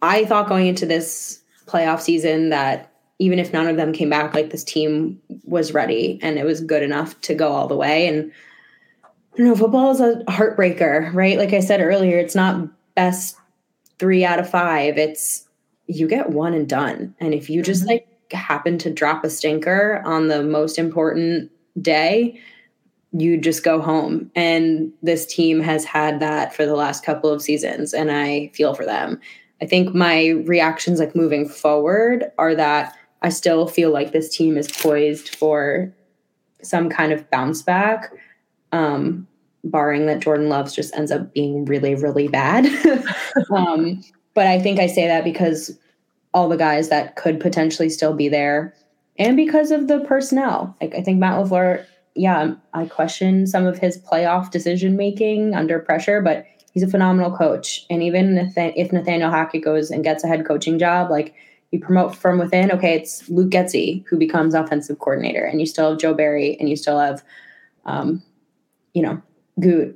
I 0.00 0.24
thought 0.24 0.48
going 0.48 0.66
into 0.66 0.86
this 0.86 1.40
playoff 1.66 2.00
season 2.00 2.50
that 2.50 2.90
even 3.18 3.38
if 3.38 3.52
none 3.52 3.66
of 3.66 3.76
them 3.76 3.92
came 3.92 4.10
back, 4.10 4.34
like 4.34 4.50
this 4.50 4.64
team 4.64 5.20
was 5.44 5.72
ready 5.72 6.18
and 6.22 6.38
it 6.38 6.44
was 6.44 6.60
good 6.60 6.82
enough 6.82 7.20
to 7.22 7.34
go 7.34 7.52
all 7.52 7.68
the 7.68 7.76
way. 7.76 8.06
And 8.08 8.32
you 9.36 9.44
know, 9.44 9.56
football 9.56 9.90
is 9.90 10.00
a 10.00 10.22
heartbreaker, 10.28 11.12
right? 11.12 11.38
Like 11.38 11.52
I 11.52 11.60
said 11.60 11.80
earlier, 11.80 12.18
it's 12.18 12.34
not 12.34 12.68
best 12.94 13.36
three 13.98 14.24
out 14.24 14.38
of 14.38 14.48
five. 14.48 14.98
It's 14.98 15.48
you 15.86 16.08
get 16.08 16.30
one 16.30 16.54
and 16.54 16.68
done. 16.68 17.14
And 17.20 17.34
if 17.34 17.50
you 17.50 17.62
just 17.62 17.82
mm-hmm. 17.82 17.90
like 17.90 18.32
happen 18.32 18.78
to 18.78 18.92
drop 18.92 19.24
a 19.24 19.30
stinker 19.30 20.02
on 20.04 20.28
the 20.28 20.42
most 20.42 20.78
important 20.78 21.50
day, 21.80 22.40
you 23.12 23.38
just 23.38 23.62
go 23.62 23.80
home. 23.80 24.30
And 24.34 24.92
this 25.02 25.26
team 25.26 25.60
has 25.60 25.84
had 25.84 26.20
that 26.20 26.54
for 26.54 26.66
the 26.66 26.74
last 26.74 27.04
couple 27.04 27.30
of 27.30 27.42
seasons, 27.42 27.94
and 27.94 28.10
I 28.10 28.50
feel 28.54 28.74
for 28.74 28.84
them. 28.84 29.20
I 29.64 29.66
think 29.66 29.94
my 29.94 30.28
reactions, 30.44 31.00
like 31.00 31.16
moving 31.16 31.48
forward, 31.48 32.30
are 32.36 32.54
that 32.54 32.94
I 33.22 33.30
still 33.30 33.66
feel 33.66 33.90
like 33.90 34.12
this 34.12 34.28
team 34.28 34.58
is 34.58 34.70
poised 34.70 35.34
for 35.34 35.90
some 36.62 36.90
kind 36.90 37.14
of 37.14 37.30
bounce 37.30 37.62
back, 37.62 38.12
um, 38.72 39.26
barring 39.64 40.04
that 40.04 40.20
Jordan 40.20 40.50
Loves 40.50 40.74
just 40.74 40.94
ends 40.94 41.10
up 41.10 41.32
being 41.32 41.64
really, 41.64 41.94
really 41.94 42.28
bad. 42.28 42.66
um, 43.56 44.04
but 44.34 44.46
I 44.46 44.60
think 44.60 44.78
I 44.78 44.86
say 44.86 45.06
that 45.06 45.24
because 45.24 45.78
all 46.34 46.50
the 46.50 46.58
guys 46.58 46.90
that 46.90 47.16
could 47.16 47.40
potentially 47.40 47.88
still 47.88 48.12
be 48.12 48.28
there 48.28 48.74
and 49.18 49.34
because 49.34 49.70
of 49.70 49.88
the 49.88 50.00
personnel. 50.00 50.76
Like 50.82 50.94
I 50.94 51.00
think 51.00 51.18
Matt 51.18 51.42
LaFleur, 51.42 51.86
yeah, 52.14 52.52
I 52.74 52.84
question 52.84 53.46
some 53.46 53.64
of 53.64 53.78
his 53.78 53.96
playoff 53.96 54.50
decision 54.50 54.94
making 54.94 55.54
under 55.54 55.78
pressure, 55.78 56.20
but 56.20 56.44
he's 56.74 56.82
a 56.82 56.88
phenomenal 56.88 57.34
coach. 57.34 57.86
And 57.88 58.02
even 58.02 58.36
if 58.56 58.92
Nathaniel 58.92 59.30
Hackett 59.30 59.64
goes 59.64 59.90
and 59.90 60.04
gets 60.04 60.24
a 60.24 60.28
head 60.28 60.44
coaching 60.44 60.78
job, 60.78 61.10
like 61.10 61.34
you 61.70 61.80
promote 61.80 62.14
from 62.14 62.38
within, 62.38 62.70
okay, 62.72 62.94
it's 62.94 63.28
Luke 63.28 63.50
Getsy 63.50 64.04
who 64.06 64.18
becomes 64.18 64.54
offensive 64.54 64.98
coordinator, 64.98 65.44
and 65.44 65.60
you 65.60 65.66
still 65.66 65.90
have 65.90 66.00
Joe 66.00 66.14
Barry, 66.14 66.56
and 66.60 66.68
you 66.68 66.76
still 66.76 66.98
have, 66.98 67.24
um, 67.86 68.22
you 68.92 69.02
know, 69.02 69.22
Gute, 69.60 69.94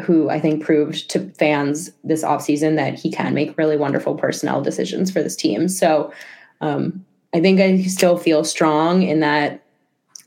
who 0.00 0.30
I 0.30 0.40
think 0.40 0.64
proved 0.64 1.10
to 1.10 1.28
fans 1.30 1.90
this 2.04 2.24
offseason 2.24 2.76
that 2.76 2.94
he 2.94 3.10
can 3.10 3.34
make 3.34 3.58
really 3.58 3.76
wonderful 3.76 4.14
personnel 4.14 4.62
decisions 4.62 5.10
for 5.10 5.22
this 5.22 5.36
team. 5.36 5.68
So 5.68 6.12
um, 6.60 7.04
I 7.34 7.40
think 7.40 7.60
I 7.60 7.82
still 7.82 8.16
feel 8.16 8.44
strong 8.44 9.02
in 9.02 9.20
that 9.20 9.62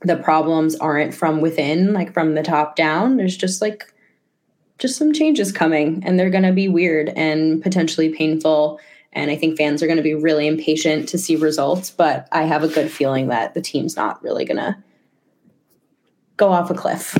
the 0.02 0.18
problems 0.18 0.76
aren't 0.76 1.14
from 1.14 1.42
within, 1.42 1.94
like 1.94 2.14
from 2.14 2.36
the 2.36 2.44
top 2.44 2.76
down. 2.76 3.18
There's 3.18 3.38
just 3.38 3.62
like 3.62 3.93
just 4.84 4.98
some 4.98 5.14
changes 5.14 5.54
coming, 5.54 6.04
and 6.06 6.20
they're 6.20 6.30
going 6.30 6.44
to 6.44 6.52
be 6.52 6.68
weird 6.68 7.08
and 7.16 7.64
potentially 7.64 8.10
painful. 8.10 8.82
And 9.14 9.32
I 9.32 9.38
think 9.38 9.58
fans 9.58 9.82
are 9.82 9.88
going 9.88 9.98
to 9.98 10.04
be 10.04 10.14
really 10.14 10.46
impatient 10.46 11.08
to 11.10 11.18
see 11.18 11.38
results. 11.38 11.90
But 11.90 12.28
I 12.34 12.44
have 12.44 12.64
a 12.64 12.68
good 12.68 12.92
feeling 12.92 13.30
that 13.30 13.54
the 13.54 13.62
team's 13.62 13.96
not 13.96 14.22
really 14.22 14.44
going 14.44 14.58
to 14.58 14.76
go 16.36 16.52
off 16.52 16.70
a 16.70 16.74
cliff. 16.74 17.18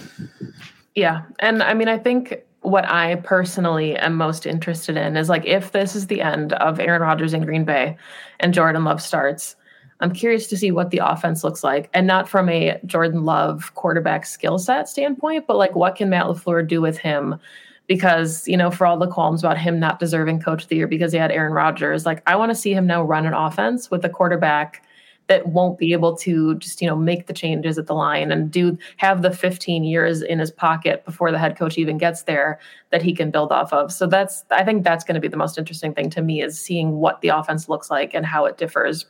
Yeah. 0.94 1.22
And 1.40 1.64
I 1.64 1.74
mean, 1.74 1.88
I 1.88 1.98
think 1.98 2.44
what 2.60 2.84
I 2.86 3.16
personally 3.16 3.96
am 3.96 4.16
most 4.16 4.46
interested 4.46 4.98
in 4.98 5.16
is 5.16 5.30
like 5.30 5.46
if 5.46 5.72
this 5.72 5.96
is 5.96 6.08
the 6.08 6.22
end 6.22 6.52
of 6.52 6.82
Aaron 6.82 7.02
Rodgers 7.02 7.34
in 7.34 7.46
Green 7.46 7.64
Bay 7.64 7.98
and 8.42 8.54
Jordan 8.54 8.84
Love 8.84 9.02
starts, 9.02 9.56
I'm 10.04 10.12
curious 10.12 10.48
to 10.48 10.58
see 10.58 10.70
what 10.70 10.92
the 10.92 10.98
offense 10.98 11.46
looks 11.46 11.64
like. 11.64 11.90
And 11.94 12.06
not 12.06 12.28
from 12.28 12.50
a 12.50 12.78
Jordan 12.86 13.24
Love 13.24 13.74
quarterback 13.76 14.26
skill 14.26 14.60
set 14.60 14.90
standpoint, 14.90 15.48
but 15.48 15.56
like 15.56 15.76
what 15.76 15.96
can 15.96 16.10
Matt 16.10 16.26
LaFleur 16.26 16.68
do 16.68 16.82
with 16.82 16.98
him? 16.98 17.40
Because, 17.88 18.46
you 18.46 18.58
know, 18.58 18.70
for 18.70 18.86
all 18.86 18.98
the 18.98 19.08
qualms 19.08 19.44
about 19.44 19.58
him 19.58 19.80
not 19.80 20.00
deserving 20.00 20.42
coach 20.42 20.64
of 20.64 20.70
the 20.70 20.76
year 20.76 20.88
because 20.88 21.14
he 21.14 21.18
had 21.18 21.32
Aaron 21.32 21.54
Rodgers, 21.54 22.06
like 22.06 22.22
I 22.28 22.36
want 22.36 22.50
to 22.50 22.56
see 22.56 22.74
him 22.74 22.86
now 22.86 23.02
run 23.02 23.26
an 23.26 23.34
offense 23.34 23.90
with 23.90 24.04
a 24.04 24.10
quarterback 24.10 24.86
that 25.28 25.48
won't 25.48 25.78
be 25.78 25.94
able 25.94 26.18
to 26.18 26.56
just 26.56 26.82
you 26.82 26.88
know 26.88 26.98
make 26.98 27.28
the 27.28 27.34
changes 27.34 27.78
at 27.78 27.88
the 27.88 27.94
line 27.94 28.30
and 28.30 28.52
do 28.52 28.78
have 28.98 29.22
the 29.22 29.32
15 29.32 29.86
years 29.86 30.22
in 30.22 30.40
his 30.40 30.52
pocket 30.52 31.06
before 31.06 31.32
the 31.32 31.40
head 31.40 31.58
coach 31.58 31.78
even 31.78 31.98
gets 31.98 32.24
there 32.24 32.60
that 32.92 33.02
he 33.02 33.14
can 33.14 33.32
build 33.32 33.50
off 33.52 33.72
of 33.72 33.92
so 33.92 34.06
that's 34.06 34.44
i 34.52 34.66
think 34.66 34.84
that's 34.84 35.06
going 35.06 35.16
to 35.16 35.22
be 35.22 35.30
the 35.30 35.38
most 35.38 35.58
interesting 35.58 35.94
thing 35.94 36.10
to 36.10 36.22
me 36.22 36.42
is 36.42 36.60
seeing 36.60 36.98
what 36.98 37.22
the 37.22 37.30
offense 37.30 37.70
looks 37.70 37.90
like 37.90 38.14
and 38.14 38.26
how 38.26 38.44
it 38.44 38.58
differs 38.58 39.06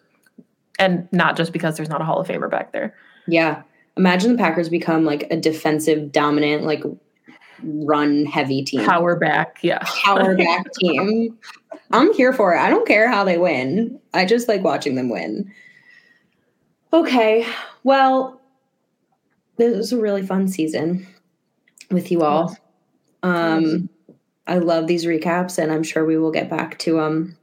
and 0.84 1.08
not 1.12 1.38
just 1.38 1.54
because 1.54 1.78
there's 1.78 1.90
not 1.90 2.02
a 2.02 2.04
hall 2.04 2.20
of 2.20 2.28
famer 2.28 2.50
back 2.50 2.72
there. 2.72 2.96
Yeah. 3.28 3.64
Imagine 3.98 4.34
the 4.34 4.38
packers 4.38 4.70
become 4.70 5.06
like 5.06 5.28
a 5.32 5.38
defensive 5.38 6.12
dominant 6.12 6.64
like 6.64 6.84
run 7.64 8.26
heavy 8.26 8.64
team. 8.64 8.86
Power 8.86 9.16
back 9.16 9.60
yeah. 9.62 9.84
Power 10.04 10.36
back 10.38 10.66
team. 10.74 11.38
I'm 11.92 12.14
here 12.14 12.34
for 12.34 12.56
it. 12.56 12.60
I 12.60 12.70
don't 12.70 12.88
care 12.88 13.10
how 13.10 13.24
they 13.24 13.38
win. 13.38 14.00
I 14.14 14.26
just 14.26 14.48
like 14.48 14.64
watching 14.64 14.96
them 14.96 15.10
win. 15.10 15.52
Okay. 16.92 17.46
Well, 17.84 18.42
this 19.58 19.76
was 19.76 19.94
a 19.94 19.98
really 20.00 20.26
fun 20.26 20.48
season 20.48 21.08
with 21.90 22.12
you 22.12 22.24
all. 22.24 22.56
Um, 23.22 23.90
I 24.48 24.58
love 24.58 24.88
these 24.88 25.06
recaps, 25.06 25.58
and 25.58 25.72
I'm 25.72 25.84
sure 25.84 26.06
we 26.06 26.18
will 26.18 26.32
get 26.32 26.50
back 26.50 26.78
to 26.80 26.94
them 26.94 27.04
um, 27.04 27.38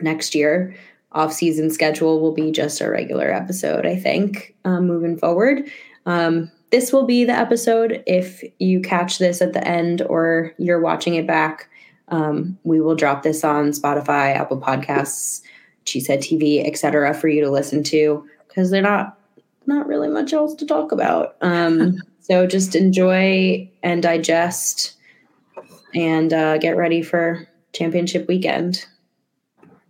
next 0.00 0.34
year. 0.34 0.74
Off 1.14 1.32
season 1.32 1.70
schedule 1.70 2.20
will 2.20 2.34
be 2.34 2.50
just 2.50 2.80
a 2.80 2.90
regular 2.90 3.32
episode, 3.32 3.86
I 3.86 3.96
think, 3.96 4.54
um, 4.64 4.86
moving 4.86 5.16
forward. 5.16 5.70
Um, 6.06 6.50
this 6.70 6.92
will 6.92 7.06
be 7.06 7.24
the 7.24 7.32
episode. 7.32 8.02
If 8.06 8.42
you 8.58 8.80
catch 8.80 9.18
this 9.18 9.40
at 9.40 9.52
the 9.52 9.66
end 9.66 10.02
or 10.02 10.52
you're 10.58 10.80
watching 10.80 11.14
it 11.14 11.26
back, 11.26 11.68
um, 12.08 12.58
we 12.64 12.80
will 12.80 12.96
drop 12.96 13.22
this 13.22 13.44
on 13.44 13.70
Spotify, 13.70 14.34
Apple 14.34 14.60
Podcasts, 14.60 15.42
Cheesehead 15.86 16.18
TV, 16.18 16.66
etc., 16.66 17.14
for 17.14 17.28
you 17.28 17.42
to 17.42 17.50
listen 17.50 17.82
to 17.84 18.28
because 18.48 18.70
they're 18.70 18.82
not 18.82 19.18
not 19.66 19.86
really 19.86 20.08
much 20.08 20.32
else 20.32 20.54
to 20.54 20.66
talk 20.66 20.92
about. 20.92 21.36
Um, 21.40 21.96
so 22.20 22.46
just 22.46 22.74
enjoy 22.74 23.70
and 23.82 24.02
digest, 24.02 24.94
and 25.94 26.32
uh, 26.32 26.58
get 26.58 26.76
ready 26.76 27.02
for 27.02 27.48
championship 27.72 28.28
weekend. 28.28 28.86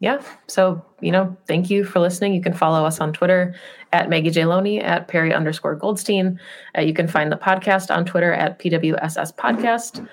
Yeah. 0.05 0.23
So, 0.49 0.85
you 1.01 1.11
know, 1.11 1.35
thank 1.47 1.71
you 1.71 1.83
for 1.83 1.99
listening. 1.99 2.35
You 2.35 2.43
can 2.43 2.53
follow 2.53 2.85
us 2.85 3.01
on 3.01 3.15
Twitter 3.15 3.55
at 3.95 4.11
Maggie 4.11 4.29
J. 4.29 4.45
Loney, 4.45 4.79
at 4.79 5.09
Perry 5.09 5.33
underscore 5.33 5.75
Goldstein. 5.75 6.39
Uh, 6.77 6.83
you 6.83 6.93
can 6.93 7.09
find 7.09 7.33
the 7.33 7.39
podcast 7.39 7.91
on 7.91 8.05
Twitter 8.05 8.31
at 8.31 8.59
PWSS 8.59 9.35
Podcast, 9.35 10.07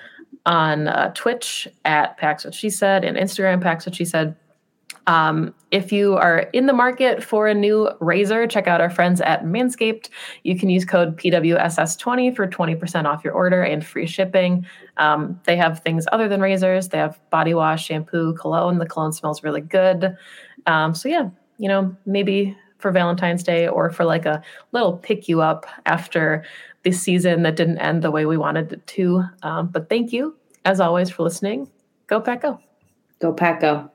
on 0.46 0.88
uh, 0.88 1.12
Twitch 1.14 1.68
at 1.84 2.16
Pax 2.16 2.46
What 2.46 2.54
She 2.54 2.70
Said, 2.70 3.04
and 3.04 3.18
Instagram 3.18 3.60
Pax 3.60 3.84
What 3.84 3.94
She 3.94 4.06
Said. 4.06 4.34
Um, 5.06 5.54
if 5.70 5.90
you 5.90 6.14
are 6.14 6.40
in 6.52 6.66
the 6.66 6.72
market 6.72 7.22
for 7.22 7.48
a 7.48 7.54
new 7.54 7.90
razor, 8.00 8.46
check 8.46 8.66
out 8.66 8.80
our 8.80 8.90
friends 8.90 9.20
at 9.20 9.44
Manscaped. 9.44 10.08
You 10.44 10.58
can 10.58 10.68
use 10.68 10.84
code 10.84 11.16
PWSS20 11.16 12.36
for 12.36 12.46
20% 12.46 13.04
off 13.06 13.24
your 13.24 13.32
order 13.32 13.62
and 13.62 13.84
free 13.84 14.06
shipping. 14.06 14.66
Um, 14.98 15.40
they 15.44 15.56
have 15.56 15.80
things 15.80 16.06
other 16.12 16.28
than 16.28 16.40
razors. 16.40 16.88
They 16.88 16.98
have 16.98 17.18
body 17.30 17.54
wash, 17.54 17.86
shampoo, 17.86 18.34
cologne. 18.34 18.78
The 18.78 18.86
cologne 18.86 19.12
smells 19.12 19.42
really 19.42 19.60
good. 19.60 20.16
Um, 20.66 20.94
so, 20.94 21.08
yeah, 21.08 21.30
you 21.58 21.68
know, 21.68 21.96
maybe 22.06 22.56
for 22.78 22.90
Valentine's 22.90 23.42
Day 23.42 23.66
or 23.66 23.90
for 23.90 24.04
like 24.04 24.26
a 24.26 24.42
little 24.72 24.98
pick 24.98 25.28
you 25.28 25.40
up 25.40 25.66
after 25.86 26.44
this 26.82 27.00
season 27.00 27.42
that 27.42 27.56
didn't 27.56 27.78
end 27.78 28.02
the 28.02 28.10
way 28.10 28.26
we 28.26 28.36
wanted 28.36 28.72
it 28.72 28.86
to. 28.88 29.24
Um, 29.42 29.68
but 29.68 29.88
thank 29.88 30.12
you, 30.12 30.36
as 30.64 30.80
always, 30.80 31.10
for 31.10 31.22
listening. 31.22 31.70
Go 32.08 32.20
Pack 32.20 32.42
Go. 32.42 32.60
Go. 33.20 33.90